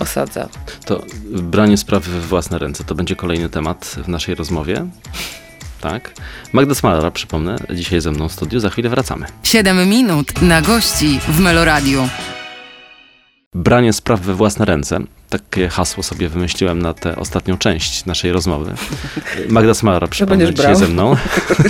osadza. 0.00 0.48
To 0.84 1.02
branie 1.30 1.76
sprawy 1.76 2.10
we 2.12 2.20
własne 2.20 2.58
ręce 2.58 2.84
to 2.84 2.94
będzie 2.94 3.16
kolejny 3.16 3.48
temat 3.48 3.84
w 3.84 4.08
naszej 4.08 4.34
rozmowie. 4.34 4.86
Tak. 5.80 6.12
Magda 6.52 6.74
Smalara, 6.74 7.10
przypomnę, 7.10 7.56
dzisiaj 7.70 8.00
ze 8.00 8.10
mną 8.10 8.28
w 8.28 8.32
studiu. 8.32 8.60
Za 8.60 8.70
chwilę 8.70 8.88
wracamy. 8.88 9.26
7 9.42 9.88
minut 9.88 10.42
na 10.42 10.62
gości 10.62 11.20
w 11.28 11.40
Meloradiu. 11.40 12.08
Branie 13.54 13.92
spraw 13.92 14.20
we 14.20 14.34
własne 14.34 14.64
ręce. 14.64 14.98
Takie 15.30 15.68
hasło 15.68 16.02
sobie 16.02 16.28
wymyśliłem 16.28 16.82
na 16.82 16.94
tę 16.94 17.16
ostatnią 17.16 17.58
część 17.58 18.04
naszej 18.04 18.32
rozmowy. 18.32 18.74
Magda 19.48 19.74
Smalara, 19.74 20.06
przypomnę, 20.06 20.52
dzisiaj 20.52 20.66
brał? 20.66 20.76
ze 20.76 20.88
mną. 20.88 21.16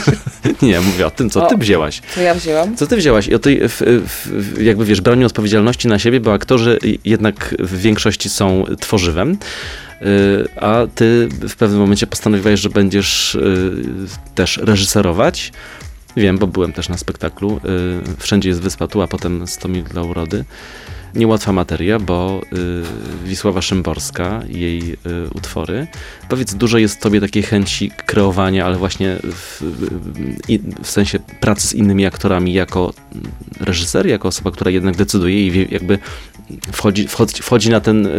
Nie, 0.63 0.81
mówię 0.81 1.07
o 1.07 1.11
tym, 1.11 1.31
co 1.31 1.47
ty 1.47 1.55
O. 1.55 1.59
wzięłaś. 1.59 2.03
Co 2.15 2.21
ja 2.21 2.35
wzięłam? 2.35 2.77
Co 2.77 2.87
ty 2.87 2.97
wzięłaś? 2.97 3.29
I 3.29 3.35
o 3.35 3.39
tej, 3.39 3.69
w, 3.69 3.83
w, 4.27 4.61
jakby 4.63 4.85
wiesz, 4.85 5.01
braniu 5.01 5.27
odpowiedzialności 5.27 5.89
na 5.89 5.99
siebie, 5.99 6.21
bo 6.21 6.33
aktorzy 6.33 6.79
jednak 7.05 7.55
w 7.59 7.79
większości 7.79 8.29
są 8.31 8.65
tworzywem, 8.81 9.33
y, 10.03 10.49
a 10.61 10.87
ty 10.95 11.29
w 11.49 11.57
pewnym 11.57 11.81
momencie 11.81 12.07
postanowiłeś, 12.07 12.61
że 12.61 12.69
będziesz 12.71 13.35
y, 13.35 13.73
też 14.35 14.57
reżyserować. 14.63 15.53
Wiem, 16.17 16.39
bo 16.39 16.47
byłem 16.47 16.73
też 16.73 16.89
na 16.89 16.97
spektaklu. 16.97 17.61
y, 18.17 18.17
Wszędzie 18.19 18.49
jest 18.49 18.61
wyspa 18.61 18.87
tu, 18.87 19.03
a 19.03 19.07
potem 19.09 19.47
100 19.47 19.69
mil 19.69 19.85
dla 19.85 20.03
urody. 20.03 20.45
Niełatwa 21.17 21.53
materia, 21.53 21.99
bo 21.99 22.41
y, 22.53 23.27
Wisława 23.29 23.63
Szymborska, 23.63 24.43
jej 24.49 24.93
y, 24.93 24.97
utwory. 25.35 25.87
Powiedz, 26.29 26.55
dużo 26.55 26.79
jest 26.79 26.97
w 26.97 27.01
tobie 27.03 27.21
takiej 27.21 27.43
chęci 27.43 27.91
kreowania, 28.07 28.67
ale 28.67 28.77
właśnie 28.77 29.17
w, 29.23 29.61
w, 29.63 30.51
i- 30.51 30.61
w 30.83 30.91
sensie 30.91 31.19
pracy 31.19 31.69
z 31.69 31.73
innymi 31.75 32.07
aktorami 32.07 32.53
jako 32.53 32.93
reżyser, 33.61 34.07
jako 34.07 34.29
osoba, 34.29 34.51
która 34.51 34.71
jednak 34.71 34.97
decyduje 34.97 35.47
i 35.47 35.51
wie, 35.51 35.65
jakby 35.65 35.99
wchodzi, 36.73 37.09
wchodzi, 37.09 37.43
wchodzi 37.43 37.71
na 37.71 37.81
ten 37.81 38.07
y, 38.07 38.11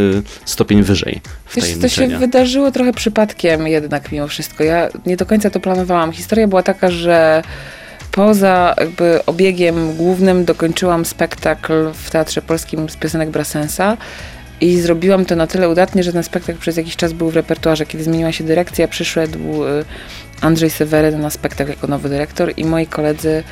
stopień 0.46 0.84
wyżej 0.84 1.22
Wiesz, 1.56 1.66
to 1.82 1.90
się 1.90 2.02
wydarzyło 2.20 2.72
trochę 2.72 2.94
przypadkiem 2.94 3.68
jednak 3.68 4.12
mimo 4.12 4.28
wszystko. 4.28 4.64
Ja 4.64 4.90
nie 5.06 5.18
do 5.18 5.26
końca 5.26 5.50
to 5.50 5.60
planowałam. 5.60 6.12
Historia 6.12 6.48
była 6.48 6.64
taka, 6.64 6.92
że 6.92 7.44
poza 8.16 8.76
jakby 8.80 9.26
obiegiem 9.26 9.96
głównym 9.96 10.46
dokończyłam 10.46 11.06
spektakl 11.06 11.92
w 11.94 12.10
Teatrze 12.10 12.42
Polskim 12.42 12.90
z 12.90 12.96
piosenek 12.96 13.30
Brassensa 13.30 13.98
i 14.62 14.80
zrobiłam 14.80 15.26
to 15.26 15.36
na 15.36 15.48
tyle 15.48 15.70
udatnie, 15.70 16.04
że 16.04 16.14
ten 16.14 16.24
spektakl 16.24 16.60
przez 16.60 16.78
jakiś 16.78 16.96
czas 16.96 17.14
był 17.14 17.30
w 17.30 17.36
repertuarze. 17.36 17.86
Kiedy 17.86 18.04
zmieniła 18.04 18.32
się 18.32 18.44
dyrekcja, 18.44 18.88
przyszedł 18.88 19.66
y, 19.66 19.86
Andrzej 20.42 20.70
Seweryn 20.70 21.22
na 21.22 21.30
spektakl 21.30 21.70
jako 21.70 21.88
nowy 21.88 22.10
dyrektor 22.10 22.54
i 22.58 22.66
moi 22.66 22.88
koledzy 22.88 23.44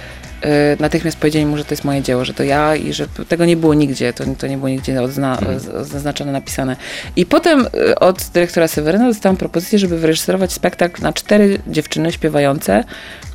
natychmiast 0.80 1.18
powiedzieli 1.18 1.46
mu, 1.46 1.58
że 1.58 1.66
to 1.66 1.74
jest 1.74 1.84
moje 1.84 2.02
dzieło, 2.02 2.26
że 2.26 2.34
to 2.34 2.44
ja 2.44 2.76
i 2.76 2.94
że 2.94 3.08
tego 3.30 3.46
nie 3.46 3.58
było 3.58 3.74
nigdzie, 3.74 4.14
to, 4.14 4.24
to 4.38 4.48
nie 4.48 4.58
było 4.58 4.70
nigdzie 4.70 5.02
odzna, 5.02 5.40
z- 5.58 5.88
zaznaczone, 5.88 6.32
napisane. 6.32 6.76
I 7.16 7.26
potem 7.26 7.68
y, 7.90 8.00
od 8.00 8.24
dyrektora 8.34 8.68
Seweryna 8.68 9.06
dostałam 9.06 9.38
propozycję, 9.38 9.80
żeby 9.80 9.98
wyreżyserować 9.98 10.54
spektakl 10.54 11.02
na 11.02 11.14
cztery 11.14 11.60
dziewczyny 11.68 12.12
śpiewające 12.12 12.84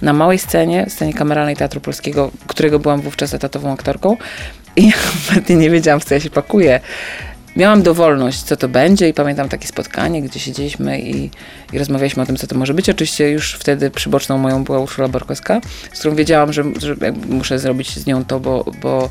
na 0.03 0.13
małej 0.13 0.39
scenie, 0.39 0.87
scenie 0.89 1.15
kameralnej 1.15 1.57
Teatru 1.57 1.81
Polskiego, 1.81 2.31
którego 2.47 2.79
byłam 2.79 3.01
wówczas 3.01 3.35
etatową 3.35 3.73
aktorką 3.73 4.17
i 4.77 4.87
ja 4.89 4.93
kompletnie 5.13 5.57
nie 5.57 5.71
wiedziałam, 5.71 6.01
w 6.01 6.05
co 6.05 6.15
ja 6.15 6.21
się 6.21 6.31
pakuję. 6.31 6.81
Miałam 7.59 7.83
dowolność, 7.83 8.43
co 8.43 8.57
to 8.57 8.69
będzie 8.69 9.09
i 9.09 9.15
pamiętam 9.15 9.49
takie 9.49 9.69
spotkanie, 9.69 10.23
gdzie 10.23 10.41
siedzieliśmy 10.41 11.01
i, 11.01 11.31
i 11.73 11.79
rozmawialiśmy 11.79 12.23
o 12.23 12.27
tym, 12.27 12.37
co 12.37 12.47
to 12.47 12.59
może 12.59 12.75
być. 12.75 12.89
Oczywiście 12.91 13.31
już 13.31 13.55
wtedy 13.55 13.91
przyboczną 13.91 14.39
moją 14.39 14.65
była 14.65 14.79
Urszula 14.79 15.09
Borkowska, 15.09 15.61
z 15.93 15.99
którą 15.99 16.15
wiedziałam, 16.15 16.53
że, 16.53 16.65
że 16.79 16.95
muszę 17.29 17.59
zrobić 17.59 17.97
z 17.97 18.07
nią 18.07 18.25
to, 18.25 18.41
bo, 18.41 18.65
bo 18.83 19.11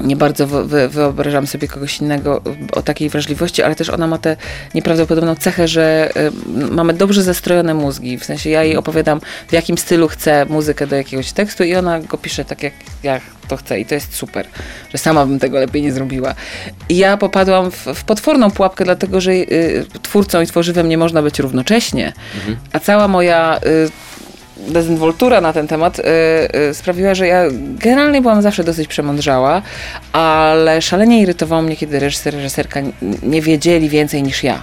nie 0.00 0.16
bardzo 0.16 0.46
wy, 0.46 0.88
wyobrażam 0.88 1.46
sobie 1.46 1.68
kogoś 1.68 2.00
innego 2.00 2.42
o 2.72 2.82
takiej 2.82 3.08
wrażliwości, 3.08 3.62
ale 3.62 3.74
też 3.74 3.90
ona 3.90 4.06
ma 4.06 4.18
tę 4.18 4.36
nieprawdopodobną 4.74 5.34
cechę, 5.34 5.68
że 5.68 6.10
y, 6.16 6.70
mamy 6.70 6.92
dobrze 6.92 7.22
zestrojone 7.22 7.74
mózgi. 7.74 8.18
W 8.18 8.24
sensie 8.24 8.50
ja 8.50 8.62
jej 8.62 8.76
opowiadam, 8.76 9.20
w 9.48 9.52
jakim 9.52 9.78
stylu 9.78 10.08
chcę 10.08 10.46
muzykę 10.46 10.86
do 10.86 10.96
jakiegoś 10.96 11.32
tekstu 11.32 11.64
i 11.64 11.74
ona 11.74 12.00
go 12.00 12.18
pisze 12.18 12.44
tak, 12.44 12.62
jak, 12.62 12.72
jak 13.02 13.22
to 13.48 13.56
chce 13.56 13.80
i 13.80 13.86
to 13.86 13.94
jest 13.94 14.14
super, 14.14 14.46
że 14.92 14.98
sama 14.98 15.26
bym 15.26 15.38
tego 15.38 15.58
lepiej 15.58 15.82
nie 15.82 15.92
zrobiła. 15.92 16.34
I 16.88 16.96
ja 16.96 17.16
popadłam 17.16 17.70
w, 17.70 17.86
w 17.94 18.04
potworną 18.04 18.50
pułapkę, 18.50 18.84
dlatego 18.84 19.20
że 19.20 19.32
y, 19.32 19.86
twórcą 20.02 20.40
i 20.40 20.46
tworzywem 20.46 20.88
nie 20.88 20.98
można 20.98 21.22
być 21.22 21.38
równocześnie, 21.38 22.12
mhm. 22.36 22.56
a 22.72 22.80
cała 22.80 23.08
moja 23.08 23.60
y, 23.66 23.90
dezynwoltura 24.68 25.40
na 25.40 25.52
ten 25.52 25.66
temat 25.68 25.98
y, 25.98 26.02
y, 26.70 26.74
sprawiła, 26.74 27.14
że 27.14 27.26
ja 27.26 27.42
generalnie 27.78 28.22
byłam 28.22 28.42
zawsze 28.42 28.64
dosyć 28.64 28.88
przemądrzała, 28.88 29.62
ale 30.12 30.82
szalenie 30.82 31.20
irytowało 31.20 31.62
mnie, 31.62 31.76
kiedy 31.76 32.00
reżyser, 32.00 32.34
reżyserka 32.34 32.80
nie 33.22 33.42
wiedzieli 33.42 33.88
więcej 33.88 34.22
niż 34.22 34.44
ja. 34.44 34.62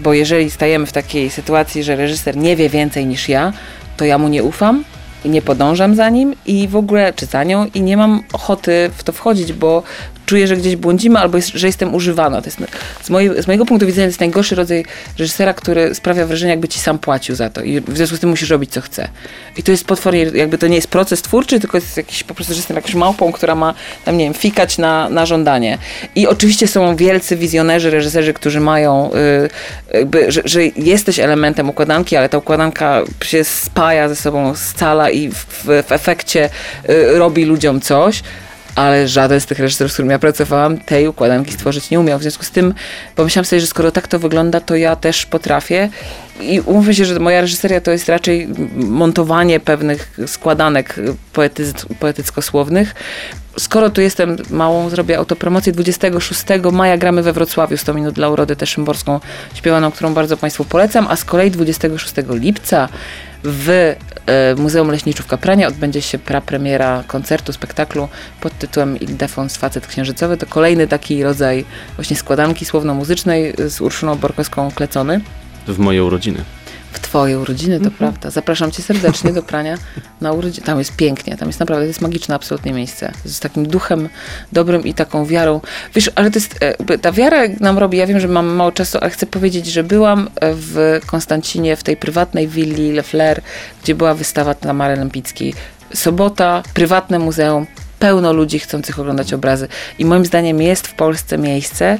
Bo 0.00 0.14
jeżeli 0.14 0.50
stajemy 0.50 0.86
w 0.86 0.92
takiej 0.92 1.30
sytuacji, 1.30 1.84
że 1.84 1.96
reżyser 1.96 2.36
nie 2.36 2.56
wie 2.56 2.68
więcej 2.68 3.06
niż 3.06 3.28
ja, 3.28 3.52
to 3.96 4.04
ja 4.04 4.18
mu 4.18 4.28
nie 4.28 4.42
ufam 4.42 4.84
i 5.24 5.28
nie 5.28 5.42
podążam 5.42 5.94
za 5.94 6.08
nim 6.08 6.34
i 6.46 6.68
w 6.68 6.76
ogóle, 6.76 7.12
czy 7.12 7.26
za 7.26 7.44
nią 7.44 7.66
i 7.74 7.82
nie 7.82 7.96
mam 7.96 8.22
ochoty 8.32 8.90
w 8.96 9.02
to 9.02 9.12
wchodzić, 9.12 9.52
bo 9.52 9.82
czuję, 10.26 10.46
że 10.46 10.56
gdzieś 10.56 10.76
błądzimy 10.76 11.18
albo 11.18 11.36
jest, 11.36 11.48
że 11.48 11.66
jestem 11.66 11.94
używana. 11.94 12.42
To 12.42 12.46
jest, 12.46 12.58
z, 13.02 13.10
mojej, 13.10 13.42
z 13.42 13.46
mojego 13.46 13.66
punktu 13.66 13.86
widzenia 13.86 14.06
to 14.06 14.08
jest 14.08 14.20
najgorszy 14.20 14.54
rodzaj 14.54 14.84
reżysera, 15.18 15.54
który 15.54 15.94
sprawia 15.94 16.26
wrażenie, 16.26 16.50
jakby 16.50 16.68
ci 16.68 16.78
sam 16.78 16.98
płacił 16.98 17.34
za 17.34 17.50
to 17.50 17.62
i 17.62 17.80
w 17.80 17.96
związku 17.96 18.16
z 18.16 18.20
tym 18.20 18.30
musisz 18.30 18.50
robić, 18.50 18.72
co 18.72 18.80
chce. 18.80 19.08
I 19.56 19.62
to 19.62 19.70
jest 19.70 19.86
potwornie, 19.86 20.22
jakby 20.34 20.58
to 20.58 20.66
nie 20.66 20.76
jest 20.76 20.88
proces 20.88 21.22
twórczy, 21.22 21.60
tylko 21.60 21.76
jest 21.76 21.96
jakiś 21.96 22.24
po 22.24 22.34
prostu, 22.34 22.52
że 22.52 22.58
jestem 22.58 22.76
jakąś 22.76 22.94
małpą, 22.94 23.32
która 23.32 23.54
ma 23.54 23.74
tam, 24.04 24.16
nie 24.16 24.24
wiem, 24.24 24.34
fikać 24.34 24.78
na, 24.78 25.08
na 25.08 25.26
żądanie. 25.26 25.78
I 26.14 26.26
oczywiście 26.26 26.68
są 26.68 26.96
wielcy 26.96 27.36
wizjonerzy, 27.36 27.90
reżyserzy, 27.90 28.32
którzy 28.32 28.60
mają 28.60 29.10
y, 29.14 29.96
jakby, 29.96 30.32
że, 30.32 30.42
że 30.44 30.66
jesteś 30.66 31.18
elementem 31.18 31.70
układanki, 31.70 32.16
ale 32.16 32.28
ta 32.28 32.38
układanka 32.38 33.02
się 33.24 33.44
spaja 33.44 34.08
ze 34.08 34.16
sobą, 34.16 34.54
scala 34.54 35.10
i 35.10 35.28
w, 35.28 35.34
w, 35.34 35.64
w 35.64 35.92
efekcie 35.92 36.50
y, 36.88 37.18
robi 37.18 37.44
ludziom 37.44 37.80
coś 37.80 38.22
ale 38.74 39.08
żaden 39.08 39.40
z 39.40 39.46
tych 39.46 39.58
reżyserów, 39.58 39.92
z 39.92 39.94
którymi 39.94 40.12
ja 40.12 40.18
pracowałam, 40.18 40.78
tej 40.78 41.08
układanki 41.08 41.52
stworzyć 41.52 41.90
nie 41.90 42.00
umiał. 42.00 42.18
W 42.18 42.22
związku 42.22 42.44
z 42.44 42.50
tym 42.50 42.74
pomyślałam 43.16 43.44
sobie, 43.44 43.60
że 43.60 43.66
skoro 43.66 43.90
tak 43.90 44.08
to 44.08 44.18
wygląda, 44.18 44.60
to 44.60 44.76
ja 44.76 44.96
też 44.96 45.26
potrafię. 45.26 45.88
I 46.40 46.60
umówmy 46.60 46.94
się, 46.94 47.04
że 47.04 47.18
moja 47.18 47.40
reżyseria 47.40 47.80
to 47.80 47.90
jest 47.90 48.08
raczej 48.08 48.48
montowanie 48.76 49.60
pewnych 49.60 50.12
składanek 50.26 50.96
poetycko-słownych. 52.00 52.94
Skoro 53.58 53.90
tu 53.90 54.00
jestem 54.00 54.36
małą, 54.50 54.90
zrobię 54.90 55.18
autopromocję. 55.18 55.72
26 55.72 56.42
maja 56.72 56.96
gramy 56.96 57.22
we 57.22 57.32
Wrocławiu 57.32 57.76
100 57.76 57.94
minut 57.94 58.14
dla 58.14 58.28
urody 58.28 58.56
też 58.56 58.70
szymborską 58.70 59.20
śpiewaną, 59.54 59.90
którą 59.90 60.14
bardzo 60.14 60.36
Państwu 60.36 60.64
polecam, 60.64 61.06
a 61.10 61.16
z 61.16 61.24
kolei 61.24 61.50
26 61.50 62.14
lipca 62.28 62.88
w 63.44 63.94
Muzeum 64.56 64.90
Leśniczówka 64.90 65.36
Prania 65.36 65.68
odbędzie 65.68 66.02
się 66.02 66.18
prapremiera 66.18 67.04
koncertu, 67.06 67.52
spektaklu 67.52 68.08
pod 68.40 68.58
tytułem 68.58 69.00
Ildefons 69.00 69.56
Facet 69.56 69.86
Księżycowy. 69.86 70.36
To 70.36 70.46
kolejny 70.46 70.88
taki 70.88 71.22
rodzaj 71.22 71.64
właśnie 71.96 72.16
składanki 72.16 72.64
słowno-muzycznej 72.64 73.54
z 73.68 73.80
Urszulą 73.80 74.14
Borkowską-Klecony. 74.14 75.20
W 75.66 75.78
moje 75.78 76.04
urodziny 76.04 76.44
w 76.94 77.00
twoje 77.00 77.38
urodziny, 77.38 77.78
to 77.78 77.84
mhm. 77.84 77.94
prawda. 77.94 78.30
Zapraszam 78.30 78.70
cię 78.70 78.82
serdecznie 78.82 79.32
do 79.32 79.42
prania 79.42 79.78
na 80.20 80.32
urodziny. 80.32 80.66
Tam 80.66 80.78
jest 80.78 80.96
pięknie, 80.96 81.36
tam 81.36 81.48
jest 81.48 81.60
naprawdę, 81.60 81.84
to 81.84 81.88
jest 81.88 82.00
magiczne 82.00 82.34
absolutnie 82.34 82.72
miejsce. 82.72 83.12
Z 83.24 83.40
takim 83.40 83.68
duchem 83.68 84.08
dobrym 84.52 84.84
i 84.84 84.94
taką 84.94 85.26
wiarą. 85.26 85.60
Wiesz, 85.94 86.10
ale 86.14 86.30
to 86.30 86.38
jest, 86.38 86.56
e, 86.60 86.98
ta 86.98 87.12
wiara 87.12 87.42
nam 87.60 87.78
robi, 87.78 87.98
ja 87.98 88.06
wiem, 88.06 88.20
że 88.20 88.28
mam 88.28 88.46
mało 88.46 88.72
czasu, 88.72 88.98
ale 89.00 89.10
chcę 89.10 89.26
powiedzieć, 89.26 89.66
że 89.66 89.84
byłam 89.84 90.30
w 90.42 91.00
Konstancinie, 91.06 91.76
w 91.76 91.82
tej 91.82 91.96
prywatnej 91.96 92.48
willi 92.48 92.92
Le 92.92 93.02
Fleur, 93.02 93.40
gdzie 93.82 93.94
była 93.94 94.14
wystawa 94.14 94.54
Tamary 94.54 94.96
Lempickiej. 94.96 95.54
Sobota, 95.94 96.62
prywatne 96.74 97.18
muzeum, 97.18 97.66
pełno 97.98 98.32
ludzi 98.32 98.58
chcących 98.58 98.98
oglądać 98.98 99.32
obrazy. 99.32 99.68
I 99.98 100.04
moim 100.04 100.24
zdaniem 100.24 100.62
jest 100.62 100.86
w 100.86 100.94
Polsce 100.94 101.38
miejsce, 101.38 101.98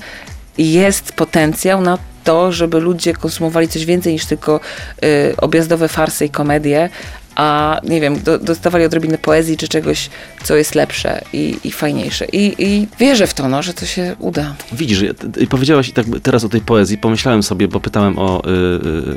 jest 0.58 1.12
potencjał 1.12 1.80
na 1.80 1.98
to, 2.24 2.52
żeby 2.52 2.80
ludzie 2.80 3.14
konsumowali 3.14 3.68
coś 3.68 3.84
więcej 3.84 4.12
niż 4.12 4.26
tylko 4.26 4.60
y, 5.04 5.34
objazdowe 5.36 5.88
farsy 5.88 6.24
i 6.24 6.30
komedie, 6.30 6.90
a 7.36 7.80
nie 7.84 8.00
wiem, 8.00 8.22
do, 8.22 8.38
dostawali 8.38 8.84
odrobinę 8.84 9.18
poezji 9.18 9.56
czy 9.56 9.68
czegoś, 9.68 10.10
co 10.44 10.56
jest 10.56 10.74
lepsze 10.74 11.24
i, 11.32 11.56
i 11.64 11.72
fajniejsze. 11.72 12.24
I, 12.24 12.54
I, 12.58 12.88
wierzę 12.98 13.26
w 13.26 13.34
to, 13.34 13.48
no, 13.48 13.62
że 13.62 13.74
to 13.74 13.86
się 13.86 14.16
uda. 14.18 14.54
Widzisz, 14.72 15.04
powiedziałaś 15.50 15.92
tak 15.92 16.06
teraz 16.22 16.44
o 16.44 16.48
tej 16.48 16.60
poezji, 16.60 16.98
pomyślałem 16.98 17.42
sobie, 17.42 17.68
bo 17.68 17.80
pytałem 17.80 18.18
o 18.18 18.42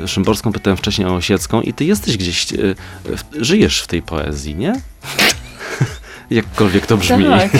y, 0.00 0.04
y, 0.04 0.08
Szymborską, 0.08 0.52
pytałem 0.52 0.76
wcześniej 0.76 1.08
o 1.08 1.14
Osiecką 1.14 1.60
i 1.60 1.72
ty 1.72 1.84
jesteś 1.84 2.16
gdzieś, 2.16 2.52
y, 2.52 2.74
żyjesz 3.40 3.82
w 3.82 3.86
tej 3.86 4.02
poezji, 4.02 4.54
nie? 4.54 4.80
Jakkolwiek 6.30 6.86
to 6.86 6.96
brzmi. 6.96 7.24
Tak, 7.24 7.50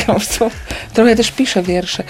trochę 0.94 1.16
też 1.16 1.32
piszę 1.32 1.62
wiersze. 1.62 2.02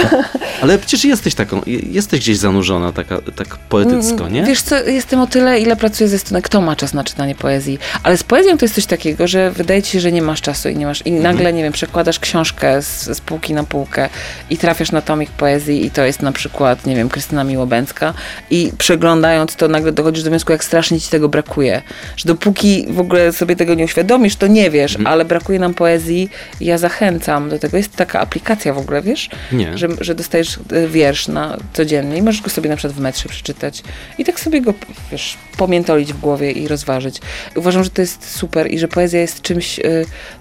Ale 0.62 0.78
przecież 0.78 1.04
jesteś 1.04 1.34
taką, 1.34 1.60
jesteś 1.66 2.20
gdzieś 2.20 2.36
zanurzona 2.36 2.92
taka, 2.92 3.20
tak 3.36 3.56
poetycko, 3.56 4.28
nie? 4.28 4.42
Wiesz 4.42 4.62
co, 4.62 4.84
jestem 4.84 5.20
o 5.20 5.26
tyle, 5.26 5.60
ile 5.60 5.76
pracuję 5.76 6.08
ze 6.08 6.18
stroną, 6.18 6.42
kto 6.42 6.60
ma 6.60 6.76
czas 6.76 6.94
na 6.94 7.04
czytanie 7.04 7.34
poezji. 7.34 7.78
Ale 8.02 8.16
z 8.16 8.22
poezją 8.22 8.58
to 8.58 8.64
jest 8.64 8.74
coś 8.74 8.86
takiego, 8.86 9.26
że 9.26 9.50
wydaje 9.50 9.82
ci 9.82 9.92
się, 9.92 10.00
że 10.00 10.12
nie 10.12 10.22
masz 10.22 10.40
czasu 10.40 10.68
i 10.68 10.76
nie 10.76 10.86
masz, 10.86 11.06
i 11.06 11.08
mhm. 11.08 11.22
nagle, 11.22 11.52
nie 11.52 11.62
wiem, 11.62 11.72
przekładasz 11.72 12.18
książkę 12.18 12.82
z, 12.82 13.04
z 13.04 13.20
półki 13.20 13.54
na 13.54 13.64
półkę 13.64 14.08
i 14.50 14.58
trafiasz 14.58 14.92
na 14.92 15.02
tomik 15.02 15.30
poezji 15.30 15.86
i 15.86 15.90
to 15.90 16.04
jest 16.04 16.22
na 16.22 16.32
przykład, 16.32 16.86
nie 16.86 16.96
wiem, 16.96 17.08
Krystyna 17.08 17.44
Miłobęcka 17.44 18.14
i 18.50 18.72
przeglądając 18.78 19.56
to 19.56 19.68
nagle 19.68 19.92
dochodzisz 19.92 20.24
do 20.24 20.30
wniosku, 20.30 20.52
jak 20.52 20.64
strasznie 20.64 21.00
ci 21.00 21.10
tego 21.10 21.28
brakuje. 21.28 21.82
Że 22.16 22.24
dopóki 22.24 22.86
w 22.90 23.00
ogóle 23.00 23.32
sobie 23.32 23.56
tego 23.56 23.74
nie 23.74 23.84
uświadomisz, 23.84 24.36
to 24.36 24.46
nie 24.46 24.70
wiesz, 24.70 24.96
mhm. 24.96 25.12
ale 25.12 25.24
brakuje 25.24 25.58
nam 25.58 25.74
poezji 25.74 25.87
poezji, 25.88 26.30
ja 26.60 26.78
zachęcam 26.78 27.48
do 27.48 27.58
tego. 27.58 27.76
Jest 27.76 27.96
taka 27.96 28.20
aplikacja 28.20 28.74
w 28.74 28.78
ogóle, 28.78 29.02
wiesz? 29.02 29.30
Nie. 29.52 29.78
Że, 29.78 29.88
że 30.00 30.14
dostajesz 30.14 30.58
e, 30.72 30.88
wiersz 30.88 31.28
na 31.28 31.56
codziennie 31.72 32.16
i 32.16 32.22
możesz 32.22 32.42
go 32.42 32.50
sobie 32.50 32.70
na 32.70 32.76
przykład 32.76 32.96
w 32.96 33.00
metrze 33.00 33.28
przeczytać 33.28 33.82
i 34.18 34.24
tak 34.24 34.40
sobie 34.40 34.60
go, 34.60 34.74
wiesz, 35.12 35.36
pomiętolić 35.56 36.12
w 36.12 36.20
głowie 36.20 36.52
i 36.52 36.68
rozważyć. 36.68 37.20
Uważam, 37.56 37.84
że 37.84 37.90
to 37.90 38.00
jest 38.00 38.36
super 38.36 38.72
i 38.72 38.78
że 38.78 38.88
poezja 38.88 39.20
jest 39.20 39.42
czymś, 39.42 39.78
e, 39.78 39.82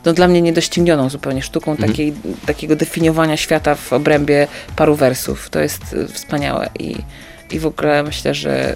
no 0.06 0.14
dla 0.14 0.28
mnie 0.28 0.42
niedoścignioną 0.42 1.10
zupełnie 1.10 1.42
sztuką 1.42 1.72
mhm. 1.72 1.90
takiej, 1.90 2.14
takiego 2.46 2.76
definiowania 2.76 3.38
świata 3.38 3.76
w 3.76 3.94
obrębie 3.94 4.48
paru 4.76 4.96
wersów. 4.96 5.50
To 5.50 5.60
jest 5.60 5.82
e, 5.94 6.08
wspaniałe 6.08 6.70
i, 6.80 6.96
i 7.52 7.60
w 7.60 7.66
ogóle 7.66 8.04
myślę, 8.04 8.34
że 8.34 8.76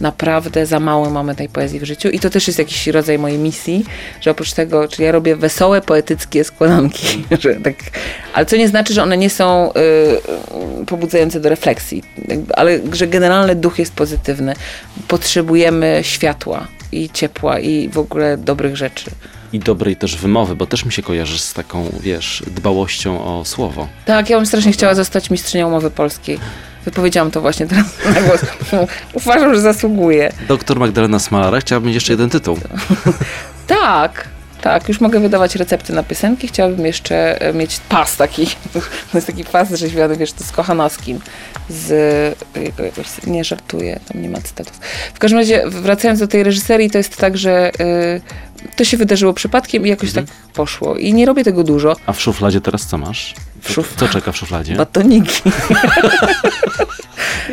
naprawdę 0.00 0.66
za 0.66 0.80
mało 0.80 1.10
mamy 1.10 1.34
tej 1.34 1.48
poezji 1.48 1.80
w 1.80 1.84
życiu 1.84 2.08
i 2.08 2.20
to 2.20 2.30
też 2.30 2.46
jest 2.46 2.58
jakiś 2.58 2.86
rodzaj 2.86 3.18
mojej 3.18 3.38
misji, 3.38 3.84
że 4.20 4.30
oprócz 4.30 4.52
tego, 4.52 4.88
czyli 4.88 5.04
ja 5.04 5.12
robię 5.12 5.36
wesołe, 5.36 5.80
poetyckie 5.80 6.44
składanki, 6.44 7.24
że 7.42 7.54
tak, 7.54 7.74
ale 8.34 8.46
co 8.46 8.56
nie 8.56 8.68
znaczy, 8.68 8.94
że 8.94 9.02
one 9.02 9.16
nie 9.16 9.30
są 9.30 9.72
y, 10.82 10.86
pobudzające 10.86 11.40
do 11.40 11.48
refleksji, 11.48 12.02
ale 12.56 12.80
że 12.92 13.06
generalny 13.06 13.54
duch 13.54 13.78
jest 13.78 13.92
pozytywny. 13.92 14.54
Potrzebujemy 15.08 16.00
światła 16.02 16.66
i 16.92 17.10
ciepła 17.10 17.58
i 17.58 17.88
w 17.88 17.98
ogóle 17.98 18.36
dobrych 18.36 18.76
rzeczy 18.76 19.10
i 19.54 19.58
dobrej 19.58 19.96
też 19.96 20.16
wymowy, 20.16 20.56
bo 20.56 20.66
też 20.66 20.84
mi 20.84 20.92
się 20.92 21.02
kojarzy 21.02 21.38
z 21.38 21.52
taką, 21.52 21.88
wiesz, 22.00 22.42
dbałością 22.46 23.24
o 23.24 23.44
słowo. 23.44 23.88
Tak, 24.04 24.30
ja 24.30 24.36
bym 24.36 24.46
strasznie 24.46 24.72
chciała 24.72 24.94
zostać 24.94 25.30
mistrzynią 25.30 25.70
mowy 25.70 25.90
polskiej. 25.90 26.38
Wypowiedziałam 26.84 27.30
to 27.30 27.40
właśnie 27.40 27.66
teraz 27.66 27.86
na 28.14 28.20
głos. 28.20 28.40
Uważam, 29.12 29.54
że 29.54 29.60
zasługuje. 29.60 30.32
Doktor 30.48 30.78
Magdalena 30.78 31.18
Smalara, 31.18 31.60
chciałabym 31.60 31.86
mieć 31.86 31.94
jeszcze 31.94 32.12
jeden 32.12 32.30
tytuł. 32.30 32.58
tak, 33.66 34.28
tak, 34.60 34.88
już 34.88 35.00
mogę 35.00 35.20
wydawać 35.20 35.56
recepty 35.56 35.92
na 35.92 36.02
piosenki. 36.02 36.48
Chciałabym 36.48 36.86
jeszcze 36.86 37.40
e, 37.40 37.52
mieć 37.52 37.80
pas 37.88 38.16
taki. 38.16 38.46
To 39.12 39.18
jest 39.18 39.26
taki 39.26 39.44
pas 39.44 39.70
rzeźbiony, 39.70 40.16
wiesz, 40.16 40.32
to 40.32 40.44
z 40.44 40.52
Kochanowskim. 40.52 41.20
Z, 41.68 41.90
e, 42.56 43.30
nie 43.30 43.44
żartuję, 43.44 44.00
tam 44.08 44.22
nie 44.22 44.28
ma 44.28 44.40
cytatów. 44.40 44.80
W 45.14 45.18
każdym 45.18 45.38
razie, 45.38 45.62
wracając 45.66 46.20
do 46.20 46.28
tej 46.28 46.42
reżyserii, 46.42 46.90
to 46.90 46.98
jest 46.98 47.16
tak, 47.16 47.38
że 47.38 47.70
y, 47.80 48.20
to 48.76 48.84
się 48.84 48.96
wydarzyło 48.96 49.32
przypadkiem 49.32 49.86
i 49.86 49.88
jakoś 49.88 50.08
mhm. 50.08 50.26
tak 50.26 50.36
poszło. 50.54 50.96
I 50.96 51.14
nie 51.14 51.26
robię 51.26 51.44
tego 51.44 51.64
dużo. 51.64 51.96
A 52.06 52.12
w 52.12 52.20
szufladzie 52.20 52.60
teraz 52.60 52.86
co 52.86 52.98
masz? 52.98 53.34
Co, 53.74 53.82
co 53.96 54.08
czeka 54.08 54.32
w 54.32 54.36
szufladzie? 54.36 54.74
Batoniki. 54.74 55.42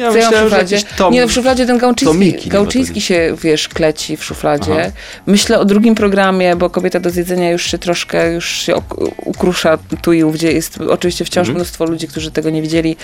Ja 0.02 0.12
w 0.12 0.36
szufladzie? 0.44 0.78
tom- 0.98 1.14
Nie, 1.14 1.22
no 1.22 1.28
w 1.28 1.32
szufladzie 1.32 1.66
ten 1.66 1.78
Gałczyński, 1.78 2.50
Gałczyński 2.50 3.02
się, 3.02 3.36
wiesz, 3.44 3.68
kleci 3.70 4.18
w 4.18 4.24
szufladzie. 4.24 4.72
Aha. 4.82 4.92
Myślę 5.26 5.60
o 5.60 5.66
drugim 5.66 5.96
programie, 5.96 6.56
bo 6.56 6.70
Kobieta 6.70 7.00
do 7.00 7.10
zjedzenia 7.10 7.52
już 7.52 7.72
się 7.72 7.78
troszkę, 7.78 8.34
już 8.34 8.50
się 8.52 8.74
ukrusza 9.26 9.78
tu 10.02 10.14
i 10.14 10.24
ówdzie. 10.24 10.52
Jest 10.52 10.78
oczywiście 10.90 11.26
wciąż 11.26 11.42
Mhm. 11.48 11.56
mnóstwo 11.56 11.86
ludzi, 11.86 12.08
którzy 12.08 12.32
tego 12.32 12.50
nie 12.50 12.62
widzieli 12.62 12.96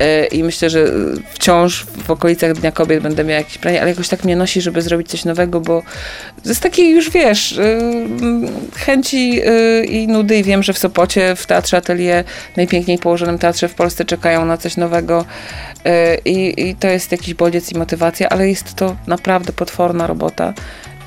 e, 0.00 0.26
i 0.26 0.44
myślę, 0.44 0.70
że 0.70 0.86
wciąż 1.32 1.86
w 2.06 2.10
okolicach 2.10 2.52
Dnia 2.52 2.72
Kobiet 2.72 3.02
będę 3.02 3.24
miała 3.24 3.38
jakieś 3.38 3.58
pranie, 3.58 3.80
ale 3.80 3.90
jakoś 3.90 4.08
tak 4.08 4.24
mnie 4.24 4.36
nosi, 4.36 4.60
żeby 4.60 4.82
zrobić 4.82 5.08
coś 5.08 5.24
nowego, 5.24 5.60
bo 5.60 5.82
jest 6.44 6.60
takiej 6.60 6.90
już, 6.94 7.10
wiesz, 7.10 7.58
e, 7.58 7.78
chęci 8.76 9.40
e, 9.44 9.84
i 9.84 10.06
nudy 10.08 10.36
i 10.38 10.42
wiem, 10.42 10.62
że 10.62 10.72
w 10.72 10.78
Sopocie, 10.78 11.36
w 11.36 11.46
Teatrze 11.46 11.76
Atelier, 11.76 12.24
najpiękniej 12.56 12.98
położonym 12.98 13.38
teatrze 13.38 13.68
w 13.68 13.74
Polsce 13.74 14.04
czekają 14.04 14.44
na 14.44 14.56
coś 14.56 14.76
nowego 14.76 15.24
e, 15.84 16.16
i, 16.38 16.74
to 16.74 16.88
jest 16.88 17.12
jakiś 17.12 17.34
bodziec 17.34 17.72
i 17.72 17.78
motywacja, 17.78 18.28
ale 18.28 18.48
jest 18.48 18.74
to 18.74 18.96
naprawdę 19.06 19.52
potworna 19.52 20.06
robota. 20.06 20.54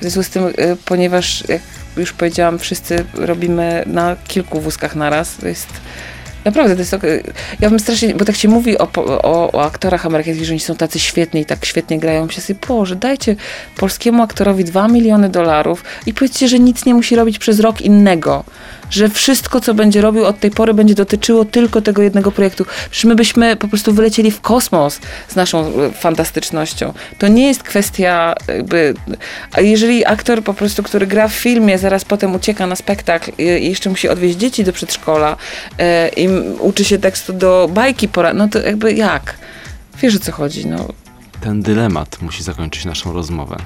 związku 0.00 0.22
z 0.22 0.30
tym, 0.30 0.44
e, 0.46 0.76
ponieważ 0.84 1.44
jak 1.48 1.62
już 1.96 2.12
powiedziałam, 2.12 2.58
wszyscy 2.58 3.04
robimy 3.14 3.82
na 3.86 4.16
kilku 4.28 4.60
wózkach 4.60 4.96
naraz, 4.96 5.36
to 5.36 5.48
jest 5.48 5.68
Naprawdę, 6.44 6.74
to 6.74 6.80
jest 6.80 6.94
ok. 6.94 7.02
Ja 7.60 7.70
bym 7.70 7.80
strasznie, 7.80 8.14
bo 8.14 8.24
tak 8.24 8.36
się 8.36 8.48
mówi 8.48 8.78
o, 8.78 8.88
o, 8.94 9.52
o 9.52 9.64
aktorach 9.64 10.06
amerykańskich, 10.06 10.46
że 10.46 10.52
oni 10.52 10.60
są 10.60 10.74
tacy 10.74 10.98
świetni 10.98 11.40
i 11.40 11.46
tak 11.46 11.64
świetnie 11.64 11.98
grają. 11.98 12.26
Myślę 12.26 12.42
sobie, 12.42 12.58
Boże, 12.68 12.96
dajcie 12.96 13.36
polskiemu 13.76 14.22
aktorowi 14.22 14.64
2 14.64 14.88
miliony 14.88 15.28
dolarów 15.28 15.84
i 16.06 16.14
powiedzcie, 16.14 16.48
że 16.48 16.58
nic 16.58 16.84
nie 16.84 16.94
musi 16.94 17.16
robić 17.16 17.38
przez 17.38 17.60
rok 17.60 17.80
innego. 17.80 18.44
Że 18.92 19.08
wszystko, 19.08 19.60
co 19.60 19.74
będzie 19.74 20.00
robił 20.00 20.24
od 20.24 20.40
tej 20.40 20.50
pory, 20.50 20.74
będzie 20.74 20.94
dotyczyło 20.94 21.44
tylko 21.44 21.82
tego 21.82 22.02
jednego 22.02 22.32
projektu. 22.32 22.64
Przecież 22.90 23.04
my 23.04 23.14
byśmy 23.14 23.56
po 23.56 23.68
prostu 23.68 23.92
wylecieli 23.92 24.30
w 24.30 24.40
kosmos 24.40 25.00
z 25.28 25.36
naszą 25.36 25.82
e, 25.82 25.92
fantastycznością. 25.92 26.92
To 27.18 27.28
nie 27.28 27.46
jest 27.46 27.62
kwestia 27.62 28.34
jakby... 28.48 28.94
A 29.52 29.60
jeżeli 29.60 30.06
aktor 30.06 30.42
po 30.42 30.54
prostu, 30.54 30.82
który 30.82 31.06
gra 31.06 31.28
w 31.28 31.32
filmie, 31.32 31.78
zaraz 31.78 32.04
potem 32.04 32.34
ucieka 32.34 32.66
na 32.66 32.76
spektakl 32.76 33.32
i, 33.38 33.68
jeszcze 33.68 33.90
musi 33.90 34.08
odwieźć 34.08 34.38
dzieci 34.38 34.64
do 34.64 34.72
przedszkola 34.72 35.36
e, 35.78 36.08
i 36.08 36.28
uczy 36.58 36.84
się 36.84 36.98
tekstu 36.98 37.32
do 37.32 37.68
bajki, 37.72 38.08
pora, 38.08 38.34
no 38.34 38.48
to 38.48 38.58
jakby 38.58 38.92
jak? 38.92 39.34
Wiesz 40.02 40.16
o 40.16 40.18
co 40.18 40.32
chodzi, 40.32 40.66
no. 40.66 40.88
Ten 41.40 41.62
dylemat 41.62 42.22
musi 42.22 42.42
zakończyć 42.42 42.84
naszą 42.84 43.12
rozmowę. 43.12 43.56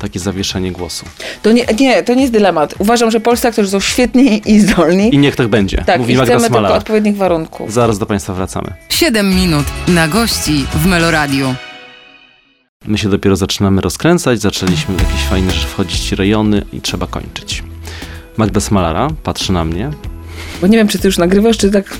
Takie 0.00 0.18
zawieszenie 0.20 0.72
głosu. 0.72 1.04
To 1.42 1.52
nie, 1.52 1.66
nie, 1.80 2.02
to 2.02 2.14
nie 2.14 2.20
jest 2.20 2.32
dylemat. 2.32 2.74
Uważam, 2.78 3.10
że 3.10 3.20
polscy 3.20 3.48
aktorzy 3.48 3.70
są 3.70 3.80
świetni 3.80 4.42
i 4.46 4.60
zdolni. 4.60 5.14
I 5.14 5.18
niech 5.18 5.36
tak 5.36 5.48
będzie, 5.48 5.82
tak, 5.86 5.98
mówi 6.00 6.12
i 6.14 6.16
Magda 6.16 6.32
chcemy 6.34 6.48
tylko 6.48 6.58
Smala. 6.58 6.74
odpowiednich 6.76 7.16
warunków. 7.16 7.72
Zaraz 7.72 7.98
do 7.98 8.06
Państwa 8.06 8.34
wracamy. 8.34 8.74
7 8.88 9.34
minut 9.34 9.66
na 9.88 10.08
gości 10.08 10.64
w 10.74 10.86
Meloradiu. 10.86 11.54
My 12.86 12.98
się 12.98 13.08
dopiero 13.08 13.36
zaczynamy 13.36 13.80
rozkręcać, 13.80 14.40
zaczęliśmy 14.40 14.96
w 14.96 15.00
jakieś 15.00 15.22
fajne 15.22 15.50
rzeczy 15.50 15.66
wchodzić 15.66 16.12
rejony 16.12 16.62
i 16.72 16.80
trzeba 16.80 17.06
kończyć. 17.06 17.62
Magda 18.36 18.60
Smalara 18.60 19.08
patrzy 19.22 19.52
na 19.52 19.64
mnie. 19.64 19.90
Bo 20.60 20.66
nie 20.66 20.78
wiem, 20.78 20.88
czy 20.88 20.98
ty 20.98 21.08
już 21.08 21.18
nagrywasz, 21.18 21.58
czy 21.58 21.70
tak 21.70 21.96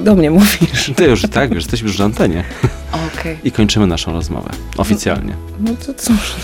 do 0.00 0.14
mnie 0.14 0.30
mówisz. 0.30 0.92
Ty 0.96 1.04
już 1.04 1.22
tak, 1.22 1.50
już 1.50 1.62
jesteśmy 1.62 1.88
już 1.88 1.98
na 1.98 2.04
antenie. 2.04 2.44
Okej. 3.18 3.38
I 3.44 3.52
kończymy 3.52 3.86
naszą 3.86 4.12
rozmowę. 4.12 4.50
Oficjalnie. 4.76 5.34
No 5.60 5.70
to 5.86 5.94
cóż. 5.94 6.34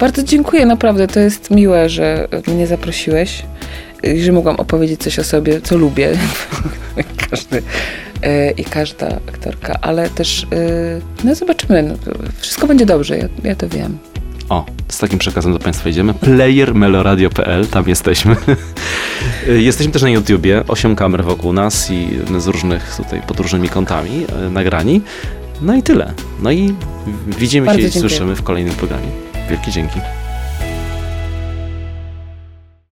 Bardzo 0.00 0.22
dziękuję, 0.22 0.66
naprawdę. 0.66 1.08
To 1.08 1.20
jest 1.20 1.50
miłe, 1.50 1.88
że 1.88 2.28
mnie 2.46 2.66
zaprosiłeś 2.66 3.42
i 4.02 4.22
że 4.22 4.32
mogłam 4.32 4.56
opowiedzieć 4.56 5.00
coś 5.02 5.18
o 5.18 5.24
sobie, 5.24 5.60
co 5.60 5.76
lubię. 5.76 6.12
Każdy 7.30 7.62
e, 8.22 8.50
i 8.50 8.64
każda 8.64 9.06
aktorka, 9.08 9.78
ale 9.80 10.10
też 10.10 10.42
e, 10.42 10.46
no 11.24 11.34
zobaczymy. 11.34 11.82
No, 11.82 11.94
wszystko 12.38 12.66
będzie 12.66 12.86
dobrze, 12.86 13.18
ja, 13.18 13.28
ja 13.44 13.54
to 13.54 13.68
wiem. 13.68 13.98
O, 14.48 14.64
z 14.88 14.98
takim 14.98 15.18
przekazem 15.18 15.52
do 15.52 15.58
Państwa 15.58 15.88
idziemy. 15.88 16.14
Playermeloradio.pl, 16.14 17.66
tam 17.66 17.88
jesteśmy. 17.88 18.36
jesteśmy 19.46 19.92
też 19.92 20.02
na 20.02 20.10
YouTubie, 20.10 20.64
8 20.68 20.96
kamer 20.96 21.24
wokół 21.24 21.52
nas 21.52 21.90
i 21.90 22.08
z 22.38 22.46
różnych 22.46 22.96
tutaj, 22.96 23.22
pod 23.26 23.40
różnymi 23.40 23.68
kątami 23.68 24.26
e, 24.46 24.50
nagrani. 24.50 25.00
No 25.62 25.74
i 25.74 25.82
tyle. 25.82 26.12
No 26.42 26.50
i 26.50 26.74
widzimy 27.38 27.66
Bardzo 27.66 27.82
się 27.82 27.88
i 27.88 27.90
dziękuję. 27.90 28.10
słyszymy 28.10 28.36
w 28.36 28.42
kolejnym 28.42 28.74
programie. 28.74 29.08
Wielkie 29.50 29.70
dzięki. 29.70 30.00